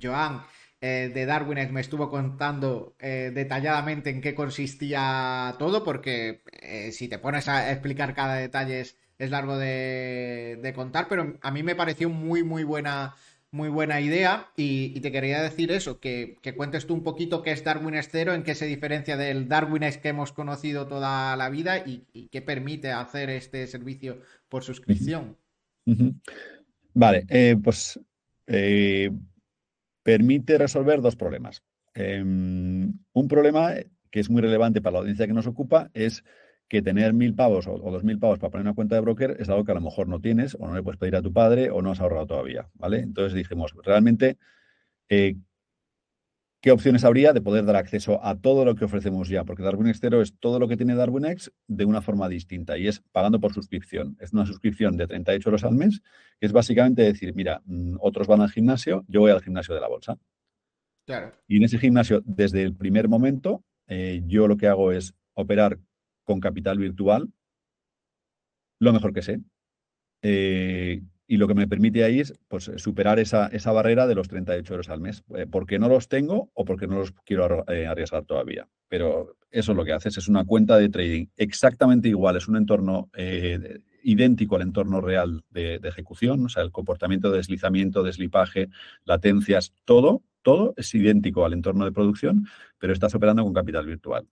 Joan 0.00 0.42
de 0.80 1.24
Darwin 1.24 1.72
me 1.72 1.80
estuvo 1.80 2.10
contando 2.10 2.94
detalladamente 3.00 4.10
en 4.10 4.20
qué 4.20 4.34
consistía 4.34 5.56
todo, 5.58 5.82
porque 5.82 6.42
si 6.92 7.08
te 7.08 7.18
pones 7.18 7.48
a 7.48 7.72
explicar 7.72 8.14
cada 8.14 8.34
detalle 8.34 8.80
es 8.80 8.98
es 9.18 9.30
largo 9.30 9.58
de, 9.58 10.72
contar, 10.74 11.06
pero 11.08 11.36
a 11.40 11.50
mí 11.50 11.62
me 11.62 11.76
pareció 11.76 12.10
muy, 12.10 12.42
muy 12.42 12.64
buena, 12.64 13.14
muy 13.50 13.68
buena 13.68 14.00
idea 14.00 14.48
y, 14.56 14.98
te 15.00 15.12
quería 15.12 15.42
decir 15.42 15.70
eso, 15.70 16.00
que, 16.00 16.36
cuentes 16.56 16.86
tú 16.86 16.94
un 16.94 17.02
poquito 17.02 17.42
qué 17.42 17.52
es 17.52 17.62
Darwin 17.64 17.94
Cero, 18.10 18.34
en 18.34 18.42
qué 18.42 18.54
se 18.54 18.66
diferencia 18.66 19.16
del 19.16 19.48
Darwin 19.48 19.84
que 20.02 20.08
hemos 20.08 20.32
conocido 20.32 20.86
toda 20.86 21.36
la 21.36 21.48
vida 21.48 21.78
y, 21.78 22.28
qué 22.30 22.42
permite 22.42 22.90
hacer 22.90 23.30
este 23.30 23.66
servicio 23.66 24.20
por 24.48 24.64
suscripción. 24.64 25.36
Vale, 26.94 27.26
eh, 27.28 27.56
pues 27.62 28.00
eh, 28.46 29.10
permite 30.02 30.58
resolver 30.58 31.00
dos 31.00 31.16
problemas. 31.16 31.62
Em, 31.94 32.92
un 33.12 33.28
problema 33.28 33.74
que 34.10 34.20
es 34.20 34.30
muy 34.30 34.42
relevante 34.42 34.80
para 34.80 34.94
la 34.94 34.98
audiencia 35.00 35.26
que 35.26 35.32
nos 35.32 35.46
ocupa 35.46 35.90
es 35.94 36.24
que 36.68 36.82
tener 36.82 37.12
mil 37.12 37.34
pavos 37.34 37.66
o, 37.66 37.78
dos 37.78 38.04
mil 38.04 38.18
pavos 38.18 38.38
para 38.38 38.50
poner 38.50 38.66
una 38.66 38.74
cuenta 38.74 38.94
de 38.94 39.00
broker 39.00 39.36
es 39.38 39.48
algo 39.48 39.64
que 39.64 39.72
a 39.72 39.74
lo 39.74 39.80
mejor 39.80 40.08
no 40.08 40.20
tienes 40.20 40.56
o 40.58 40.66
no 40.66 40.74
le 40.74 40.82
puedes 40.82 40.98
pedir 40.98 41.16
a 41.16 41.22
tu 41.22 41.32
padre 41.32 41.70
o 41.70 41.82
no 41.82 41.90
has 41.90 42.00
ahorrado 42.00 42.26
todavía, 42.26 42.68
¿vale? 42.74 43.00
Entonces 43.00 43.34
dijimos, 43.34 43.74
realmente, 43.82 44.38
eh, 45.08 45.36
¿qué 46.60 46.70
opciones 46.72 47.04
habría 47.04 47.34
de 47.34 47.42
poder 47.42 47.66
dar 47.66 47.76
acceso 47.76 48.24
a 48.24 48.36
todo 48.36 48.64
lo 48.64 48.74
que 48.74 48.86
ofrecemos 48.86 49.28
ya? 49.28 49.44
Porque 49.44 49.62
Darwin 49.62 49.88
Extero 49.88 50.22
es 50.22 50.34
todo 50.38 50.58
lo 50.58 50.66
que 50.66 50.78
tiene 50.78 50.94
DarwinX 50.94 51.52
de 51.66 51.84
una 51.84 52.00
forma 52.00 52.26
distinta 52.28 52.78
y 52.78 52.88
es 52.88 53.02
pagando 53.12 53.38
por 53.38 53.52
suscripción. 53.52 54.16
Es 54.18 54.32
una 54.32 54.46
suscripción 54.46 54.96
de 54.96 55.06
38 55.06 55.46
euros 55.46 55.64
al 55.64 55.74
mes, 55.74 56.00
que 56.40 56.46
es 56.46 56.52
básicamente 56.52 57.02
decir, 57.02 57.34
mira, 57.34 57.60
mm, 57.66 57.96
otros 58.00 58.26
van 58.26 58.40
al 58.40 58.50
gimnasio, 58.50 59.04
yo 59.08 59.20
voy 59.20 59.30
al 59.30 59.42
gimnasio 59.42 59.74
de 59.74 59.80
la 59.82 59.88
bolsa. 59.88 60.16
Claro. 61.04 61.32
Y 61.46 61.58
en 61.58 61.64
ese 61.64 61.78
gimnasio, 61.78 62.22
desde 62.24 62.62
el 62.62 62.74
primer 62.74 63.08
momento, 63.08 63.62
eh, 63.86 64.22
yo 64.26 64.48
lo 64.48 64.56
que 64.56 64.66
hago 64.66 64.90
es 64.90 65.14
operar 65.34 65.78
con 66.24 66.40
capital 66.40 66.78
virtual, 66.78 67.28
lo 68.80 68.92
mejor 68.92 69.12
que 69.12 69.22
sé. 69.22 69.40
Eh, 70.22 71.02
y 71.26 71.38
lo 71.38 71.48
que 71.48 71.54
me 71.54 71.66
permite 71.66 72.04
ahí 72.04 72.20
es 72.20 72.34
pues, 72.48 72.70
superar 72.76 73.18
esa, 73.18 73.46
esa 73.46 73.72
barrera 73.72 74.06
de 74.06 74.14
los 74.14 74.28
38 74.28 74.74
euros 74.74 74.88
al 74.90 75.00
mes, 75.00 75.24
eh, 75.36 75.46
porque 75.50 75.78
no 75.78 75.88
los 75.88 76.08
tengo 76.08 76.50
o 76.52 76.64
porque 76.64 76.86
no 76.86 76.98
los 76.98 77.12
quiero 77.24 77.64
eh, 77.70 77.86
arriesgar 77.86 78.24
todavía. 78.24 78.68
Pero 78.88 79.36
eso 79.50 79.72
es 79.72 79.76
lo 79.76 79.84
que 79.84 79.92
haces, 79.92 80.18
es 80.18 80.28
una 80.28 80.44
cuenta 80.44 80.76
de 80.76 80.90
trading 80.90 81.26
exactamente 81.36 82.08
igual, 82.08 82.36
es 82.36 82.48
un 82.48 82.56
entorno 82.56 83.10
idéntico 84.02 84.56
al 84.56 84.62
entorno 84.62 85.00
real 85.00 85.44
de, 85.48 85.78
de, 85.78 85.88
ejecución, 85.88 86.44
o 86.44 86.48
sea, 86.50 86.62
el 86.62 86.72
comportamiento 86.72 87.30
de 87.30 87.38
deslizamiento, 87.38 88.02
deslipaje, 88.02 88.68
latencias, 89.04 89.72
todo, 89.86 90.22
todo 90.42 90.74
es 90.76 90.94
idéntico 90.94 91.44
al 91.44 91.54
entorno 91.54 91.86
de 91.86 91.92
producción, 91.92 92.46
pero 92.78 92.92
estás 92.92 93.14
operando 93.14 93.42
con 93.42 93.54
capital 93.54 93.86
virtual. 93.86 94.28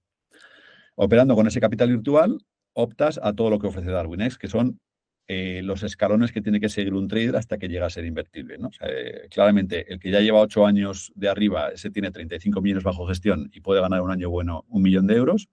Operando 0.95 1.34
con 1.34 1.47
ese 1.47 1.61
capital 1.61 1.90
virtual, 1.90 2.38
optas 2.74 3.18
a 3.22 3.32
todo 3.32 3.51
lo 3.51 3.59
que 3.59 3.66
ofrece 3.66 3.90
DarwinX, 3.90 4.38
que 4.38 4.49
son 4.49 4.80
eh, 5.28 5.62
los 5.62 5.82
escalones 5.82 6.32
que 6.32 6.43
tiene 6.43 6.61
que 6.61 6.68
seguir 6.68 6.95
un 6.95 7.09
trader 7.09 7.36
hasta 7.36 7.57
que 7.57 7.68
llega 7.68 7.86
a 7.86 7.90
ser 7.90 8.05
invertible. 8.05 8.59
¿no? 8.59 8.70
Eh, 8.80 9.28
claramente, 9.30 9.90
el 9.93 9.99
que 10.01 10.11
ya 10.11 10.20
lleva 10.20 10.40
ocho 10.40 10.66
años 10.66 11.12
de 11.14 11.28
arriba, 11.28 11.68
ese 11.68 11.90
tiene 11.90 12.11
35 12.11 12.61
millones 12.61 12.84
bajo 12.84 13.07
gestión 13.07 13.49
y 13.53 13.61
puede 13.61 13.80
ganar 13.80 14.03
un 14.03 14.11
año 14.11 14.30
bueno 14.30 14.64
un 14.68 14.82
millón 14.82 15.07
de 15.07 15.14
euros. 15.16 15.49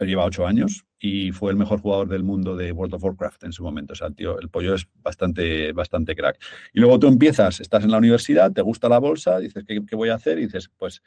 Él 0.00 0.08
lleva 0.08 0.24
ocho 0.24 0.46
años 0.46 0.86
y 0.98 1.30
fue 1.30 1.50
el 1.50 1.58
mejor 1.58 1.80
jugador 1.80 2.08
del 2.08 2.24
mundo 2.24 2.56
de 2.56 2.72
World 2.72 2.94
of 2.94 3.04
Warcraft 3.04 3.44
en 3.44 3.52
su 3.52 3.62
momento. 3.62 3.92
O 3.92 3.96
sea, 3.96 4.08
el, 4.08 4.14
tío, 4.14 4.40
el 4.40 4.48
pollo 4.48 4.74
es 4.74 4.88
bastante, 4.96 5.72
bastante 5.72 6.16
crack. 6.16 6.38
Y 6.72 6.80
luego 6.80 6.98
tú 6.98 7.06
empiezas, 7.06 7.60
estás 7.60 7.84
en 7.84 7.90
la 7.90 7.98
universidad, 7.98 8.50
te 8.50 8.62
gusta 8.62 8.88
la 8.88 8.98
bolsa, 8.98 9.38
dices, 9.38 9.62
¿qué, 9.66 9.80
qué 9.86 9.96
voy 9.96 10.08
a 10.08 10.14
hacer? 10.14 10.38
Y 10.38 10.46
dices, 10.46 10.70
pues 10.78 11.02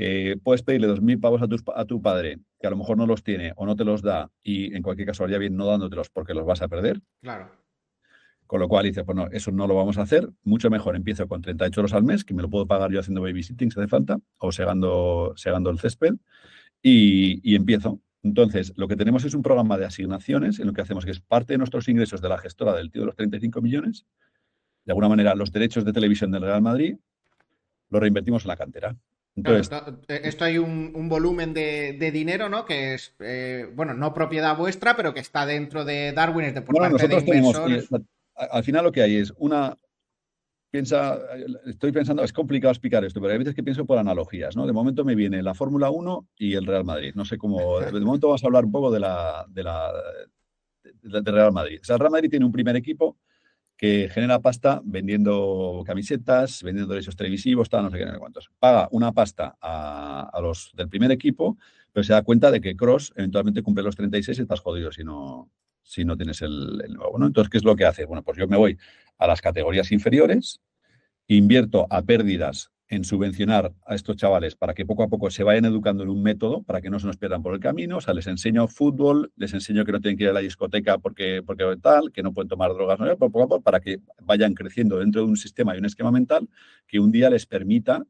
eh, 0.00 0.36
puedes 0.44 0.62
pedirle 0.62 0.86
2.000 0.86 1.20
pavos 1.20 1.42
a 1.42 1.84
tu, 1.84 2.00
padre, 2.00 2.38
que 2.60 2.68
a 2.68 2.70
lo 2.70 2.76
mejor 2.76 2.96
no 2.96 3.04
los 3.04 3.24
tiene 3.24 3.52
o 3.56 3.66
no 3.66 3.74
te 3.74 3.84
los 3.84 4.00
da, 4.00 4.30
y 4.44 4.72
en 4.72 4.80
cualquier 4.80 5.08
caso 5.08 5.24
haría 5.24 5.38
bien 5.38 5.56
no 5.56 5.66
dándotelos 5.66 6.08
porque 6.08 6.34
los 6.34 6.46
vas 6.46 6.62
a 6.62 6.68
perder. 6.68 7.00
Claro. 7.20 7.50
Con 8.46 8.60
lo 8.60 8.68
cual 8.68 8.84
dice, 8.84 9.02
pues 9.02 9.16
no, 9.16 9.26
eso 9.26 9.50
no 9.50 9.66
lo 9.66 9.74
vamos 9.74 9.98
a 9.98 10.02
hacer. 10.02 10.30
Mucho 10.44 10.70
mejor 10.70 10.94
empiezo 10.94 11.26
con 11.26 11.42
38 11.42 11.80
euros 11.80 11.92
al 11.94 12.04
mes, 12.04 12.24
que 12.24 12.32
me 12.32 12.42
lo 12.42 12.48
puedo 12.48 12.64
pagar 12.64 12.92
yo 12.92 13.00
haciendo 13.00 13.22
babysitting 13.22 13.72
si 13.72 13.80
hace 13.80 13.88
falta, 13.88 14.20
o 14.38 14.52
segando, 14.52 15.32
segando 15.34 15.68
el 15.70 15.80
césped, 15.80 16.14
y, 16.80 17.40
y 17.42 17.56
empiezo. 17.56 18.00
Entonces, 18.22 18.72
lo 18.76 18.86
que 18.86 18.94
tenemos 18.94 19.24
es 19.24 19.34
un 19.34 19.42
programa 19.42 19.78
de 19.78 19.86
asignaciones 19.86 20.60
en 20.60 20.68
lo 20.68 20.74
que 20.74 20.80
hacemos 20.80 21.04
que 21.06 21.10
es 21.10 21.20
parte 21.20 21.54
de 21.54 21.58
nuestros 21.58 21.88
ingresos 21.88 22.20
de 22.20 22.28
la 22.28 22.38
gestora 22.38 22.72
del 22.76 22.92
tío 22.92 23.02
de 23.02 23.06
los 23.06 23.16
35 23.16 23.60
millones, 23.60 24.06
de 24.84 24.92
alguna 24.92 25.08
manera 25.08 25.34
los 25.34 25.50
derechos 25.50 25.84
de 25.84 25.92
televisión 25.92 26.30
del 26.30 26.42
Real 26.42 26.62
Madrid, 26.62 26.98
lo 27.90 27.98
reinvertimos 27.98 28.44
en 28.44 28.48
la 28.48 28.56
cantera. 28.56 28.96
Eh, 29.44 30.20
esto 30.24 30.44
hay 30.44 30.58
un, 30.58 31.08
volumen 31.08 31.54
de, 31.54 32.10
dinero, 32.12 32.48
¿no? 32.48 32.64
Que 32.64 32.94
es, 32.94 33.14
eh, 33.20 33.70
bueno, 33.74 33.94
no 33.94 34.14
propiedad 34.14 34.56
vuestra, 34.56 34.96
pero 34.96 35.14
que 35.14 35.20
está 35.20 35.46
dentro 35.46 35.84
de 35.84 36.12
Darwin, 36.12 36.54
de 36.54 36.62
por 36.62 36.76
parte 36.76 37.08
de 37.08 37.14
inversores. 37.16 37.88
al 38.34 38.64
final 38.64 38.84
lo 38.84 38.92
que 38.92 39.02
hay 39.02 39.16
es 39.16 39.32
una. 39.38 39.76
Piensa, 40.70 41.18
estoy 41.64 41.92
pensando, 41.92 42.22
es 42.22 42.32
complicado 42.32 42.72
explicar 42.72 43.02
esto, 43.02 43.22
pero 43.22 43.32
hay 43.32 43.38
veces 43.38 43.54
que 43.54 43.62
pienso 43.62 43.86
por 43.86 43.96
analogías, 43.96 44.54
¿no? 44.54 44.66
De 44.66 44.74
momento 44.74 45.02
me 45.02 45.14
viene 45.14 45.42
la 45.42 45.54
Fórmula 45.54 45.88
1 45.88 46.28
y 46.36 46.54
el 46.54 46.66
Real 46.66 46.84
Madrid. 46.84 47.12
No 47.14 47.24
sé 47.24 47.38
cómo. 47.38 47.80
De 47.80 48.00
momento 48.00 48.28
vamos 48.28 48.44
a 48.44 48.46
hablar 48.46 48.66
un 48.66 48.72
poco 48.72 48.90
de 48.90 49.00
la, 49.00 49.46
de 49.48 49.62
la 49.62 49.92
de 51.02 51.32
Real 51.32 51.52
Madrid. 51.52 51.78
O 51.80 51.84
sea, 51.84 51.94
el 51.94 52.00
Real 52.00 52.12
Madrid 52.12 52.28
tiene 52.28 52.44
un 52.44 52.52
primer 52.52 52.76
equipo 52.76 53.16
que 53.78 54.10
genera 54.12 54.40
pasta 54.40 54.82
vendiendo 54.84 55.84
camisetas, 55.86 56.64
vendiendo 56.64 56.92
derechos 56.92 57.14
televisivos, 57.14 57.70
tal, 57.70 57.84
no 57.84 57.90
sé 57.90 57.98
qué, 57.98 58.06
no 58.06 58.12
sé 58.12 58.18
cuántos. 58.18 58.50
Paga 58.58 58.88
una 58.90 59.12
pasta 59.12 59.56
a, 59.62 60.36
los 60.42 60.72
del 60.74 60.88
primer 60.88 61.12
equipo, 61.12 61.56
pero 61.92 62.02
se 62.02 62.12
da 62.12 62.22
cuenta 62.22 62.50
de 62.50 62.60
que 62.60 62.74
Cross 62.74 63.12
eventualmente 63.14 63.62
cumple 63.62 63.84
los 63.84 63.94
36 63.94 64.36
y 64.36 64.42
estás 64.42 64.58
jodido 64.58 64.90
si 64.90 65.04
no, 65.04 65.48
si 65.80 66.04
no 66.04 66.16
tienes 66.16 66.42
el, 66.42 66.76
nuevo. 66.88 67.24
Entonces, 67.24 67.48
¿qué 67.48 67.58
es 67.58 67.64
lo 67.64 67.76
que 67.76 67.84
hace? 67.84 68.04
Bueno, 68.04 68.24
pues 68.24 68.36
yo 68.36 68.48
me 68.48 68.56
voy 68.56 68.76
a 69.16 69.28
las 69.28 69.40
categorías 69.40 69.92
inferiores, 69.92 70.60
invierto 71.28 71.86
a 71.88 72.02
pérdidas 72.02 72.72
en 72.88 73.04
subvencionar 73.04 73.72
a 73.86 73.94
estos 73.94 74.16
chavales 74.16 74.56
para 74.56 74.72
que 74.72 74.86
poco 74.86 75.02
a 75.02 75.08
poco 75.08 75.30
se 75.30 75.44
vayan 75.44 75.66
educando 75.66 76.02
en 76.02 76.08
un 76.08 76.22
método 76.22 76.62
para 76.62 76.80
que 76.80 76.88
no 76.88 76.98
se 76.98 77.06
nos 77.06 77.18
pierdan 77.18 77.42
por 77.42 77.54
el 77.54 77.60
camino. 77.60 77.98
O 77.98 78.00
sea, 78.00 78.14
les 78.14 78.26
enseño 78.26 78.66
fútbol, 78.66 79.30
les 79.36 79.52
enseño 79.52 79.84
que 79.84 79.92
no 79.92 80.00
tienen 80.00 80.16
que 80.16 80.24
ir 80.24 80.30
a 80.30 80.32
la 80.32 80.40
discoteca 80.40 80.98
porque, 80.98 81.42
porque 81.44 81.64
tal, 81.82 82.10
que 82.12 82.22
no 82.22 82.32
pueden 82.32 82.48
tomar 82.48 82.72
drogas, 82.72 82.98
¿no? 82.98 83.16
poco 83.18 83.42
a 83.42 83.48
poco, 83.48 83.60
para 83.60 83.80
que 83.80 84.00
vayan 84.22 84.54
creciendo 84.54 84.98
dentro 84.98 85.22
de 85.22 85.28
un 85.28 85.36
sistema 85.36 85.74
y 85.74 85.78
un 85.78 85.84
esquema 85.84 86.10
mental 86.10 86.48
que 86.86 86.98
un 86.98 87.12
día 87.12 87.28
les 87.28 87.44
permita 87.44 88.04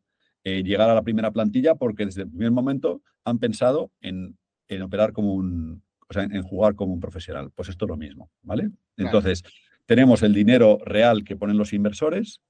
eh, 0.44 0.62
llegar 0.62 0.88
a 0.88 0.94
la 0.94 1.02
primera 1.02 1.32
plantilla 1.32 1.74
porque 1.74 2.06
desde 2.06 2.22
el 2.22 2.28
primer 2.28 2.52
momento 2.52 3.02
han 3.24 3.38
pensado 3.38 3.90
en, 4.00 4.38
operar 4.82 5.12
como 5.12 5.34
un, 5.34 5.82
o 6.08 6.12
sea, 6.12 6.22
en, 6.22 6.42
jugar 6.42 6.76
como 6.76 6.92
un 6.92 7.00
profesional. 7.00 7.50
Pues 7.52 7.68
esto 7.68 7.84
es 7.84 7.88
lo 7.88 7.96
mismo, 7.96 8.30
¿vale? 8.42 8.70
Entonces, 8.96 9.42
tenemos 9.86 10.22
el 10.22 10.34
dinero 10.34 10.78
real 10.84 11.24
que 11.24 11.34
ponen 11.34 11.58
los 11.58 11.72
inversores, 11.72 12.40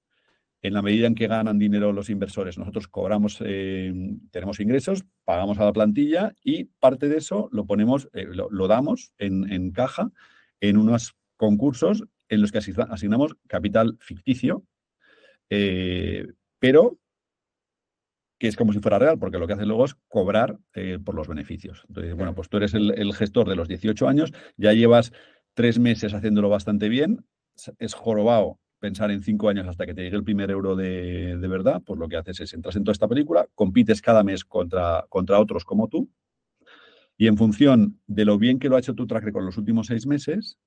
en 0.62 0.74
la 0.74 0.82
medida 0.82 1.06
en 1.06 1.14
que 1.14 1.28
ganan 1.28 1.58
dinero 1.58 1.92
los 1.92 2.10
inversores, 2.10 2.58
nosotros 2.58 2.88
cobramos, 2.88 3.38
eh, 3.44 3.92
tenemos 4.30 4.58
ingresos, 4.60 5.04
pagamos 5.24 5.58
a 5.58 5.64
la 5.64 5.72
plantilla 5.72 6.34
y 6.42 6.64
parte 6.64 7.08
de 7.08 7.18
eso 7.18 7.48
lo 7.52 7.64
ponemos, 7.66 8.08
eh, 8.12 8.26
lo, 8.26 8.68
damos 8.68 9.12
en, 9.18 9.70
caja 9.70 10.10
en 10.60 10.76
unos 10.76 11.16
concursos 11.36 12.04
en 12.28 12.42
los 12.42 12.50
que 12.50 12.58
asignamos 12.58 13.36
capital 13.46 13.96
ficticio, 14.00 14.64
eh, 15.50 16.26
pero 16.58 16.98
que 18.40 18.48
es 18.48 18.56
como 18.56 18.72
si 18.72 18.80
fuera 18.80 18.98
real, 18.98 19.18
porque 19.18 19.38
lo 19.38 19.46
que 19.46 19.54
hace 19.54 19.66
luego 19.66 19.84
es 19.84 19.96
cobrar 20.06 20.58
por 21.04 21.16
los 21.16 21.26
beneficios. 21.26 21.84
Entonces, 21.88 22.14
bueno, 22.14 22.36
pues 22.36 22.48
tú 22.48 22.58
eres 22.58 22.72
el, 22.72 22.92
el 22.96 23.12
gestor 23.12 23.48
de 23.48 23.56
los 23.56 23.66
18 23.66 24.06
años, 24.06 24.32
ya 24.56 24.72
llevas 24.72 25.12
tres 25.54 25.80
meses 25.80 26.14
haciéndolo 26.14 26.48
bastante 26.48 26.88
bien, 26.88 27.26
es 27.80 27.94
jorobado 27.94 28.60
pensar 28.78 29.10
en 29.10 29.22
cinco 29.22 29.48
años 29.48 29.66
hasta 29.66 29.86
que 29.86 29.94
te 29.94 30.02
llegue 30.02 30.16
el 30.16 30.24
primer 30.24 30.50
euro 30.50 30.76
de, 30.76 31.36
verdad, 31.48 31.82
pues 31.84 31.98
lo 31.98 32.08
que 32.08 32.16
haces 32.16 32.40
es 32.40 32.54
entras 32.54 32.76
en 32.76 32.84
toda 32.84 32.92
esta 32.92 33.08
película, 33.08 33.46
compites 33.54 34.02
cada 34.02 34.22
mes 34.22 34.44
contra, 34.44 35.06
contra 35.08 35.40
otros 35.40 35.64
como 35.64 35.88
tú, 35.88 36.08
y 37.16 37.26
en 37.26 37.36
función 37.36 38.00
de 38.06 38.24
lo 38.24 38.38
bien 38.38 38.58
que 38.58 38.68
lo 38.68 38.76
ha 38.76 38.78
hecho 38.78 38.94
tu 38.94 39.06
track 39.06 39.32
con 39.32 39.44
los 39.44 39.58
últimos 39.58 39.88
seis 39.88 40.06
meses, 40.06 40.58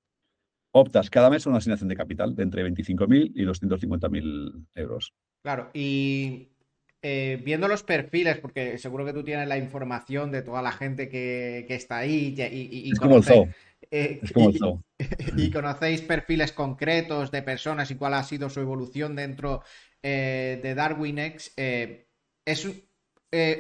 optas 0.72 1.09
cada 1.09 1.30
mes 1.30 1.45
a 1.45 1.49
una 1.49 1.59
asignación 1.59 1.89
de 1.89 1.95
capital 1.95 2.36
de 2.36 2.43
entre 2.43 2.66
25.000 2.66 3.32
y 3.36 3.43
250.000 3.43 4.66
euros. 4.76 5.14
Claro, 5.43 5.70
y 5.74 6.49
eh, 7.01 7.41
viendo 7.43 7.68
los 7.68 7.84
perfiles, 7.84 8.38
porque 8.38 8.78
seguro 8.78 9.05
que 9.05 9.14
tú 9.14 9.24
tienes 9.24 9.47
la 9.47 9.57
información 9.57 10.32
de 10.32 10.41
toda 10.41 10.62
la 10.62 10.72
gente 10.72 11.09
que, 11.09 11.66
está 11.70 11.97
ahí 11.97 12.36
y, 12.38 12.91
es 12.91 12.99
como 12.99 13.18
el 13.18 13.24
zoo. 13.24 13.47
Eh, 13.89 14.21
y, 15.38 15.51
conocéis 15.51 16.01
perfiles 16.01 16.51
concretos 16.51 17.32
de 17.32 17.41
personas 17.41 17.89
y 17.91 17.95
cuál 17.95 18.13
ha 18.13 18.23
sido 18.23 18.49
su 18.49 18.59
evolución 18.59 19.15
dentro 19.15 19.63
eh, 20.03 20.59
de 20.61 20.75
DarwinX. 20.75 21.53
Eh, 21.57 22.07
es 22.45 22.67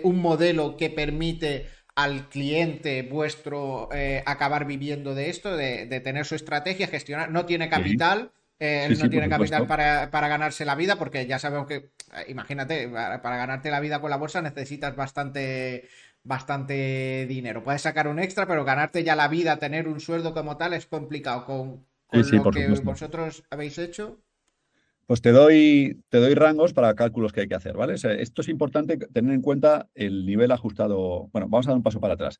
un 0.03 0.21
modelo 0.21 0.75
que 0.75 0.89
permite 0.89 1.67
al 1.95 2.29
cliente 2.29 3.03
vuestro 3.03 3.89
acabar 4.25 4.65
viviendo 4.65 5.15
de 5.15 5.29
esto, 5.29 5.55
de, 5.55 6.01
tener 6.03 6.25
su 6.25 6.35
estrategia, 6.35 6.87
gestionar. 6.87 7.31
No 7.31 7.45
tiene 7.45 7.69
capital. 7.69 8.31
no 8.59 9.09
tiene 9.09 9.29
capital 9.29 9.67
para, 9.67 10.27
ganarse 10.27 10.65
la 10.65 10.75
vida, 10.75 10.97
porque 10.97 11.25
ya 11.25 11.39
sabemos 11.39 11.67
que, 11.67 11.91
imagínate, 12.27 12.89
para, 12.89 13.37
ganarte 13.37 13.71
la 13.71 13.79
vida 13.79 14.01
con 14.01 14.09
la 14.09 14.17
bolsa 14.17 14.41
necesitas 14.41 14.93
bastante, 14.95 15.87
bastante 16.23 17.25
dinero. 17.27 17.63
Puedes 17.63 17.81
sacar 17.81 18.07
un 18.07 18.19
extra, 18.19 18.47
pero 18.47 18.65
ganarte 18.65 19.03
ya 19.03 19.15
la 19.15 19.27
vida, 19.27 19.57
tener 19.57 19.87
un 19.87 19.99
sueldo 19.99 20.33
como 20.33 20.57
tal, 20.57 20.73
es 20.73 20.85
complicado. 20.85 21.45
Con, 21.45 21.85
lo 22.11 22.51
que 22.51 22.67
vosotros 22.83 23.43
habéis 23.49 23.77
hecho. 23.77 24.19
Pues 25.07 25.21
te 25.21 25.31
doy, 25.31 26.01
te 26.09 26.19
doy 26.19 26.35
rangos 26.35 26.73
para 26.73 26.93
cálculos 26.95 27.33
que 27.33 27.41
hay 27.41 27.47
que 27.47 27.55
hacer, 27.55 27.75
¿vale? 27.75 27.95
esto 27.95 28.41
es 28.41 28.47
importante 28.47 28.97
tener 28.97 29.33
en 29.33 29.41
cuenta 29.41 29.89
el 29.95 30.25
nivel 30.25 30.51
ajustado. 30.51 31.29
Bueno, 31.33 31.47
vamos 31.49 31.67
a 31.67 31.71
dar 31.71 31.77
un 31.77 31.83
paso 31.83 31.99
para 31.99 32.13
atrás. 32.13 32.39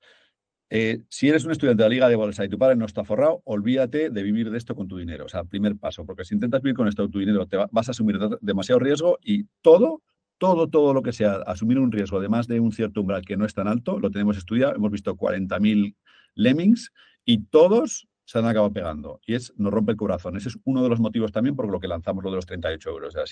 Eh, 0.69 1.01
si 1.09 1.27
eres 1.27 1.43
un 1.43 1.51
estudiante 1.51 1.83
de 1.83 1.89
la 1.89 1.93
Liga 1.93 2.07
de 2.07 2.15
Bolsa 2.15 2.45
y 2.45 2.49
tu 2.49 2.57
padre 2.57 2.77
no 2.77 2.85
está 2.85 3.03
forrado, 3.03 3.41
olvídate 3.43 4.09
de 4.09 4.23
vivir 4.23 4.49
de 4.51 4.57
esto 4.57 4.73
con 4.73 4.87
tu 4.87 4.97
dinero. 4.97 5.25
O 5.25 5.27
sea, 5.27 5.43
primer 5.43 5.75
paso, 5.75 6.05
porque 6.05 6.23
si 6.23 6.33
intentas 6.33 6.61
vivir 6.61 6.77
con 6.77 6.87
esto 6.87 7.09
tu 7.09 7.19
dinero, 7.19 7.45
te 7.45 7.57
vas 7.57 7.89
a 7.89 7.91
asumir 7.91 8.17
demasiado 8.39 8.79
riesgo 8.79 9.19
y 9.21 9.47
todo 9.61 10.01
todo, 10.41 10.67
todo 10.69 10.91
lo 10.95 11.03
que 11.03 11.13
sea 11.13 11.35
asumir 11.45 11.77
un 11.77 11.91
riesgo 11.91 12.19
de 12.19 12.27
más 12.27 12.47
de 12.47 12.59
un 12.59 12.71
cierto 12.71 13.01
umbral 13.01 13.21
que 13.23 13.37
no 13.37 13.45
es 13.45 13.53
tan 13.53 13.67
alto, 13.67 13.99
lo 13.99 14.09
tenemos 14.09 14.37
estudiado, 14.37 14.73
hemos 14.73 14.91
visto 14.91 15.15
40.000 15.15 15.95
lemmings 16.33 16.91
y 17.23 17.43
todos 17.43 18.07
se 18.25 18.39
han 18.39 18.47
acabado 18.47 18.73
pegando. 18.73 19.21
Y 19.23 19.35
es, 19.35 19.53
nos 19.57 19.71
rompe 19.71 19.91
el 19.91 19.99
corazón. 19.99 20.37
Ese 20.37 20.49
es 20.49 20.57
uno 20.63 20.81
de 20.81 20.89
los 20.89 20.99
motivos 20.99 21.31
también 21.31 21.55
por 21.55 21.71
lo 21.71 21.79
que 21.79 21.87
lanzamos 21.87 22.23
lo 22.23 22.31
de 22.31 22.37
los 22.37 22.47
38 22.47 22.89
euros. 22.89 23.15
O 23.15 23.23
sea, 23.23 23.27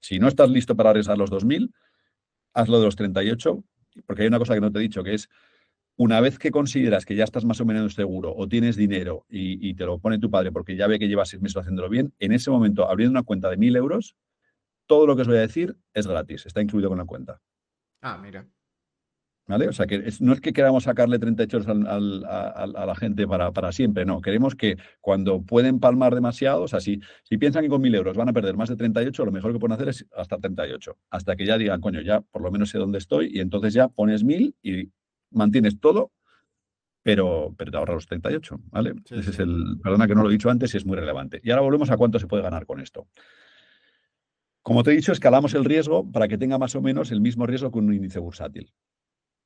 si, 0.00 0.18
no 0.18 0.26
estás 0.26 0.48
listo 0.48 0.74
para 0.74 0.88
arriesgar 0.88 1.18
los 1.18 1.30
2.000, 1.30 1.70
hazlo 2.54 2.78
de 2.78 2.86
los 2.86 2.96
38, 2.96 3.62
porque 4.06 4.22
hay 4.22 4.28
una 4.28 4.38
cosa 4.38 4.54
que 4.54 4.62
no 4.62 4.72
te 4.72 4.78
he 4.78 4.82
dicho, 4.82 5.04
que 5.04 5.12
es 5.12 5.28
una 5.96 6.22
vez 6.22 6.38
que 6.38 6.50
consideras 6.50 7.04
que 7.04 7.14
ya 7.14 7.24
estás 7.24 7.44
más 7.44 7.60
o 7.60 7.66
menos 7.66 7.92
seguro 7.92 8.34
o 8.34 8.48
tienes 8.48 8.76
dinero 8.76 9.26
y, 9.28 9.68
y 9.68 9.74
te 9.74 9.84
lo 9.84 9.98
pone 9.98 10.18
tu 10.18 10.30
padre 10.30 10.50
porque 10.50 10.76
ya 10.76 10.86
ve 10.86 10.98
que 10.98 11.08
llevas 11.08 11.28
seis 11.28 11.42
meses 11.42 11.58
haciéndolo 11.58 11.90
bien, 11.90 12.14
en 12.20 12.32
ese 12.32 12.50
momento, 12.50 12.88
abriendo 12.88 13.10
una 13.10 13.22
cuenta 13.22 13.50
de 13.50 13.58
1.000 13.58 13.76
euros, 13.76 14.16
todo 14.86 15.06
lo 15.06 15.16
que 15.16 15.22
os 15.22 15.28
voy 15.28 15.38
a 15.38 15.40
decir 15.40 15.76
es 15.92 16.06
gratis, 16.06 16.46
está 16.46 16.60
incluido 16.60 16.88
con 16.88 16.98
la 16.98 17.04
cuenta. 17.04 17.40
Ah, 18.00 18.18
mira. 18.18 18.46
¿Vale? 19.46 19.68
O 19.68 19.72
sea, 19.72 19.86
que 19.86 20.02
no 20.20 20.32
es 20.32 20.40
que 20.40 20.54
queramos 20.54 20.84
sacarle 20.84 21.18
38 21.18 21.70
al, 21.70 22.24
a, 22.24 22.66
la 22.66 22.94
gente 22.94 23.26
para, 23.26 23.52
para, 23.52 23.72
siempre, 23.72 24.06
no. 24.06 24.22
Queremos 24.22 24.54
que 24.54 24.78
cuando 25.02 25.42
pueden 25.42 25.80
palmar 25.80 26.14
demasiado, 26.14 26.62
o 26.62 26.68
sea, 26.68 26.80
si, 26.80 27.00
si 27.24 27.36
piensan 27.36 27.62
que 27.62 27.68
con 27.68 27.82
1.000 27.82 27.94
euros 27.94 28.16
van 28.16 28.30
a 28.30 28.32
perder 28.32 28.56
más 28.56 28.70
de 28.70 28.76
38, 28.76 29.22
lo 29.22 29.32
mejor 29.32 29.52
que 29.52 29.58
pueden 29.58 29.74
hacer 29.74 29.88
es 29.88 30.06
hasta 30.16 30.38
38, 30.38 30.96
hasta 31.10 31.36
que 31.36 31.44
ya 31.44 31.58
digan, 31.58 31.82
coño, 31.82 32.00
ya 32.00 32.22
por 32.22 32.40
lo 32.40 32.50
menos 32.50 32.70
sé 32.70 32.78
dónde 32.78 32.96
estoy, 32.96 33.30
y 33.34 33.40
entonces 33.40 33.74
ya 33.74 33.88
pones 33.88 34.24
1.000 34.24 34.54
y 34.62 34.90
mantienes 35.30 35.78
todo, 35.78 36.10
pero, 37.02 37.54
pero 37.58 37.70
te 37.70 37.76
ahorras 37.76 37.96
los 37.96 38.06
38, 38.06 38.60
¿vale? 38.70 38.94
Ese 39.10 39.30
es 39.30 39.38
el, 39.40 39.78
perdona 39.82 40.06
que 40.06 40.14
no 40.14 40.22
lo 40.22 40.30
he 40.30 40.32
dicho 40.32 40.48
antes 40.48 40.72
y 40.72 40.78
es 40.78 40.86
muy 40.86 40.96
relevante. 40.96 41.38
Y 41.44 41.50
ahora 41.50 41.60
volvemos 41.60 41.90
a 41.90 41.98
cuánto 41.98 42.18
se 42.18 42.26
puede 42.26 42.42
ganar 42.42 42.64
con 42.64 42.80
esto. 42.80 43.08
Como 44.64 44.82
te 44.82 44.92
he 44.92 44.96
dicho, 44.96 45.12
escalamos 45.12 45.52
el 45.52 45.62
riesgo 45.66 46.10
para 46.10 46.26
que 46.26 46.38
tenga 46.38 46.56
más 46.56 46.74
o 46.74 46.80
menos 46.80 47.12
el 47.12 47.20
mismo 47.20 47.46
riesgo 47.46 47.70
que 47.70 47.78
un 47.78 47.92
índice 47.92 48.18
bursátil. 48.18 48.72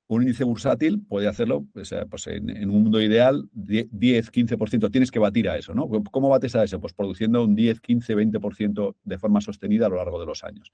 Un 0.06 0.22
índice 0.22 0.44
bursátil 0.44 1.02
puede 1.08 1.26
hacerlo 1.26 1.66
pues, 1.72 1.92
pues 2.08 2.28
en, 2.28 2.70
un 2.70 2.84
mundo 2.84 3.02
ideal 3.02 3.48
10, 3.52 3.90
15%. 3.90 4.92
Tienes 4.92 5.10
que 5.10 5.18
batir 5.18 5.48
a 5.48 5.58
eso, 5.58 5.74
¿no? 5.74 5.88
¿Cómo 5.88 6.28
bates 6.28 6.54
a 6.54 6.62
eso? 6.62 6.80
Pues 6.80 6.92
produciendo 6.92 7.42
un 7.42 7.56
10, 7.56 7.80
15, 7.80 8.16
20% 8.16 8.94
de 9.02 9.18
forma 9.18 9.40
sostenida 9.40 9.86
a 9.86 9.88
lo 9.88 9.96
largo 9.96 10.20
de 10.20 10.26
los 10.26 10.44
años. 10.44 10.70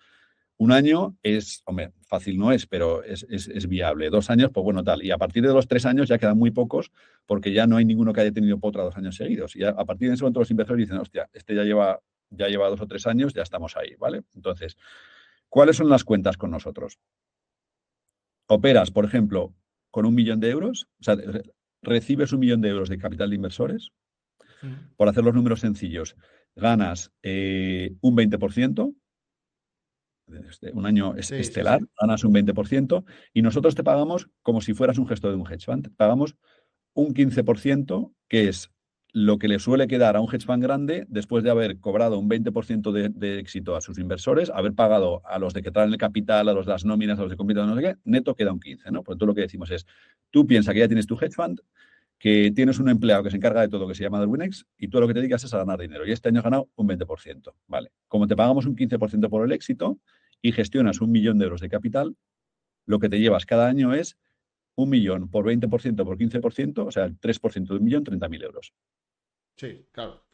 Un 0.58 0.72
año 0.72 1.16
es, 1.22 1.62
hombre, 1.64 1.92
fácil 2.06 2.36
no 2.36 2.52
es, 2.52 2.66
pero 2.66 3.02
es, 3.02 3.66
viable. 3.66 4.10
Dos 4.10 4.28
años, 4.28 4.50
pues 4.52 4.62
bueno, 4.62 4.84
tal. 4.84 5.02
Y 5.02 5.10
a 5.10 5.16
partir 5.16 5.42
de 5.42 5.54
los 5.54 5.66
tres 5.66 5.86
años 5.86 6.06
ya 6.06 6.18
quedan 6.18 6.36
muy 6.36 6.50
pocos 6.50 6.92
porque 7.24 7.50
ya 7.54 7.66
no 7.66 7.78
hay 7.78 7.86
ninguno 7.86 8.12
que 8.12 8.20
haya 8.20 8.30
tenido 8.30 8.58
potra 8.58 8.84
dos 8.84 8.96
años 8.98 9.16
seguidos. 9.16 9.56
Y 9.56 9.64
a, 9.64 9.70
a 9.70 9.86
partir 9.86 10.08
de 10.08 10.16
ese 10.16 10.22
momento 10.22 10.40
los 10.40 10.50
inversores 10.50 10.86
dicen, 10.86 10.98
hostia, 11.00 11.30
este 11.32 11.54
ya 11.54 11.64
lleva 11.64 11.98
ya 12.36 12.48
lleva 12.48 12.68
dos 12.68 12.80
o 12.80 12.86
tres 12.86 13.06
años, 13.06 13.34
ya 13.34 13.42
estamos 13.42 13.76
ahí, 13.76 13.94
¿vale? 13.98 14.22
Entonces, 14.34 14.76
¿cuáles 15.48 15.76
son 15.76 15.88
las 15.88 16.04
cuentas 16.04 16.36
con 16.36 16.50
nosotros? 16.50 16.98
Operas, 18.46 18.90
por 18.90 19.04
ejemplo, 19.04 19.54
con 19.90 20.06
un 20.06 20.14
millón 20.14 20.40
de 20.40 20.50
euros, 20.50 20.88
o 21.00 21.04
sea, 21.04 21.16
recibes 21.82 22.32
un 22.32 22.40
millón 22.40 22.60
de 22.60 22.70
euros 22.70 22.88
de 22.88 22.98
capital 22.98 23.30
de 23.30 23.36
inversores. 23.36 23.90
Por 24.96 25.08
hacer 25.08 25.22
los 25.22 25.34
números 25.34 25.60
sencillos, 25.60 26.16
ganas 26.56 27.12
eh, 27.22 27.94
un 28.00 28.16
20%, 28.16 28.94
este, 30.48 30.72
un 30.72 30.86
año 30.86 31.14
estelar, 31.16 31.86
ganas 32.00 32.24
un 32.24 32.32
20%, 32.32 33.04
y 33.34 33.42
nosotros 33.42 33.74
te 33.74 33.84
pagamos 33.84 34.30
como 34.42 34.62
si 34.62 34.72
fueras 34.72 34.96
un 34.96 35.06
gestor 35.06 35.32
de 35.32 35.36
un 35.36 35.46
hedge 35.46 35.66
fund. 35.66 35.94
pagamos 35.96 36.34
un 36.94 37.12
15%, 37.12 38.14
que 38.28 38.48
es 38.48 38.70
lo 39.14 39.38
que 39.38 39.46
le 39.46 39.60
suele 39.60 39.86
quedar 39.86 40.16
a 40.16 40.20
un 40.20 40.26
hedge 40.26 40.44
fund 40.44 40.60
grande 40.60 41.06
después 41.08 41.44
de 41.44 41.50
haber 41.50 41.78
cobrado 41.78 42.18
un 42.18 42.28
20% 42.28 42.90
de, 42.90 43.38
éxito 43.38 43.76
a 43.76 43.80
sus 43.80 43.96
inversores, 43.98 44.50
haber 44.50 44.74
pagado 44.74 45.22
a 45.24 45.38
los 45.38 45.54
de 45.54 45.62
que 45.62 45.70
traen 45.70 45.92
el 45.92 45.98
capital, 45.98 46.48
a 46.48 46.52
los 46.52 46.66
de 46.66 46.72
las 46.72 46.84
nóminas, 46.84 47.16
a 47.20 47.22
los 47.22 47.30
de 47.30 47.36
compiten, 47.36 47.64
no 47.64 47.76
sé 47.76 47.82
qué, 47.82 47.96
neto 48.02 48.34
queda 48.34 48.52
un 48.52 48.58
15%, 48.58 48.90
¿no? 48.90 49.04
Por 49.04 49.16
todo 49.16 49.28
lo 49.28 49.34
que 49.36 49.42
decimos 49.42 49.70
es, 49.70 49.86
tú 50.30 50.48
piensas 50.48 50.74
que 50.74 50.80
ya 50.80 50.88
tienes 50.88 51.06
tu 51.06 51.14
hedge 51.14 51.30
fund, 51.30 51.60
que 52.18 52.50
tienes 52.56 52.80
un 52.80 52.88
empleado 52.88 53.22
que 53.22 53.30
se 53.30 53.36
encarga 53.36 53.60
de 53.60 53.68
todo, 53.68 53.86
que 53.86 53.94
se 53.94 54.02
llama 54.02 54.18
Darwinex, 54.18 54.66
y 54.78 54.88
tú 54.88 54.98
lo 54.98 55.06
que 55.06 55.14
te 55.14 55.20
dedicas 55.20 55.44
es 55.44 55.54
a 55.54 55.58
ganar 55.58 55.78
dinero. 55.78 56.04
Y 56.04 56.10
este 56.10 56.30
año 56.30 56.40
has 56.40 56.44
ganado 56.44 56.68
un 56.74 56.88
20%, 56.88 57.54
¿vale? 57.68 57.92
Como 58.08 58.26
te 58.26 58.34
pagamos 58.34 58.66
un 58.66 58.74
15% 58.74 59.28
por 59.28 59.44
el 59.44 59.52
éxito 59.52 60.00
y 60.42 60.50
gestionas 60.50 61.00
un 61.00 61.12
millón 61.12 61.38
de 61.38 61.44
euros 61.44 61.60
de 61.60 61.68
capital, 61.68 62.16
lo 62.84 62.98
que 62.98 63.08
te 63.08 63.20
llevas 63.20 63.46
cada 63.46 63.68
año 63.68 63.94
es 63.94 64.18
un 64.74 64.90
millón 64.90 65.30
por 65.30 65.44
20% 65.44 66.04
por 66.04 66.18
15%, 66.18 66.84
o 66.84 66.90
sea, 66.90 67.04
el 67.04 67.18
3% 67.20 67.68
de 67.68 67.74
un 67.76 67.84
millón, 67.84 68.04
30.000 68.04 68.42
euros. 68.42 68.74
Sí, 69.56 69.86
claro. 69.92 70.24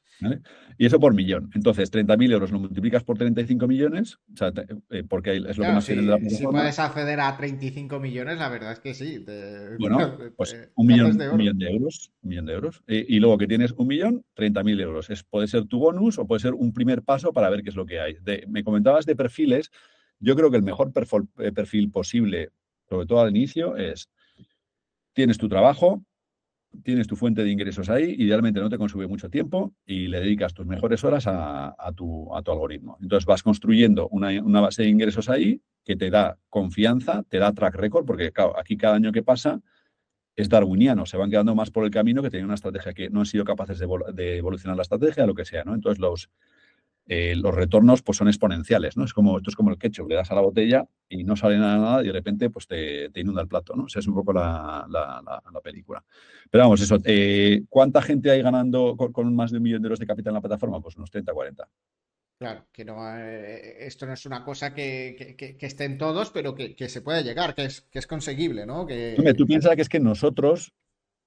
Y 0.79 0.87
eso 0.87 1.01
por 1.01 1.15
millón. 1.15 1.51
Entonces, 1.55 1.93
30.000 1.93 2.33
euros 2.33 2.51
lo 2.51 2.59
multiplicas 2.59 3.05
por 3.05 3.17
35 3.19 3.67
millones, 3.67 4.19
o 4.33 4.37
sea, 4.37 4.53
eh, 4.91 5.05
porque 5.09 5.37
es 5.37 5.59
lo 5.59 5.65
que 5.65 5.73
más 5.73 5.87
tiene 5.87 6.03
la 6.03 6.19
Si 6.19 6.45
puedes 6.45 6.79
acceder 6.79 7.21
a 7.21 7.37
35 7.37 7.99
millones, 8.01 8.39
la 8.39 8.49
verdad 8.49 8.73
es 8.73 8.81
que 8.81 8.95
sí. 8.95 9.25
bueno, 9.79 9.99
pues 10.37 10.71
un 10.75 10.87
millón, 10.87 11.17
de 11.17 11.33
millón, 11.33 11.59
de 11.59 11.71
euros. 11.71 12.13
Un 12.23 12.29
millón 12.29 12.47
de 12.47 12.53
euros. 12.53 12.83
Y, 12.87 13.19
luego 13.19 13.39
que 13.39 13.47
tienes 13.47 13.73
un 13.73 13.87
millón, 13.87 14.25
30.000 14.37 14.81
euros. 14.81 15.11
Es, 15.11 15.23
puede 15.23 15.47
ser 15.47 15.67
tu 15.67 15.79
bonus 15.79 16.19
o 16.19 16.27
puede 16.27 16.41
ser 16.41 16.55
un 16.55 16.73
primer 16.73 17.03
paso 17.03 17.33
para 17.33 17.51
ver 17.51 17.63
qué 17.63 17.71
es 17.71 17.77
lo 17.77 17.87
que 17.87 18.01
hay. 18.01 18.17
me 18.49 18.65
comentabas 18.65 19.07
de 19.07 19.17
perfiles. 19.17 19.71
Yo 20.19 20.37
creo 20.37 20.51
que 20.51 20.59
el 20.59 20.63
mejor 20.63 20.93
eh, 21.39 21.53
perfil 21.53 21.91
posible, 21.91 22.51
sobre 22.89 23.07
todo 23.07 23.21
al 23.21 23.31
inicio, 23.31 23.77
es 23.77 24.11
tienes 25.13 25.39
tu 25.39 25.49
trabajo, 25.49 26.05
tienes 26.83 27.07
tu 27.07 27.17
fuente 27.17 27.43
de 27.43 27.51
ingresos 27.51 27.89
ahí, 27.91 28.15
idealmente 28.19 28.61
no 28.61 28.71
te 28.71 28.79
consume 28.79 29.07
mucho 29.07 29.29
tiempo 29.29 29.73
y 29.85 30.09
le 30.09 30.21
dedicas 30.21 30.55
tus 30.55 30.67
mejores 30.67 31.03
horas 31.05 31.25
a, 31.27 31.75
tu, 31.95 32.35
algoritmo. 32.35 32.97
Entonces 33.01 33.27
vas 33.27 33.43
construyendo 33.43 34.09
una, 34.09 34.61
base 34.61 34.83
de 34.83 34.89
ingresos 34.89 35.29
ahí 35.29 35.61
que 35.85 35.97
te 35.97 36.11
da 36.11 36.39
confianza, 36.49 37.25
te 37.29 37.39
da 37.39 37.53
track 37.53 37.75
record, 37.75 38.07
porque 38.07 38.33
aquí 38.57 38.77
cada 38.77 38.97
año 38.97 39.13
que 39.13 39.23
pasa 39.23 39.61
es 40.37 40.49
darwiniano, 40.49 41.07
se 41.07 41.17
van 41.17 41.31
quedando 41.31 41.55
más 41.55 41.71
por 41.71 41.85
el 41.85 41.91
camino 41.91 42.23
que 42.23 42.31
tenían 42.31 42.47
una 42.47 42.55
estrategia 42.55 42.95
que 42.95 43.11
no 43.11 43.21
han 43.21 43.27
sido 43.27 43.45
capaces 43.45 43.79
de, 43.79 43.87
de 44.15 44.39
evolucionar 44.39 44.77
la 44.77 44.83
estrategia, 44.83 45.27
lo 45.27 45.35
que 45.35 45.45
sea, 45.45 45.65
¿no? 45.65 45.75
Entonces 45.75 46.01
los, 46.01 46.31
eh, 47.13 47.35
los 47.35 47.53
retornos 47.53 48.03
pues 48.03 48.19
son 48.19 48.29
exponenciales, 48.29 48.97
¿no? 48.97 49.05
Es 49.05 49.13
como, 49.13 49.39
esto 49.39 49.51
es 49.51 49.57
como 49.57 49.71
el 49.71 49.79
ketchup, 49.79 50.09
le 50.09 50.15
das 50.15 50.31
a 50.31 50.37
la 50.37 50.43
botella 50.43 50.87
y 51.09 51.25
no 51.25 51.35
sale 51.35 51.59
nada, 51.59 51.77
nada 51.77 52.03
y 52.05 52.07
de 52.07 52.13
repente 52.13 52.51
pues 52.51 52.69
te, 52.69 53.11
inunda 53.17 53.43
el 53.43 53.49
plato, 53.49 53.75
¿no? 53.75 53.83
O 53.83 53.89
sea, 53.89 53.99
es 53.99 54.07
un 54.07 54.15
poco 54.15 54.33
la, 54.33 54.87
película. 55.61 56.05
Pero 56.49 56.63
vamos, 56.63 56.81
eso, 56.81 56.99
eh, 57.05 57.63
¿cuánta 57.69 58.01
gente 58.01 58.31
hay 58.31 58.43
ganando 58.43 58.97
con, 58.97 59.35
más 59.35 59.51
de 59.51 59.57
un 59.57 59.65
millón 59.65 59.83
de 59.83 59.87
euros 59.87 59.99
de 59.99 60.07
capital 60.07 60.31
en 60.31 60.35
la 60.37 60.41
plataforma? 60.41 60.81
Pues 60.81 60.99
unos 60.99 61.11
30, 61.11 61.33
40. 61.33 61.69
Claro, 62.39 62.67
que 62.73 62.85
no, 62.85 62.97
eh, 63.19 63.85
esto 63.85 64.07
no 64.07 64.13
es 64.13 64.25
una 64.25 64.45
cosa 64.45 64.73
que, 64.73 65.35
que, 65.37 65.67
estén 65.67 65.99
todos, 65.99 66.31
pero 66.31 66.55
que, 66.55 66.89
se 66.89 67.03
puede 67.03 67.25
llegar, 67.25 67.57
que 67.57 67.65
es, 67.65 67.81
que 67.81 67.99
es 67.99 68.07
conseguible, 68.07 68.67
¿no? 68.67 68.87
Que... 68.87 69.17
tú 69.37 69.47
piensas 69.49 69.75
que 69.75 69.83
es 69.83 69.89
que 69.89 69.99
nosotros 69.99 70.75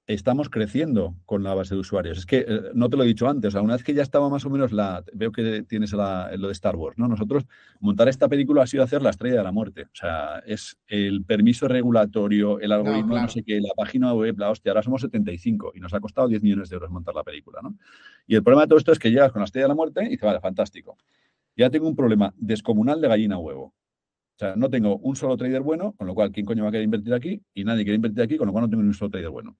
estamos 0.06 0.50
creciendo 0.50 1.16
con 1.26 1.44
la 1.44 1.54
base 1.54 1.76
de 1.76 1.82
usuarios. 1.82 2.18
Es 2.18 2.26
que 2.26 2.46
eh, 2.48 2.62
no 2.74 2.90
te 2.90 2.98
lo 2.98 3.04
he 3.04 3.08
dicho 3.08 3.28
antes, 3.28 3.54
una 3.56 3.74
vez 3.74 3.84
que 3.84 3.94
ya 3.94 4.02
estaba 4.02 4.30
más 4.30 4.46
o 4.46 4.50
menos 4.50 4.72
la. 4.72 5.04
Veo 5.14 5.32
que 5.32 5.64
tienes 5.64 5.94
lo 5.94 6.48
de 6.48 6.52
Star 6.52 6.76
Wars, 6.76 6.98
¿no? 6.98 7.08
Nosotros, 7.08 7.46
montar 7.80 8.10
esta 8.10 8.28
película 8.28 8.64
ha 8.64 8.68
sido 8.68 8.84
hacer 8.84 9.02
la 9.02 9.12
estrella 9.12 9.38
de 9.38 9.44
la 9.44 9.52
muerte. 9.52 9.84
O 9.84 9.96
sea, 9.96 10.40
es 10.46 10.78
el 10.88 11.24
permiso 11.24 11.68
regulatorio, 11.68 12.60
el 12.60 12.72
algoritmo, 12.72 13.18
no, 13.18 13.28
sé 13.28 13.44
qué, 13.44 13.60
la 13.62 13.74
página 13.76 14.14
web, 14.14 14.38
la 14.38 14.50
hostia, 14.50 14.72
ahora 14.72 14.84
somos 14.84 15.02
75 15.02 15.72
y 15.76 15.80
nos 15.80 15.94
ha 15.94 16.00
costado 16.00 16.28
10 16.28 16.44
millones 16.44 16.70
de 16.70 16.76
euros 16.76 16.92
montar 16.92 17.16
la 17.16 17.24
película, 17.24 17.62
¿no? 17.62 17.76
Y 18.28 18.36
el 18.36 18.44
problema 18.44 18.64
de 18.64 18.68
todo 18.68 18.80
esto 18.80 18.92
es 18.92 19.00
que 19.00 19.10
llegas 19.10 19.32
con 19.32 19.40
la 19.40 19.46
estrella 19.46 19.66
de 19.66 19.70
la 19.70 19.76
muerte 19.76 20.04
y 20.04 20.10
dices, 20.10 20.26
vale, 20.26 20.40
fantástico. 20.40 20.98
Ya 21.56 21.70
tengo 21.70 21.88
un 21.88 21.96
problema 21.96 22.34
descomunal 22.38 23.00
de 23.00 23.08
gallina 23.08 23.38
huevo. 23.38 23.74
O 24.36 24.40
sea, 24.40 24.56
no 24.56 24.70
tengo 24.70 24.98
un 24.98 25.16
solo 25.16 25.38
trader 25.38 25.62
bueno, 25.62 25.94
con 25.94 26.08
lo 26.08 26.16
cual, 26.16 26.32
¿quién 26.32 26.46
coño 26.46 26.64
va 26.64 26.70
a 26.70 26.72
querer 26.72 26.86
invertir 26.86 27.14
aquí? 27.14 27.42
Y 27.54 27.64
nadie 27.64 27.84
quiere 27.84 27.96
invertir 27.98 28.24
aquí, 28.24 28.38
con 28.38 28.48
lo 28.48 28.52
cual 28.52 28.64
no 28.64 28.70
tengo 28.70 28.82
ni 28.82 28.88
un 28.88 28.96
solo 28.96 29.12
trader 29.12 29.30
bueno. 29.30 29.56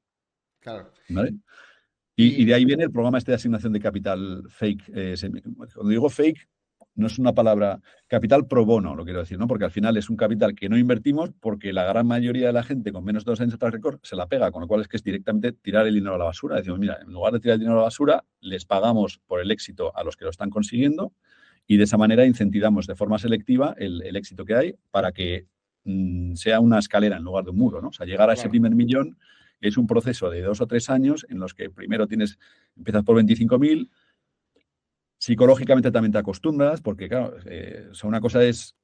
Claro. 0.64 0.92
¿Vale? 1.10 1.34
Y, 2.16 2.46
de 2.46 2.54
ahí 2.54 2.64
viene 2.64 2.84
el 2.84 2.92
programa 2.92 3.18
este 3.18 3.32
de 3.32 3.36
asignación 3.36 3.74
de 3.74 3.80
capital 3.80 4.44
fake. 4.48 4.92
Eh, 4.94 5.16
cuando 5.58 5.90
digo 5.90 6.10
fake, 6.10 6.48
no 6.96 7.08
es 7.08 7.18
una 7.18 7.34
palabra 7.34 7.80
capital 8.08 8.46
pro 8.46 8.66
bono, 8.66 8.96
lo 8.96 9.04
quiero 9.04 9.20
decir, 9.20 9.40
¿no? 9.40 9.48
Porque 9.48 9.66
al 9.66 9.72
final 9.72 9.98
es 9.98 10.12
un 10.12 10.16
capital 10.16 10.54
que 10.54 10.70
no 10.70 10.78
invertimos 10.78 11.32
porque 11.40 11.74
la 11.74 11.86
gran 11.86 12.06
mayoría 12.06 12.48
de 12.48 12.54
la 12.54 12.62
gente 12.62 12.92
con 12.92 13.04
menos 13.04 13.26
de 13.26 13.32
dos 13.32 13.42
años 13.42 13.54
de 13.54 13.58
track 13.58 13.74
record 13.74 14.00
se 14.04 14.16
la 14.16 14.28
pega, 14.28 14.52
con 14.52 14.62
lo 14.62 14.68
cual 14.68 14.82
es 14.82 14.88
que 14.88 14.98
es 14.98 15.04
directamente 15.04 15.54
tirar 15.54 15.88
el 15.88 15.96
dinero 15.96 16.14
a 16.16 16.18
la 16.20 16.26
basura. 16.26 16.58
Decimos, 16.58 16.80
mira, 16.80 17.00
en 17.02 17.12
lugar 17.12 17.34
de 17.34 17.40
tirar 17.40 17.56
el 17.56 17.62
dinero 17.62 17.78
a 17.78 17.82
la 17.82 17.86
basura, 17.86 18.24
les 18.42 18.66
pagamos 18.66 19.20
por 19.26 19.42
el 19.42 19.50
éxito 19.50 19.96
a 19.98 20.04
los 20.04 20.16
que 20.16 20.26
lo 20.26 20.30
están 20.30 20.52
consiguiendo 20.52 21.14
y 21.66 21.78
de 21.78 21.86
esa 21.86 21.98
manera 21.98 22.26
incentivamos 22.26 22.86
de 22.86 22.96
forma 22.96 23.18
selectiva 23.18 23.74
el, 23.78 24.16
éxito 24.16 24.46
que 24.46 24.54
hay 24.54 24.76
para 24.92 25.12
que 25.12 25.48
mm, 25.86 26.36
sea 26.36 26.60
una 26.60 26.78
escalera 26.78 27.18
en 27.18 27.24
lugar 27.24 27.44
de 27.44 27.52
un 27.52 27.58
muro, 27.58 27.82
¿no? 27.82 27.88
O 27.88 27.94
sea, 27.94 28.06
llegar 28.06 28.30
a 28.30 28.34
ese 28.34 28.50
primer 28.50 28.76
millón 28.76 29.18
es 29.68 29.78
un 29.78 29.88
proceso 29.88 30.30
de 30.30 30.42
dos 30.42 30.62
o 30.62 30.68
tres 30.68 30.90
años 30.90 31.26
en 31.30 31.40
los 31.40 31.54
que 31.54 31.70
primero 31.70 32.08
tienes, 32.08 32.38
empiezas 32.76 33.04
por 33.04 33.18
25.000, 33.18 33.90
psicológicamente 35.18 35.92
también 35.92 36.12
te 36.12 36.18
acostumbras, 36.18 36.82
porque 36.82 37.08
claro, 37.08 37.36
eh, 37.46 37.90
una 38.04 38.20
cosa 38.20 38.44
es 38.44 38.76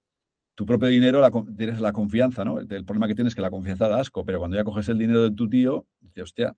tu 0.56 0.66
propio 0.66 0.88
dinero, 0.90 1.22
tienes 1.58 1.80
la 1.80 1.94
confianza, 1.94 2.44
¿no? 2.44 2.60
El, 2.60 2.86
problema 2.86 3.08
que 3.08 3.16
tienes 3.16 3.32
es 3.32 3.36
que 3.36 3.42
la 3.42 3.50
confianza 3.50 3.88
da 3.88 4.00
asco, 4.00 4.26
pero 4.26 4.40
cuando 4.40 4.58
ya 4.58 4.64
coges 4.64 4.90
el 4.90 4.98
dinero 4.98 5.24
de 5.24 5.36
tu 5.36 5.50
tío, 5.50 5.86
dices, 6.02 6.24
hostia, 6.24 6.56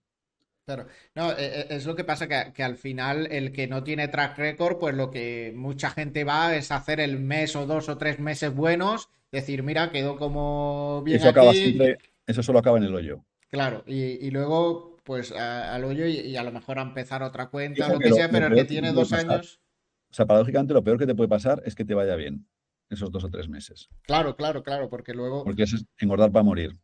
Claro, 0.64 0.86
no, 1.16 1.32
e, 1.32 1.46
e, 1.46 1.76
es 1.76 1.88
lo 1.88 1.96
que 1.96 2.04
pasa 2.04 2.28
que, 2.28 2.54
que, 2.54 2.64
al 2.64 2.78
final 2.78 3.28
el 3.32 3.52
que 3.52 3.68
no 3.68 3.84
tiene 3.84 4.08
track 4.08 4.38
record, 4.38 4.78
pues 4.78 4.96
lo 4.96 5.10
que 5.10 5.52
mucha 5.56 5.90
gente 5.90 6.24
va 6.24 6.56
es 6.56 6.72
hacer 6.72 7.00
el 7.00 7.20
mes 7.20 7.56
o 7.56 7.66
dos 7.66 7.90
o 7.90 7.98
tres 7.98 8.20
meses 8.20 8.54
buenos, 8.54 9.10
decir, 9.32 9.64
mira, 9.64 9.92
quedó 9.92 10.18
como 10.18 11.02
bien 11.04 11.18
eso 11.18 11.30
Acaba 11.30 11.54
siempre, 11.54 11.98
eso 12.28 12.44
solo 12.44 12.60
acaba 12.60 12.78
en 12.78 12.84
el 12.84 12.94
hoyo. 12.96 13.26
Claro, 13.52 13.84
y, 13.86 14.32
luego, 14.32 14.98
pues 15.04 15.34
al 15.34 15.84
hoyo 15.84 16.06
y, 16.08 16.38
a 16.38 16.44
lo 16.44 16.52
mejor 16.52 16.80
a 16.80 16.84
empezar 16.84 17.22
otra 17.22 17.50
cuenta, 17.50 17.88
o 17.88 17.94
lo 17.94 18.00
que, 18.00 18.14
sea, 18.14 18.30
pero 18.30 18.48
el 18.48 18.56
que 18.56 18.64
tiene 18.64 18.94
dos 18.94 19.12
años. 19.12 19.60
O 20.10 20.14
sea, 20.14 20.26
paradójicamente 20.26 20.74
lo 20.74 20.84
peor 20.84 20.98
que 20.98 21.06
te 21.06 21.16
puede 21.16 21.30
pasar 21.30 21.62
es 21.66 21.76
que 21.76 21.86
te 21.86 21.94
vaya 21.94 22.16
bien 22.16 22.48
esos 22.90 23.12
dos 23.12 23.24
o 23.24 23.30
tres 23.30 23.50
meses. 23.50 23.90
Claro, 24.04 24.36
claro, 24.36 24.64
claro, 24.64 24.90
porque 24.90 25.14
luego. 25.14 25.44
Porque 25.44 25.64
es 25.64 25.86
engordar 26.00 26.32
para 26.32 26.44
morir. 26.44 26.78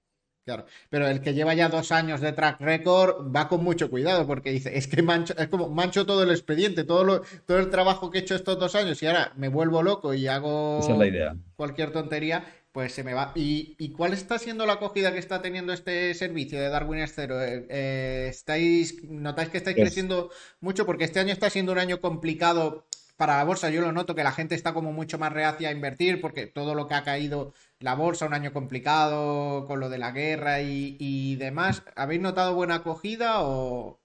Claro, 0.47 0.65
pero 0.89 1.07
el 1.09 1.19
que 1.19 1.33
lleva 1.33 1.53
ya 1.55 1.67
dos 1.67 1.91
años 1.91 2.21
de 2.21 2.31
track 2.31 2.61
record 2.61 3.35
va 3.35 3.49
con 3.49 3.65
mucho 3.65 3.89
cuidado 3.89 4.25
porque 4.25 4.49
dice, 4.49 4.77
es 4.77 4.87
que 4.87 5.01
mancho, 5.01 5.35
es 5.37 5.49
como 5.49 5.67
mancho 5.67 6.05
todo 6.05 6.23
el 6.23 6.29
expediente, 6.29 6.85
todo, 6.85 7.03
lo, 7.03 7.21
todo 7.45 7.59
el 7.59 7.69
trabajo 7.69 8.09
que 8.09 8.19
he 8.19 8.21
hecho 8.21 8.35
estos 8.35 8.57
dos 8.57 8.73
años 8.73 9.03
y 9.03 9.07
ahora 9.07 9.33
me 9.35 9.49
vuelvo 9.49 9.83
loco 9.83 10.13
y 10.13 10.25
hago 10.27 10.79
Esa 10.79 10.93
es 10.93 10.97
la 10.97 11.07
idea. 11.07 11.35
cualquier 11.57 11.91
tontería 11.91 12.45
pues 12.77 12.93
se 12.93 13.03
me 13.03 13.15
va. 13.15 13.31
¿Y, 13.33 13.89
cuál 13.97 14.13
está 14.13 14.37
siendo 14.37 14.67
la 14.67 14.73
acogida 14.73 15.11
que 15.11 15.17
está 15.17 15.41
teniendo 15.41 15.73
este 15.73 16.13
servicio 16.13 16.61
de 16.61 16.69
Darwin 16.69 17.07
Cero? 17.07 17.41
Eh, 17.41 17.65
eh, 17.71 18.27
¿estáis, 18.29 19.03
¿Notáis 19.03 19.49
que 19.49 19.57
estáis 19.57 19.75
creciendo 19.75 20.29
mucho? 20.59 20.85
Porque 20.85 21.05
este 21.05 21.19
año 21.19 21.33
está 21.33 21.49
siendo 21.49 21.71
un 21.71 21.79
año 21.79 21.99
complicado 22.01 22.85
para 23.15 23.37
la 23.37 23.45
bolsa. 23.45 23.71
Yo 23.71 23.81
lo 23.81 23.91
noto 23.91 24.13
que 24.13 24.23
la 24.23 24.31
gente 24.31 24.53
está 24.53 24.75
como 24.75 24.91
mucho 24.91 25.17
más 25.17 25.33
reacia 25.33 25.69
a 25.69 25.71
invertir 25.71 26.21
porque 26.21 26.45
todo 26.45 26.75
lo 26.75 26.87
que 26.87 26.93
ha 26.93 27.03
caído 27.03 27.51
la 27.79 27.95
bolsa, 27.95 28.27
un 28.27 28.35
año 28.35 28.53
complicado 28.53 29.65
con 29.65 29.79
lo 29.79 29.89
de 29.89 29.97
la 29.97 30.11
guerra 30.11 30.61
y, 30.61 30.97
y 30.99 31.35
demás. 31.37 31.81
¿Habéis 31.95 32.21
notado 32.21 32.53
buena 32.53 32.75
acogida 32.75 33.41
o, 33.41 33.99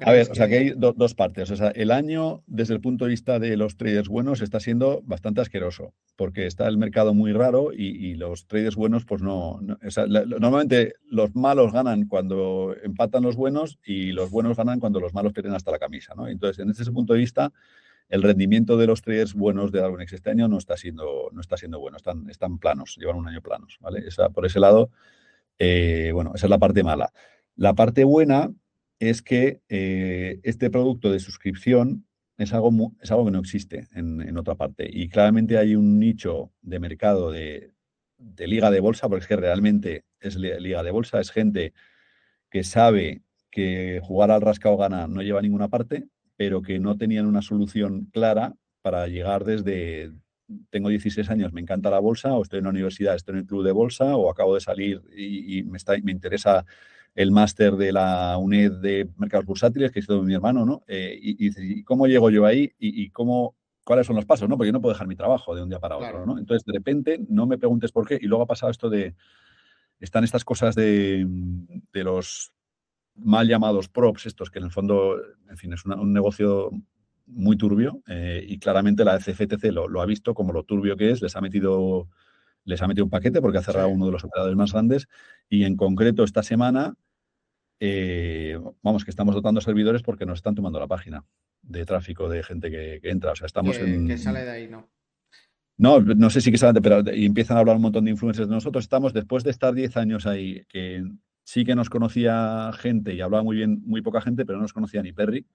a 0.00 0.12
ver, 0.12 0.30
o 0.30 0.34
sea 0.34 0.48
que 0.48 0.56
hay 0.56 0.72
dos 0.74 1.14
partes. 1.14 1.50
O 1.50 1.56
sea, 1.56 1.68
el 1.68 1.90
año, 1.90 2.42
desde 2.46 2.72
el 2.72 2.80
punto 2.80 3.04
de 3.04 3.10
vista 3.10 3.38
de 3.38 3.58
los 3.58 3.76
traders 3.76 4.08
buenos, 4.08 4.40
está 4.40 4.58
siendo 4.58 5.02
bastante 5.04 5.42
asqueroso, 5.42 5.92
porque 6.16 6.46
está 6.46 6.66
el 6.66 6.78
mercado 6.78 7.12
muy 7.12 7.32
raro 7.32 7.72
y, 7.72 8.14
los 8.14 8.46
traders 8.46 8.76
buenos, 8.76 9.04
pues 9.04 9.22
no. 9.22 9.60
normalmente 9.60 10.94
los 11.06 11.34
malos 11.34 11.72
ganan 11.72 12.06
cuando 12.06 12.74
empatan 12.82 13.22
los 13.22 13.36
buenos 13.36 13.78
y 13.84 14.12
los 14.12 14.30
buenos 14.30 14.56
ganan 14.56 14.80
cuando 14.80 14.98
los 14.98 15.12
malos 15.12 15.32
pierden 15.34 15.54
hasta 15.54 15.70
la 15.70 15.78
camisa, 15.78 16.14
¿no? 16.16 16.26
Entonces, 16.26 16.58
en 16.62 16.70
ese 16.70 16.90
punto 16.90 17.12
de 17.12 17.18
vista, 17.18 17.52
el 18.08 18.22
rendimiento 18.22 18.78
de 18.78 18.86
los 18.86 19.02
traders 19.02 19.34
buenos 19.34 19.72
de 19.72 19.80
Darwinex 19.80 20.14
este 20.14 20.30
año 20.30 20.48
no 20.48 20.56
está 20.56 20.76
siendo, 20.76 21.28
no 21.32 21.40
está 21.40 21.58
siendo 21.58 21.78
bueno, 21.78 21.98
están, 21.98 22.28
están 22.30 22.58
planos, 22.58 22.96
llevan 22.96 23.16
un 23.16 23.28
año 23.28 23.42
planos, 23.42 23.78
¿vale? 23.80 24.06
Esa, 24.06 24.30
por 24.30 24.46
ese 24.46 24.58
lado, 24.58 24.90
eh, 25.58 26.10
bueno, 26.14 26.32
esa 26.34 26.46
es 26.46 26.50
la 26.50 26.58
parte 26.58 26.82
mala. 26.82 27.12
La 27.56 27.74
parte 27.74 28.04
buena 28.04 28.50
es 29.00 29.22
que 29.22 29.62
eh, 29.68 30.40
este 30.44 30.70
producto 30.70 31.10
de 31.10 31.20
suscripción 31.20 32.06
es 32.36 32.52
algo, 32.52 32.94
es 33.00 33.10
algo 33.10 33.24
que 33.24 33.30
no 33.30 33.40
existe 33.40 33.88
en, 33.92 34.36
otra 34.36 34.54
parte. 34.54 34.88
Y 34.90 35.08
claramente 35.08 35.58
hay 35.58 35.74
un 35.74 35.98
nicho 35.98 36.52
de 36.60 36.78
mercado 36.78 37.30
de, 37.30 37.72
liga 38.18 38.70
de 38.70 38.80
bolsa, 38.80 39.08
porque 39.08 39.22
es 39.22 39.26
que 39.26 39.36
realmente 39.36 40.04
es 40.20 40.36
liga 40.36 40.82
de 40.82 40.90
bolsa, 40.90 41.18
es 41.18 41.30
gente 41.30 41.72
que 42.50 42.62
sabe 42.62 43.22
que 43.50 44.00
jugar 44.02 44.30
al 44.30 44.42
rascado 44.42 44.76
gana 44.76 45.08
no 45.08 45.22
lleva 45.22 45.38
a 45.38 45.42
ninguna 45.42 45.68
parte, 45.68 46.06
pero 46.36 46.62
que 46.62 46.78
no 46.78 46.96
tenían 46.96 47.26
una 47.26 47.42
solución 47.42 48.06
clara 48.12 48.54
para 48.82 49.06
llegar 49.08 49.44
desde, 49.44 50.12
tengo 50.70 50.90
16 50.90 51.28
años, 51.30 51.52
me 51.52 51.60
encanta 51.62 51.90
la 51.90 51.98
bolsa, 52.00 52.34
o 52.34 52.42
estoy 52.42 52.58
en 52.58 52.64
la 52.64 52.70
universidad, 52.70 53.14
estoy 53.14 53.34
en 53.34 53.40
el 53.40 53.46
club 53.46 53.64
de 53.64 53.72
bolsa, 53.72 54.16
o 54.16 54.30
acabo 54.30 54.54
de 54.54 54.60
salir 54.60 55.02
y, 55.16 55.62
me, 55.64 55.78
está, 55.78 55.94
me 56.02 56.12
interesa 56.12 56.66
el 57.14 57.32
máster 57.32 57.76
de 57.76 57.92
la 57.92 58.36
UNED 58.38 58.72
de 58.72 59.08
mercados 59.16 59.46
bursátiles, 59.46 59.90
que 59.90 60.00
hizo 60.00 60.22
mi 60.22 60.34
hermano, 60.34 60.64
¿no? 60.64 60.82
Eh, 60.86 61.18
y, 61.20 61.78
y, 61.78 61.82
cómo 61.84 62.06
llego 62.06 62.30
yo 62.30 62.46
ahí 62.46 62.72
y, 62.78 63.10
cómo, 63.10 63.56
cuáles 63.84 64.06
son 64.06 64.16
los 64.16 64.24
pasos, 64.24 64.48
¿no? 64.48 64.56
Porque 64.56 64.68
yo 64.68 64.72
no 64.72 64.80
puedo 64.80 64.92
dejar 64.92 65.08
mi 65.08 65.16
trabajo 65.16 65.54
de 65.54 65.62
un 65.62 65.68
día 65.68 65.80
para 65.80 65.96
otro, 65.96 66.24
¿no? 66.24 66.38
Entonces, 66.38 66.64
de 66.64 66.72
repente, 66.72 67.20
no 67.28 67.46
me 67.46 67.58
preguntes 67.58 67.92
por 67.92 68.06
qué. 68.06 68.18
Y 68.20 68.26
luego 68.26 68.44
ha 68.44 68.46
pasado 68.46 68.70
esto 68.70 68.88
de, 68.88 69.14
están 69.98 70.24
estas 70.24 70.44
cosas 70.44 70.74
de, 70.74 71.26
los 71.92 72.52
mal 73.16 73.48
llamados 73.48 73.88
props, 73.88 74.26
estos 74.26 74.50
que 74.50 74.60
en 74.60 74.66
el 74.66 74.70
fondo, 74.70 75.16
en 75.48 75.56
fin, 75.56 75.72
es 75.72 75.84
un 75.84 76.12
negocio 76.12 76.70
muy 77.26 77.56
turbio 77.56 78.02
eh, 78.08 78.44
y 78.46 78.58
claramente 78.58 79.04
la 79.04 79.18
CFTC 79.18 79.64
lo, 79.72 79.88
lo, 79.88 80.00
ha 80.00 80.06
visto 80.06 80.34
como 80.34 80.52
lo 80.52 80.64
turbio 80.64 80.96
que 80.96 81.10
es, 81.10 81.22
les 81.22 81.36
ha 81.36 81.40
metido 81.40 82.08
les 82.64 82.82
ha 82.82 82.88
metido 82.88 83.04
un 83.04 83.10
paquete 83.10 83.40
porque 83.40 83.58
ha 83.58 83.62
cerrado 83.62 83.88
uno 83.88 84.06
de 84.06 84.12
los 84.12 84.24
operadores 84.24 84.56
más 84.56 84.72
grandes 84.72 85.08
y 85.48 85.64
en 85.64 85.76
concreto 85.76 86.24
esta 86.24 86.42
semana, 86.42 86.94
eh, 87.80 88.58
vamos, 88.82 89.04
que 89.04 89.10
estamos 89.10 89.34
dotando 89.34 89.60
servidores 89.60 90.02
porque 90.02 90.26
nos 90.26 90.38
están 90.38 90.54
tomando 90.54 90.78
la 90.78 90.86
página 90.86 91.24
de 91.62 91.84
tráfico 91.84 92.28
de 92.28 92.42
gente 92.42 92.70
que, 92.70 93.00
entra. 93.04 93.32
O 93.32 93.36
sea, 93.36 93.46
estamos 93.46 93.78
en... 93.78 94.06
Que 94.06 94.18
sale 94.18 94.44
de 94.44 94.50
ahí, 94.50 94.68
¿no? 94.68 94.88
No, 95.76 96.00
no 96.00 96.28
sé 96.28 96.42
si 96.42 96.50
que 96.50 96.58
sale, 96.58 96.82
pero 96.82 97.02
y 97.10 97.24
empiezan 97.24 97.56
a 97.56 97.60
hablar 97.60 97.76
un 97.76 97.82
montón 97.82 98.04
de 98.04 98.10
influencers 98.10 98.48
de 98.48 98.54
nosotros. 98.54 98.84
Estamos, 98.84 99.14
después 99.14 99.44
de 99.44 99.50
estar 99.50 99.72
10 99.72 99.96
años 99.96 100.26
ahí, 100.26 100.62
que 100.68 101.02
sí 101.42 101.64
que 101.64 101.74
nos 101.74 101.88
conocía 101.88 102.70
gente 102.74 103.14
y 103.14 103.22
hablaba 103.22 103.42
muy 103.42 103.56
bien, 103.56 103.82
muy 103.86 104.02
poca 104.02 104.20
gente, 104.20 104.44
pero 104.44 104.58
no 104.58 104.62
nos 104.62 104.74
conocía 104.74 105.02
ni 105.02 105.12
Perry. 105.12 105.46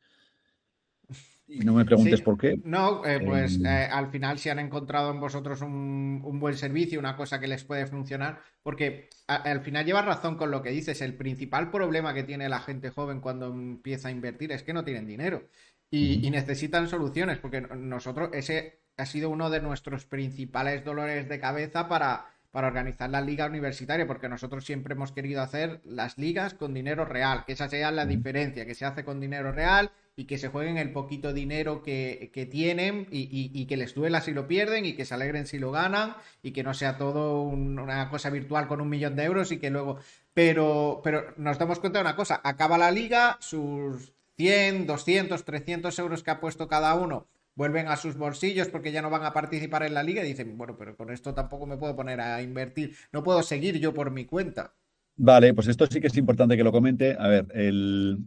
Y 1.47 1.59
no 1.59 1.73
me 1.73 1.85
preguntes 1.85 2.21
por 2.21 2.37
qué. 2.37 2.59
No, 2.63 3.05
eh, 3.05 3.19
pues 3.23 3.59
eh, 3.63 3.67
al 3.67 4.09
final 4.09 4.39
si 4.39 4.49
han 4.49 4.59
encontrado 4.59 5.11
en 5.11 5.19
vosotros 5.19 5.61
un, 5.61 6.21
buen 6.39 6.55
servicio, 6.55 6.99
una 6.99 7.15
cosa 7.15 7.39
que 7.39 7.47
les 7.47 7.63
puede 7.63 7.85
funcionar, 7.85 8.41
porque 8.63 9.09
al 9.27 9.61
final 9.61 9.85
llevas 9.85 10.05
razón 10.05 10.37
con 10.37 10.49
lo 10.49 10.61
que 10.61 10.71
dices, 10.71 11.01
el 11.01 11.15
principal 11.15 11.69
problema 11.69 12.13
que 12.13 12.23
tiene 12.23 12.49
la 12.49 12.59
gente 12.59 12.89
joven 12.89 13.21
cuando 13.21 13.47
empieza 13.47 14.07
a 14.07 14.11
invertir 14.11 14.51
es 14.51 14.63
que 14.63 14.73
no 14.73 14.83
tienen 14.83 15.05
dinero 15.05 15.47
y, 15.91 16.29
necesitan 16.29 16.87
soluciones, 16.87 17.37
porque 17.37 17.61
nosotros 17.61 18.29
ese 18.33 18.81
ha 18.97 19.05
sido 19.05 19.29
uno 19.29 19.49
de 19.49 19.61
nuestros 19.61 20.05
principales 20.05 20.83
dolores 20.83 21.29
de 21.29 21.39
cabeza 21.39 21.87
para, 21.87 22.34
para 22.55 22.69
organizar 22.69 23.09
la 23.09 23.19
liga 23.19 23.47
universitaria, 23.47 24.07
porque 24.07 24.29
nosotros 24.29 24.63
siempre 24.63 24.93
hemos 24.93 25.11
querido 25.11 25.41
hacer 25.41 25.81
las 25.83 26.17
ligas 26.17 26.53
con 26.53 26.73
dinero 26.73 27.03
real, 27.03 27.43
que 27.45 27.51
esa 27.51 27.67
sea 27.67 27.91
la 27.91 28.05
diferencia, 28.05 28.65
que 28.65 28.75
se 28.75 28.85
hace 28.85 29.03
con 29.03 29.19
dinero 29.19 29.51
real 29.51 29.91
y 30.15 30.23
que 30.23 30.37
se 30.37 30.47
jueguen 30.47 30.77
el 30.77 30.93
poquito 30.93 31.33
dinero 31.33 31.83
que, 31.83 32.47
tienen 32.49 33.07
y, 33.11 33.65
que 33.65 33.75
les 33.75 33.93
duela 33.93 34.21
si 34.21 34.31
lo 34.31 34.47
pierden 34.47 34.85
y 34.85 34.93
que 34.93 35.03
se 35.03 35.13
alegren 35.13 35.47
si 35.47 35.59
lo 35.59 35.71
ganan 35.71 36.15
y 36.41 36.51
que 36.51 36.63
no 36.63 36.73
sea 36.73 36.97
todo 36.97 37.41
una 37.41 38.09
cosa 38.09 38.29
virtual 38.29 38.69
con 38.69 38.79
un 38.79 38.87
millón 38.87 39.17
de 39.17 39.25
euros 39.25 39.51
y 39.51 39.57
que 39.57 39.69
luego... 39.69 39.99
Pero, 40.33 41.01
pero 41.03 41.33
nos 41.35 41.59
damos 41.59 41.81
cuenta 41.81 41.99
de 41.99 42.05
una 42.05 42.15
cosa, 42.15 42.39
acaba 42.41 42.77
la 42.77 42.89
liga, 42.89 43.35
sus 43.41 44.13
100, 44.37 44.87
200, 44.87 45.43
300 45.43 45.99
euros 45.99 46.23
que 46.23 46.31
ha 46.31 46.39
puesto 46.39 46.69
cada 46.69 46.95
uno 46.95 47.27
vuelven 47.55 47.87
a 47.87 47.95
sus 47.95 48.17
bolsillos 48.17 48.67
porque 48.67 48.91
ya 48.91 49.01
no 49.01 49.09
van 49.09 49.23
a 49.23 49.33
participar 49.33 49.83
en 49.83 49.93
la 49.93 50.03
liga 50.03 50.23
y 50.23 50.27
dicen, 50.27 50.57
bueno, 50.57 50.75
pero 50.77 50.95
con 50.95 51.09
esto 51.09 51.33
tampoco 51.33 51.65
me 51.65 51.77
puedo 51.77 51.95
poner 51.95 52.19
a 52.21 52.41
invertir, 52.41 52.95
no 53.11 53.23
puedo 53.23 53.41
seguir 53.41 53.79
yo 53.79 53.93
por 53.93 54.11
mi 54.11 54.25
cuenta. 54.25 54.75
Vale, 55.17 55.53
pues 55.53 55.67
esto 55.67 55.87
sí 55.87 56.01
que 56.01 56.07
es 56.07 56.17
importante 56.17 56.57
que 56.57 56.63
lo 56.63 56.71
comente. 56.71 57.15
A 57.17 57.27
ver, 57.27 57.47
el... 57.53 58.19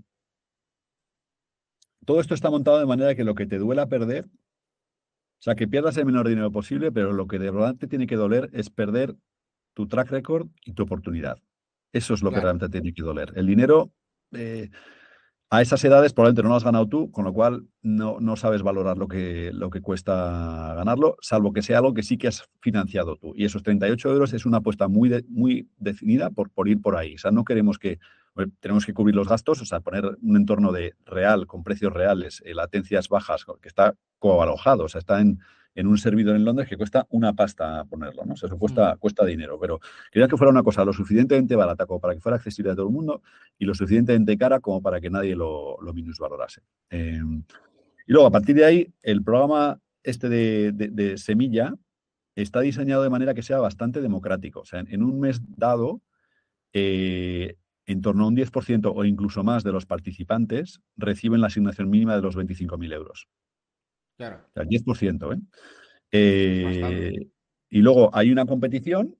todo 2.05 2.21
esto 2.21 2.35
está 2.35 2.51
montado 2.51 2.79
de 2.79 2.87
manera 2.87 3.15
que 3.15 3.25
lo 3.25 3.35
que 3.35 3.47
te 3.47 3.59
duela 3.59 3.89
perder, 3.89 4.25
o 4.25 5.43
sea, 5.43 5.55
que 5.55 5.69
pierdas 5.69 5.97
el 5.99 6.07
menor 6.07 6.27
dinero 6.27 6.51
posible, 6.51 6.91
pero 6.91 7.13
lo 7.13 7.29
que 7.29 7.39
de 7.39 7.51
verdad 7.51 7.77
te 7.77 7.87
tiene 7.87 8.07
que 8.07 8.17
doler 8.17 8.51
es 8.53 8.71
perder 8.71 9.15
tu 9.75 9.87
track 9.87 10.11
record 10.11 10.49
y 10.65 10.73
tu 10.73 10.83
oportunidad. 10.83 11.39
Eso 11.93 12.15
es 12.15 12.23
lo 12.23 12.31
que 12.31 12.41
realmente 12.41 12.69
tiene 12.69 12.93
que 12.93 13.03
doler. 13.03 13.33
El 13.37 13.47
dinero, 13.47 13.93
eh, 14.33 14.71
a 15.51 15.63
esas 15.63 15.83
edades 15.85 16.13
probablemente 16.13 16.43
no 16.43 16.51
lo 16.51 16.57
has 16.57 16.65
ganado 16.65 16.87
tú, 16.89 17.11
con 17.11 17.25
lo 17.25 17.33
cual 17.33 17.67
no, 17.83 18.19
no, 18.21 18.37
sabes 18.37 18.63
valorar 18.63 18.99
lo 18.99 19.09
que, 19.09 19.51
lo 19.55 19.71
que 19.71 19.81
cuesta 19.81 20.75
ganarlo, 20.77 21.17
salvo 21.23 21.53
que 21.53 21.63
sea 21.63 21.79
algo 21.79 21.95
que 21.95 22.03
sí 22.03 22.19
que 22.19 22.29
has 22.29 22.45
financiado 22.61 23.17
tú. 23.17 23.33
Y 23.35 23.47
esos 23.47 23.63
38 23.63 24.11
euros 24.11 24.33
es 24.35 24.45
una 24.45 24.59
apuesta 24.59 24.89
muy, 24.89 25.25
muy 25.29 25.69
definida 25.79 26.31
por, 26.31 26.51
por 26.51 26.69
ir 26.69 26.83
por 26.83 26.97
ahí. 26.97 27.15
O 27.15 27.19
sea, 27.19 27.31
no 27.31 27.45
queremos 27.45 27.79
que, 27.79 27.99
tenemos 28.61 28.85
que 28.85 28.93
cubrir 28.93 29.17
los 29.17 29.29
gastos, 29.29 29.63
o 29.63 29.65
sea, 29.65 29.81
poner 29.81 30.05
un 30.21 30.37
entorno 30.37 30.71
de 30.71 30.95
real, 31.07 31.47
con 31.47 31.65
precios 31.65 31.93
reales, 31.93 32.43
eh, 32.45 32.55
latencias 32.55 33.09
bajas, 33.09 33.47
que 33.63 33.69
está 33.69 33.95
coalojado, 34.19 34.85
o 34.85 34.89
sea, 34.89 34.99
está 34.99 35.21
en, 35.21 35.41
en 35.79 35.87
un 35.87 35.97
servidor 35.97 36.35
en 36.35 36.45
Londres 36.45 36.69
que 36.69 36.77
cuesta 36.77 37.07
una 37.11 37.35
pasta 37.35 37.85
ponerlo, 37.85 38.25
¿no? 38.25 38.33
O 38.33 38.37
sea, 38.37 38.49
eso 38.49 38.59
cuesta, 38.59 38.97
mm. 38.97 38.99
cuesta 38.99 39.25
dinero, 39.25 39.61
pero 39.61 39.79
quería 40.11 40.27
que 40.27 40.37
fuera 40.37 40.51
una 40.51 40.65
cosa 40.65 40.85
lo 40.85 40.93
suficientemente 40.93 41.55
barata 41.55 41.87
como 41.87 42.01
para 42.01 42.15
que 42.15 42.21
fuera 42.21 42.35
accesible 42.35 42.73
a 42.73 42.75
todo 42.75 42.89
el 42.89 42.93
mundo 42.93 43.23
y 43.59 43.65
lo 43.65 43.77
suficientemente 43.77 44.37
cara 44.37 44.59
como 44.59 44.83
para 44.83 45.01
que 45.01 45.09
nadie 45.09 45.37
lo, 45.37 45.81
lo 45.81 45.95
minusvalorase. 45.95 46.63
Em, 46.91 47.45
y 48.09 48.13
luego, 48.13 48.27
a 48.27 48.33
partir 48.33 48.57
de 48.57 48.65
ahí, 48.65 48.93
el 49.03 49.23
programa 49.23 49.81
este 50.03 50.29
de, 50.29 51.17
Semilla 51.17 51.75
está 52.35 52.59
diseñado 52.59 53.05
de 53.05 53.11
manera 53.11 53.33
que 53.33 53.43
sea 53.43 53.59
bastante 53.59 54.01
democrático. 54.01 54.61
O 54.61 54.65
sea, 54.65 54.81
en, 54.81 55.03
un 55.05 55.21
mes 55.21 55.41
dado, 55.47 56.03
eh, 56.73 57.55
en 57.87 58.03
torno 58.03 58.25
a 58.25 58.27
un 58.27 58.37
10% 58.37 58.93
o 58.93 59.05
incluso 59.05 59.45
más 59.45 59.63
de 59.63 59.71
los 59.71 59.87
participantes 59.87 60.81
reciben 60.97 61.41
la 61.41 61.47
asignación 61.47 61.89
mínima 61.89 62.17
de 62.17 62.23
los 62.23 62.37
25.000 62.37 62.93
euros. 62.95 63.29
Claro. 64.19 64.45
O 64.49 64.53
sea, 64.53 64.65
10%, 64.65 65.33
¿eh? 65.33 65.41
¿eh? 66.11 67.31
y 67.71 67.79
luego 67.79 68.11
hay 68.13 68.33
una 68.33 68.47
competición 68.47 69.17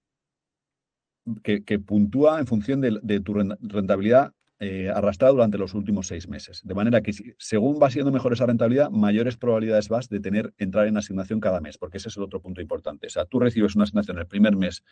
que, 1.43 1.79
puntúa 1.79 2.41
en 2.41 2.47
función 2.47 2.81
de, 2.81 3.21
tu 3.21 3.35
rentabilidad 3.35 4.35
eh, 4.61 4.91
arrastrada 4.93 5.33
durante 5.33 5.57
los 5.57 5.73
últimos 5.75 6.09
seis 6.09 6.27
meses. 6.29 6.63
De 6.65 6.75
manera 6.75 7.01
que 7.01 7.13
según 7.39 7.79
va 7.81 7.91
siendo 7.91 8.11
mejor 8.11 8.33
esa 8.33 8.47
rentabilidad, 8.47 8.91
mayores 8.91 9.37
probabilidades 9.37 9.89
vas 9.89 10.09
de 10.09 10.19
tener 10.19 10.53
entrar 10.59 10.89
en 10.89 10.97
asignación 10.97 11.39
cada 11.39 11.61
mes, 11.61 11.79
porque 11.79 11.99
ese 11.99 12.09
es 12.09 12.17
el 12.17 12.25
otro 12.25 12.41
punto 12.41 12.61
importante. 12.61 13.07
O 13.07 13.11
sea, 13.11 13.25
tú 13.25 13.39
recibes 13.39 13.77
una 13.77 13.85
asignación 13.85 14.19
el 14.19 14.27
primer 14.27 14.57
mes 14.57 14.83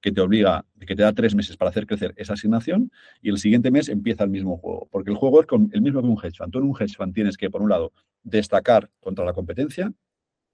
que 0.00 0.12
te 0.12 0.20
obliga, 0.20 0.64
que 0.86 0.94
te 0.94 1.02
da 1.02 1.12
tres 1.12 1.34
meses 1.34 1.56
para 1.56 1.70
hacer 1.70 1.86
crecer 1.86 2.14
esa 2.16 2.34
asignación 2.34 2.92
y 3.20 3.30
el 3.30 3.38
siguiente 3.38 3.72
mes 3.72 3.88
empieza 3.88 4.22
el 4.22 4.30
mismo 4.30 4.56
juego, 4.56 4.88
porque 4.92 5.10
el 5.10 5.16
juego 5.16 5.40
es 5.40 5.46
con, 5.46 5.68
el 5.72 5.82
mismo 5.82 6.00
que 6.00 6.06
un 6.06 6.18
hedge 6.22 6.36
fund. 6.36 6.52
Tú 6.52 6.58
en 6.58 6.64
un 6.66 6.76
hedge 6.78 6.96
fund 6.96 7.12
tienes 7.12 7.36
que, 7.36 7.50
por 7.50 7.60
un 7.60 7.70
lado, 7.70 7.92
destacar 8.22 8.88
contra 9.00 9.24
la 9.24 9.32
competencia 9.32 9.92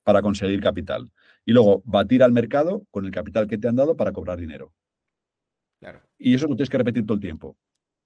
para 0.05 0.23
conseguir 0.23 0.63
capital 0.63 1.11
y 1.45 1.53
luego 1.53 1.83
batir 1.85 2.23
al 2.23 2.33
mercado 2.33 2.87
con 2.91 3.05
el 3.05 3.11
capital 3.11 3.47
que 3.47 3.59
te 3.59 3.69
han 3.69 3.77
dado 3.77 3.97
para 3.97 4.13
cobrar 4.13 4.39
dinero. 4.39 4.73
Claro. 5.81 6.01
Y 6.17 6.35
eso 6.35 6.47
lo 6.47 6.57
tienes 6.57 6.71
que 6.71 6.79
repetir 6.79 7.05
todo 7.05 7.17
el 7.17 7.21
tiempo. 7.21 7.59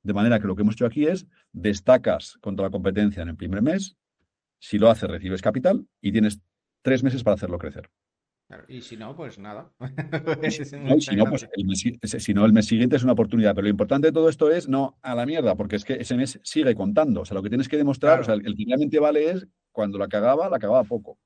De 0.02 0.14
manera 0.14 0.38
que 0.38 0.46
lo 0.46 0.54
que 0.54 0.62
hemos 0.62 0.74
hecho 0.74 0.86
aquí 0.86 1.06
es 1.06 1.26
destacas 1.52 2.38
contra 2.40 2.66
la 2.66 2.70
competencia 2.70 3.22
en 3.22 3.28
el 3.28 3.36
primer 3.36 3.62
mes, 3.62 3.96
si 4.58 4.78
lo 4.78 4.90
haces 4.90 5.10
recibes 5.10 5.42
capital 5.42 5.86
y 6.00 6.12
tienes 6.12 6.40
tres 6.82 7.02
meses 7.02 7.22
para 7.22 7.34
hacerlo 7.34 7.58
crecer 7.58 7.90
y 8.66 8.80
si 8.80 8.96
no, 8.96 9.14
pues 9.14 9.38
nada. 9.38 9.70
si, 10.50 11.16
no, 11.16 11.26
pues 11.26 11.48
el 11.52 11.66
mes, 11.66 11.84
si 12.02 12.34
no, 12.34 12.46
el 12.46 12.52
mes 12.52 12.66
siguiente 12.66 12.96
es 12.96 13.02
una 13.02 13.12
oportunidad. 13.12 13.54
Pero 13.54 13.64
lo 13.64 13.70
importante 13.70 14.08
de 14.08 14.12
todo 14.12 14.28
esto 14.28 14.50
es 14.50 14.68
no 14.68 14.98
a 15.02 15.14
la 15.14 15.26
mierda, 15.26 15.54
porque 15.54 15.76
es 15.76 15.84
que 15.84 15.94
ese 15.94 16.16
mes 16.16 16.40
sigue 16.42 16.74
contando. 16.74 17.22
O 17.22 17.24
sea, 17.24 17.34
lo 17.34 17.42
que 17.42 17.50
tienes 17.50 17.68
que 17.68 17.76
demostrar, 17.76 18.20
o 18.20 18.24
sea, 18.24 18.34
el, 18.34 18.46
el 18.46 18.56
que 18.56 18.64
realmente 18.66 18.98
vale 18.98 19.30
es 19.30 19.46
cuando 19.70 19.98
la 19.98 20.08
cagaba, 20.08 20.48
la 20.48 20.58
cagaba 20.58 20.84
poco. 20.84 21.18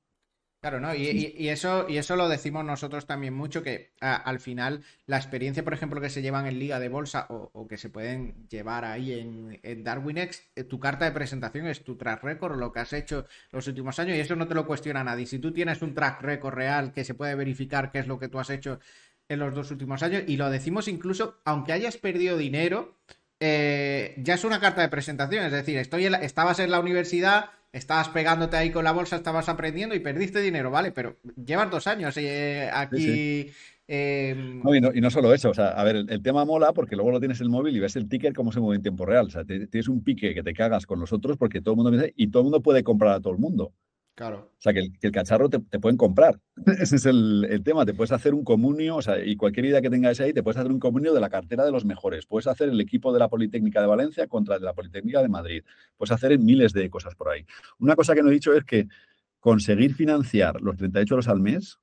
Claro, 0.63 0.79
¿no? 0.79 0.95
Y, 0.95 1.49
eso, 1.49 1.89
y 1.89 1.97
eso 1.97 2.15
lo 2.15 2.29
decimos 2.29 2.63
nosotros 2.63 3.05
también 3.05 3.33
mucho, 3.33 3.61
que 3.61 3.91
al 3.99 4.39
final 4.39 4.81
la 5.07 5.17
experiencia, 5.17 5.61
por 5.61 5.73
ejemplo, 5.73 5.99
que 5.99 6.09
se 6.09 6.21
llevan 6.21 6.45
en 6.45 6.57
Liga 6.57 6.79
de 6.79 6.87
Bolsa 6.87 7.27
o, 7.29 7.67
que 7.67 7.77
se 7.77 7.89
pueden 7.89 8.47
llevar 8.47 8.85
ahí 8.85 9.11
en, 9.11 9.59
en 9.61 9.83
DarwinX, 9.83 10.41
eh, 10.55 10.63
tu 10.63 10.79
carta 10.79 11.03
de 11.03 11.11
presentación 11.11 11.67
es 11.67 11.83
tu 11.83 11.97
track 11.97 12.23
record, 12.23 12.57
lo 12.57 12.71
que 12.71 12.79
has 12.79 12.93
hecho 12.93 13.25
los 13.51 13.67
últimos 13.67 13.99
años, 13.99 14.15
y 14.15 14.21
eso 14.21 14.37
no 14.37 14.47
te 14.47 14.55
lo 14.55 14.65
cuestiona 14.65 15.03
nadie. 15.03 15.25
Si 15.25 15.37
tú 15.37 15.51
tienes 15.51 15.81
un 15.81 15.93
track 15.93 16.21
record 16.21 16.53
real 16.53 16.93
que 16.93 17.03
se 17.03 17.13
puede 17.13 17.35
verificar 17.35 17.91
qué 17.91 17.99
es 17.99 18.07
lo 18.07 18.17
que 18.17 18.29
tú 18.29 18.39
has 18.39 18.49
hecho 18.49 18.79
en 19.27 19.39
los 19.39 19.53
dos 19.53 19.69
últimos 19.69 20.01
años, 20.01 20.23
y 20.27 20.37
lo 20.37 20.49
decimos 20.49 20.87
incluso, 20.87 21.41
aunque 21.43 21.73
hayas 21.73 21.97
perdido 21.97 22.37
dinero, 22.37 22.95
eh, 23.45 24.15
ya 24.17 24.35
es 24.35 24.43
una 24.45 24.61
carta 24.61 24.81
de 24.81 24.87
presentación, 24.87 25.45
es 25.45 25.51
decir, 25.51 25.77
estoy 25.77 26.05
estabas 26.05 26.59
en 26.59 26.71
la 26.71 26.79
universidad 26.79 27.49
estabas 27.73 28.07
pegándote 28.09 28.55
ahí 28.55 28.71
con 28.71 28.83
la 28.83 28.91
bolsa, 28.91 29.15
estabas 29.15 29.49
aprendiendo 29.49 29.95
y 29.95 29.99
perdiste 29.99 30.39
dinero, 30.39 30.69
¿vale? 30.69 30.91
Pero 30.91 31.17
llevas 31.43 31.71
dos 31.71 31.87
años 31.87 32.15
eh, 32.17 32.69
aquí. 32.71 33.51
Em, 33.85 34.61
no, 34.63 34.73
y, 34.73 35.01
no, 35.01 35.09
solo 35.09 35.33
eso, 35.33 35.49
o 35.49 35.53
sea, 35.53 35.69
a 35.69 35.83
ver, 35.83 35.97
el, 35.97 36.21
tema 36.21 36.45
mola 36.45 36.71
porque 36.71 36.95
luego 36.95 37.11
lo 37.11 37.19
tienes 37.19 37.41
en 37.41 37.45
el 37.45 37.49
móvil 37.49 37.75
y 37.75 37.79
ves 37.79 37.97
el 37.97 38.07
ticker 38.07 38.33
cómo 38.33 38.51
se 38.51 38.61
mueve 38.61 38.77
en 38.77 38.83
tiempo 38.83 39.05
real. 39.05 39.25
O 39.25 39.29
sea, 39.29 39.43
tienes 39.43 39.89
un 39.89 40.03
pique 40.03 40.33
que 40.33 40.43
te 40.43 40.53
cagas 40.53 40.85
con 40.85 40.99
los 40.99 41.11
otros 41.11 41.35
porque 41.35 41.61
todo 41.61 41.73
el 41.73 41.81
mundo 41.81 42.05
y 42.15 42.27
todo 42.27 42.41
el 42.41 42.45
mundo 42.45 42.61
puede 42.61 42.83
comprar 42.83 43.15
a 43.15 43.19
todo 43.19 43.33
el 43.33 43.39
mundo. 43.39 43.73
Claro. 44.15 44.51
O 44.59 44.61
sea, 44.61 44.73
que 44.73 44.91
el, 45.01 45.11
cacharro 45.11 45.49
te, 45.49 45.59
pueden 45.59 45.97
comprar. 45.97 46.39
Ese 46.79 46.97
es 46.97 47.05
el, 47.07 47.61
tema. 47.63 47.85
Te 47.85 47.95
puedes 47.95 48.11
hacer 48.11 48.33
un 48.35 48.43
comunio, 48.43 48.97
o 48.97 49.01
sea, 49.01 49.23
y 49.23 49.35
cualquier 49.35 49.65
idea 49.65 49.81
que 49.81 49.89
tengas 49.89 50.19
ahí, 50.19 50.33
te 50.33 50.43
puedes 50.43 50.57
hacer 50.57 50.71
un 50.71 50.79
comunio 50.79 51.13
de 51.13 51.19
la 51.19 51.29
cartera 51.29 51.65
de 51.65 51.71
los 51.71 51.83
mejores. 51.83 52.27
Puedes 52.27 52.45
hacer 52.47 52.69
el 52.69 52.79
equipo 52.79 53.11
de 53.11 53.19
la 53.19 53.27
Politécnica 53.27 53.81
de 53.81 53.87
Valencia 53.87 54.27
contra 54.27 54.55
el 54.55 54.61
de 54.61 54.65
la 54.65 54.73
Politécnica 54.73 55.21
de 55.21 55.29
Madrid. 55.29 55.63
Puedes 55.97 56.11
hacer 56.11 56.37
miles 56.37 56.73
de 56.73 56.89
cosas 56.91 57.15
por 57.15 57.29
ahí. 57.29 57.45
Una 57.79 57.95
cosa 57.95 58.13
que 58.13 58.21
no 58.21 58.29
he 58.29 58.33
dicho 58.33 58.53
es 58.53 58.63
que 58.63 58.87
conseguir 59.39 59.95
financiar 59.95 60.61
los 60.61 60.77
38 60.77 61.13
euros 61.15 61.27
al 61.27 61.39
mes 61.39 61.79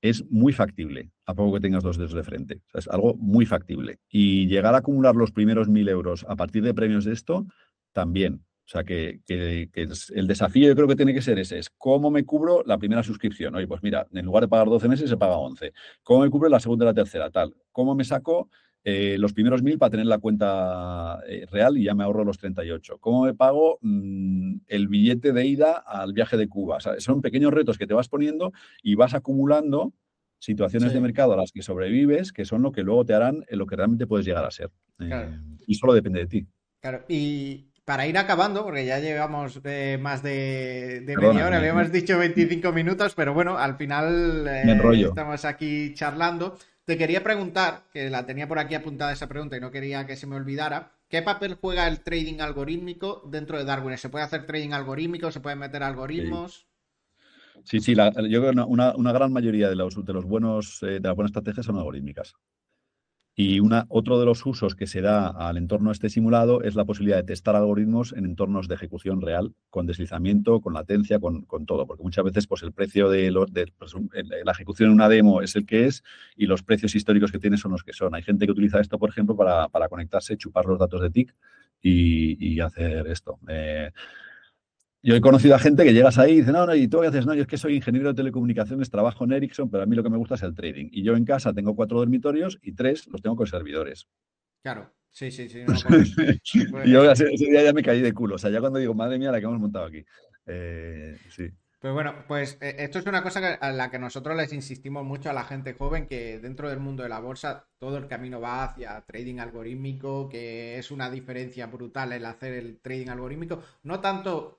es 0.00 0.24
muy 0.30 0.52
factible, 0.52 1.10
a 1.26 1.34
poco 1.34 1.54
que 1.54 1.60
tengas 1.60 1.82
dos 1.82 1.96
dedos 1.98 2.14
de 2.14 2.22
frente. 2.22 2.60
es 2.74 2.88
algo 2.88 3.14
muy 3.16 3.44
factible. 3.46 3.98
Y 4.08 4.46
llegar 4.46 4.74
a 4.74 4.78
acumular 4.78 5.14
los 5.14 5.32
primeros 5.32 5.68
mil 5.68 5.88
euros 5.88 6.24
a 6.28 6.36
partir 6.36 6.62
de 6.62 6.74
premios 6.74 7.04
de 7.04 7.12
esto, 7.12 7.46
también. 7.92 8.44
O 8.66 8.68
sea, 8.68 8.82
que, 8.82 9.20
el 9.28 10.26
desafío 10.26 10.66
yo 10.66 10.74
creo 10.74 10.88
que 10.88 10.96
tiene 10.96 11.14
que 11.14 11.22
ser 11.22 11.38
ese, 11.38 11.58
es 11.58 11.70
cómo 11.70 12.10
me 12.10 12.24
cubro 12.24 12.64
la 12.66 12.78
primera 12.78 13.04
suscripción. 13.04 13.54
Oye, 13.54 13.68
pues 13.68 13.80
mira, 13.80 14.08
en 14.12 14.26
lugar 14.26 14.42
de 14.42 14.48
pagar 14.48 14.66
12 14.66 14.88
meses 14.88 15.08
se 15.08 15.16
paga 15.16 15.36
11. 15.36 15.72
¿Cómo 16.02 16.24
me 16.24 16.30
cubro 16.30 16.48
la 16.48 16.58
segunda 16.58 16.84
y 16.84 16.88
la 16.88 16.94
tercera? 16.94 17.30
Tal. 17.30 17.54
¿Cómo 17.70 17.94
me 17.94 18.02
saco 18.02 18.50
eh, 18.82 19.18
los 19.18 19.32
primeros 19.32 19.62
mil 19.62 19.78
para 19.78 19.90
tener 19.90 20.06
la 20.06 20.18
cuenta 20.18 21.20
eh, 21.28 21.46
real 21.48 21.78
y 21.78 21.84
ya 21.84 21.94
me 21.94 22.02
ahorro 22.02 22.24
los 22.24 22.38
38? 22.38 22.98
¿Cómo 22.98 23.22
me 23.22 23.34
pago 23.34 23.78
mm, 23.82 24.56
el 24.66 24.88
billete 24.88 25.32
de 25.32 25.46
ida 25.46 25.74
al 25.86 26.12
viaje 26.12 26.36
de 26.36 26.48
Cuba? 26.48 26.78
O 26.78 26.80
sea, 26.80 26.98
son 26.98 27.22
pequeños 27.22 27.54
retos 27.54 27.78
que 27.78 27.86
te 27.86 27.94
vas 27.94 28.08
poniendo 28.08 28.52
y 28.82 28.96
vas 28.96 29.14
acumulando 29.14 29.92
situaciones 30.40 30.92
de 30.92 31.00
mercado 31.00 31.34
a 31.34 31.36
las 31.36 31.52
que 31.52 31.62
sobrevives, 31.62 32.32
que 32.32 32.44
son 32.44 32.62
lo 32.62 32.72
que 32.72 32.82
luego 32.82 33.04
te 33.04 33.14
harán 33.14 33.44
lo 33.48 33.66
que 33.66 33.76
realmente 33.76 34.08
puedes 34.08 34.26
llegar 34.26 34.44
a 34.44 34.50
ser. 34.50 34.70
Eh, 34.98 35.38
y 35.68 35.74
solo 35.76 35.94
depende 35.94 36.18
de 36.18 36.26
ti. 36.26 36.46
Claro, 36.80 37.04
y, 37.08 37.70
para 37.86 38.04
ir 38.08 38.18
acabando, 38.18 38.64
porque 38.64 38.84
ya 38.84 38.98
llevamos 38.98 39.60
eh, 39.62 39.96
más 39.98 40.20
de, 40.20 41.04
media 41.06 41.46
hora, 41.46 41.60
le 41.60 41.68
hemos 41.68 41.92
dicho 41.92 42.18
25 42.18 42.72
minutos, 42.72 43.14
pero 43.14 43.32
bueno, 43.32 43.56
al 43.58 43.76
final 43.76 44.44
eh, 44.48 45.04
estamos 45.06 45.44
aquí 45.44 45.94
charlando. 45.94 46.58
Te 46.84 46.98
quería 46.98 47.22
preguntar, 47.22 47.84
que 47.92 48.10
la 48.10 48.26
tenía 48.26 48.48
por 48.48 48.58
aquí 48.58 48.74
apuntada 48.74 49.12
esa 49.12 49.28
pregunta 49.28 49.56
y 49.56 49.60
no 49.60 49.70
quería 49.70 50.04
que 50.04 50.16
se 50.16 50.26
me 50.26 50.34
olvidara, 50.34 50.94
¿qué 51.08 51.22
papel 51.22 51.54
juega 51.60 51.86
el 51.86 52.00
trading 52.00 52.40
algorítmico 52.40 53.22
dentro 53.30 53.56
de 53.56 53.64
Darwin? 53.64 53.96
¿Se 53.96 54.08
puede 54.08 54.24
hacer 54.24 54.46
trading 54.46 54.72
algorítmico? 54.72 55.30
¿Se 55.30 55.38
pueden 55.38 55.60
meter 55.60 55.84
algoritmos? 55.84 56.66
Sí, 57.62 57.78
sí, 57.78 57.94
yo 57.94 58.40
creo 58.40 58.52
que 58.52 58.60
una, 58.66 59.12
gran 59.12 59.32
mayoría 59.32 59.68
de 59.68 59.76
los, 59.76 60.04
de 60.04 60.12
los 60.12 60.24
buenos, 60.24 60.82
eh, 60.82 60.98
de 60.98 61.08
las 61.08 61.14
buenas 61.14 61.30
estrategias 61.30 61.64
son 61.64 61.76
algorítmicas. 61.76 62.34
Y 63.38 63.60
una, 63.60 63.84
otro 63.90 64.18
de 64.18 64.24
los 64.24 64.46
usos 64.46 64.74
que 64.74 64.86
se 64.86 65.02
da 65.02 65.28
al 65.28 65.58
entorno 65.58 65.92
este 65.92 66.08
simulado 66.08 66.62
es 66.62 66.74
la 66.74 66.86
posibilidad 66.86 67.18
de 67.18 67.22
testar 67.22 67.54
algoritmos 67.54 68.14
en 68.14 68.24
entornos 68.24 68.66
de 68.66 68.76
ejecución 68.76 69.20
real, 69.20 69.54
con 69.68 69.84
deslizamiento, 69.86 70.62
con 70.62 70.72
latencia, 70.72 71.20
con, 71.20 71.44
todo, 71.66 71.86
porque 71.86 72.02
muchas 72.02 72.24
veces 72.24 72.46
pues, 72.46 72.62
el 72.62 72.72
precio 72.72 73.10
de, 73.10 73.30
los, 73.30 73.52
de 73.52 73.70
pues, 73.76 73.92
la 74.42 74.52
ejecución 74.52 74.88
en 74.88 74.94
una 74.94 75.10
demo 75.10 75.42
es 75.42 75.54
el 75.54 75.66
que 75.66 75.84
es 75.84 76.02
y 76.34 76.46
los 76.46 76.62
precios 76.62 76.94
históricos 76.94 77.30
que 77.30 77.38
tiene 77.38 77.58
son 77.58 77.72
los 77.72 77.84
que 77.84 77.92
son. 77.92 78.14
Hay 78.14 78.22
gente 78.22 78.46
que 78.46 78.52
utiliza 78.52 78.80
esto, 78.80 78.98
por 78.98 79.10
ejemplo, 79.10 79.36
para, 79.36 79.68
para 79.68 79.90
conectarse, 79.90 80.38
chupar 80.38 80.64
los 80.64 80.78
datos 80.78 81.02
de 81.02 81.10
TIC 81.10 81.34
y, 81.82 82.58
hacer 82.60 83.06
esto. 83.06 83.38
Eh, 83.48 83.90
yo 85.06 85.14
he 85.14 85.20
conocido 85.20 85.54
a 85.54 85.60
gente 85.60 85.84
que 85.84 85.92
llegas 85.92 86.18
ahí 86.18 86.32
y 86.32 86.36
dice, 86.38 86.50
no, 86.50 86.66
no, 86.66 86.74
y 86.74 86.88
tú 86.88 87.00
qué 87.00 87.06
haces, 87.06 87.26
no, 87.26 87.34
yo 87.34 87.42
es 87.42 87.46
que 87.46 87.56
soy 87.56 87.76
ingeniero 87.76 88.08
de 88.08 88.14
telecomunicaciones, 88.14 88.90
trabajo 88.90 89.22
en 89.22 89.34
Ericsson, 89.34 89.70
pero 89.70 89.84
a 89.84 89.86
mí 89.86 89.94
lo 89.94 90.02
que 90.02 90.10
me 90.10 90.16
gusta 90.16 90.34
es 90.34 90.42
el 90.42 90.52
trading. 90.52 90.88
Y 90.90 91.04
yo 91.04 91.14
en 91.14 91.24
casa 91.24 91.52
tengo 91.52 91.76
cuatro 91.76 91.98
dormitorios 91.98 92.58
y 92.60 92.72
tres 92.72 93.06
los 93.06 93.22
tengo 93.22 93.36
con 93.36 93.46
servidores. 93.46 94.08
Claro, 94.64 94.92
sí, 95.12 95.30
sí, 95.30 95.48
sí. 95.48 95.60
y 96.84 96.90
yo 96.90 97.08
ese, 97.08 97.26
día 97.26 97.62
ya 97.62 97.72
me 97.72 97.84
caí 97.84 98.00
de 98.00 98.12
culo. 98.12 98.34
O 98.34 98.38
sea, 98.38 98.50
ya 98.50 98.58
cuando 98.58 98.80
digo, 98.80 98.94
madre 98.94 99.16
mía, 99.16 99.30
la 99.30 99.38
que 99.38 99.46
hemos 99.46 99.60
montado 99.60 99.84
aquí. 99.84 100.04
Eh, 100.44 101.16
sí. 101.30 101.52
Pues 101.78 101.94
bueno, 101.94 102.24
pues 102.26 102.58
eh, 102.60 102.74
esto 102.80 102.98
es 102.98 103.06
una 103.06 103.22
cosa 103.22 103.54
a 103.60 103.70
la 103.70 103.92
que 103.92 104.00
nosotros 104.00 104.36
les 104.36 104.52
insistimos 104.52 105.04
mucho 105.04 105.30
a 105.30 105.34
la 105.34 105.44
gente 105.44 105.74
joven, 105.74 106.08
que 106.08 106.40
dentro 106.40 106.68
del 106.68 106.80
mundo 106.80 107.04
de 107.04 107.10
la 107.10 107.20
bolsa 107.20 107.68
todo 107.78 107.96
el 107.98 108.08
camino 108.08 108.40
va 108.40 108.64
hacia 108.64 109.02
trading 109.02 109.38
algorítmico, 109.38 110.28
que 110.28 110.78
es 110.78 110.90
una 110.90 111.08
diferencia 111.10 111.66
brutal 111.68 112.12
el 112.12 112.26
hacer 112.26 112.54
el 112.54 112.80
trading 112.80 113.10
algorítmico. 113.10 113.62
No 113.84 114.00
tanto 114.00 114.58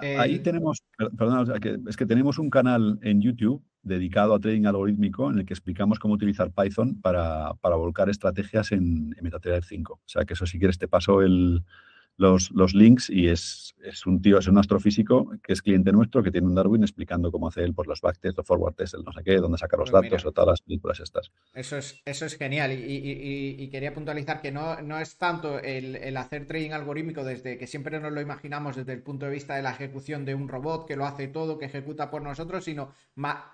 Ahí 0.00 0.36
eh, 0.36 0.38
tenemos, 0.40 0.82
perdón, 1.16 1.52
es 1.88 1.96
que 1.96 2.06
tenemos 2.06 2.38
un 2.38 2.50
canal 2.50 2.98
en 3.02 3.20
YouTube 3.20 3.62
dedicado 3.82 4.34
a 4.34 4.40
trading 4.40 4.66
algorítmico 4.66 5.30
en 5.30 5.38
el 5.38 5.46
que 5.46 5.54
explicamos 5.54 5.98
cómo 5.98 6.14
utilizar 6.14 6.52
Python 6.52 7.00
para, 7.00 7.52
volcar 7.62 8.08
estrategias 8.08 8.72
en, 8.72 9.14
en 9.16 9.24
MetaTrader 9.24 9.64
5. 9.64 9.92
O 9.94 10.00
sea 10.04 10.24
que 10.24 10.34
eso 10.34 10.46
si 10.46 10.58
quieres 10.58 10.78
te 10.78 10.88
paso 10.88 11.22
el, 11.22 11.62
los, 12.18 12.50
los 12.50 12.74
links 12.74 13.08
y 13.10 13.28
es, 13.28 13.76
es, 13.82 14.04
un 14.04 14.20
tío, 14.20 14.38
es 14.38 14.48
un 14.48 14.58
astrofísico 14.58 15.30
que 15.40 15.52
es 15.52 15.62
cliente 15.62 15.92
nuestro, 15.92 16.20
que 16.22 16.32
tiene 16.32 16.48
un 16.48 16.54
Darwin 16.56 16.82
explicando 16.82 17.30
cómo 17.30 17.46
hace 17.46 17.62
él 17.62 17.74
por 17.74 17.86
los 17.86 18.00
backtests, 18.00 18.36
los 18.36 18.46
forward 18.46 18.74
tests, 18.74 18.94
el 18.94 19.04
no 19.04 19.12
sé 19.12 19.22
qué, 19.22 19.36
dónde 19.36 19.56
sacar 19.56 19.78
los 19.78 19.90
pues 19.92 20.02
datos 20.02 20.26
o 20.26 20.32
todas 20.32 20.48
las 20.48 20.60
películas 20.60 20.98
estas. 20.98 21.30
Eso 21.54 21.76
es, 21.76 22.02
eso 22.04 22.26
es 22.26 22.36
genial 22.36 22.72
y, 22.72 23.68
quería 23.70 23.94
puntualizar 23.94 24.40
que 24.40 24.50
no, 24.50 24.80
no 24.82 24.98
es 24.98 25.16
tanto 25.16 25.60
el, 25.60 26.16
hacer 26.16 26.46
trading 26.46 26.72
algorítmico 26.72 27.22
desde 27.22 27.56
que 27.56 27.68
siempre 27.68 28.00
nos 28.00 28.12
lo 28.12 28.20
imaginamos 28.20 28.74
desde 28.74 28.94
el 28.94 29.02
punto 29.02 29.26
de 29.26 29.32
vista 29.32 29.54
de 29.54 29.62
la 29.62 29.70
ejecución 29.70 30.24
de 30.24 30.34
un 30.34 30.48
robot 30.48 30.88
que 30.88 30.96
lo 30.96 31.06
hace 31.06 31.28
todo, 31.28 31.56
que 31.56 31.66
ejecuta 31.66 32.10
por 32.10 32.22
nosotros, 32.22 32.64
sino 32.64 32.94
más, 33.14 33.44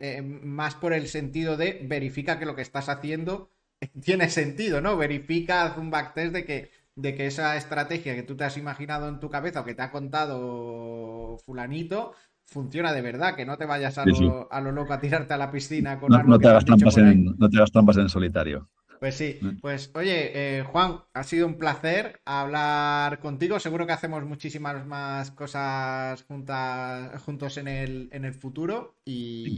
eh, 0.00 0.22
más 0.22 0.74
por 0.74 0.92
el 0.92 1.06
sentido 1.06 1.56
de 1.56 1.80
verifica 1.84 2.40
que 2.40 2.46
lo 2.46 2.56
que 2.56 2.62
estás 2.62 2.88
haciendo 2.88 3.52
tiene 4.02 4.28
sentido, 4.28 4.80
¿no? 4.80 4.96
Verifica, 4.96 5.62
haz 5.62 5.78
un 5.78 5.90
backtest 5.90 6.32
de 6.32 6.44
que 6.44 6.77
de 6.98 7.14
que 7.14 7.26
esa 7.26 7.56
estrategia 7.56 8.16
que 8.16 8.24
tú 8.24 8.36
te 8.36 8.44
has 8.44 8.56
imaginado 8.56 9.08
en 9.08 9.20
tu 9.20 9.30
cabeza 9.30 9.60
o 9.60 9.64
que 9.64 9.74
te 9.74 9.82
ha 9.82 9.92
contado 9.92 11.38
fulanito 11.46 12.12
funciona 12.44 12.92
de 12.92 13.02
verdad, 13.02 13.36
que 13.36 13.46
no 13.46 13.56
te 13.56 13.66
vayas 13.66 13.98
a, 13.98 14.04
lo, 14.04 14.52
a 14.52 14.60
lo, 14.60 14.72
loco 14.72 14.94
a 14.94 15.00
tirarte 15.00 15.32
a 15.32 15.36
la 15.36 15.50
piscina 15.50 16.00
con 16.00 16.10
no, 16.10 16.22
no 16.24 16.38
te 16.38 16.48
hagas 16.48 16.64
trampas 16.64 16.96
en, 16.96 17.36
no 17.38 17.48
te 17.48 17.58
hagas 17.58 17.70
trampas 17.70 17.98
en 17.98 18.08
solitario. 18.08 18.68
Pues 18.98 19.14
sí, 19.14 19.38
mm. 19.40 19.60
pues 19.60 19.92
oye, 19.94 20.32
eh, 20.58 20.64
Juan, 20.64 20.98
ha 21.14 21.22
sido 21.22 21.46
un 21.46 21.56
placer 21.56 22.20
hablar 22.24 23.20
contigo. 23.20 23.60
Seguro 23.60 23.86
que 23.86 23.92
hacemos 23.92 24.24
muchísimas 24.24 24.84
más 24.84 25.30
cosas 25.30 26.24
juntas, 26.24 27.22
juntos 27.22 27.58
en 27.58 27.68
el, 27.68 28.08
en 28.10 28.24
el 28.24 28.34
futuro 28.34 28.96
y, 29.04 29.56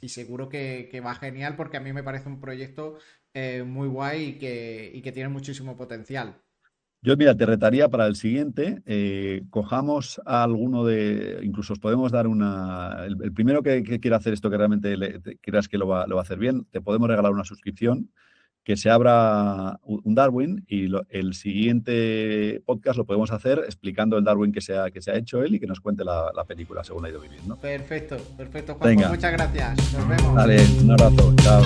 y, 0.00 0.08
seguro 0.08 0.48
que, 0.48 1.02
va 1.04 1.14
genial 1.14 1.56
porque 1.56 1.76
a 1.76 1.80
mí 1.80 1.92
me 1.92 2.02
parece 2.02 2.30
un 2.30 2.40
proyecto 2.40 2.96
eh, 3.34 3.64
muy 3.64 3.88
guay 3.88 4.22
y 4.22 4.32
que, 4.38 4.90
y 4.94 5.02
que 5.02 5.12
tiene 5.12 5.28
muchísimo 5.28 5.76
potencial. 5.76 6.40
Yo, 7.02 7.16
mira, 7.16 7.34
te 7.34 7.46
retaría 7.46 7.88
para 7.88 8.06
el 8.06 8.14
siguiente, 8.14 8.82
eh, 8.84 9.42
cojamos 9.48 10.20
a 10.26 10.42
alguno 10.42 10.84
de, 10.84 11.40
incluso 11.42 11.72
os 11.72 11.78
podemos 11.78 12.12
dar 12.12 12.26
una, 12.26 13.06
el, 13.06 13.32
primero 13.32 13.62
que, 13.62 13.82
quiera 13.82 14.18
hacer 14.18 14.34
esto 14.34 14.50
que 14.50 14.58
realmente 14.58 14.94
creas 15.40 15.66
que 15.66 15.78
lo 15.78 15.88
va, 15.88 16.06
lo 16.06 16.16
va, 16.16 16.20
a 16.20 16.24
hacer 16.24 16.38
bien, 16.38 16.66
te 16.70 16.82
podemos 16.82 17.08
regalar 17.08 17.32
una 17.32 17.44
suscripción, 17.44 18.10
que 18.62 18.76
se 18.76 18.90
abra 18.90 19.80
un 19.82 20.14
Darwin 20.14 20.64
y 20.68 20.92
el 21.08 21.32
siguiente 21.32 22.62
podcast 22.66 22.98
lo 22.98 23.06
podemos 23.06 23.32
hacer 23.32 23.60
explicando 23.60 24.18
el 24.18 24.24
Darwin 24.24 24.52
que 24.52 24.60
se 24.60 24.76
ha, 24.76 24.90
que 24.90 25.00
se 25.00 25.10
ha 25.10 25.16
hecho 25.16 25.42
él 25.42 25.54
y 25.54 25.60
que 25.60 25.66
nos 25.66 25.80
cuente 25.80 26.04
la, 26.04 26.30
película 26.46 26.84
según 26.84 27.02
la 27.02 27.08
ha 27.08 27.10
ido 27.12 27.20
viviendo. 27.20 27.56
Perfecto, 27.56 28.18
perfecto, 28.36 28.74
Juan. 28.74 28.94
Pues 28.94 29.08
muchas 29.08 29.32
gracias. 29.32 29.94
Nos 29.94 30.06
vemos. 30.06 30.34
Dale, 30.34 30.58
un 30.82 30.90
abrazo. 30.90 31.34
Chao. 31.36 31.62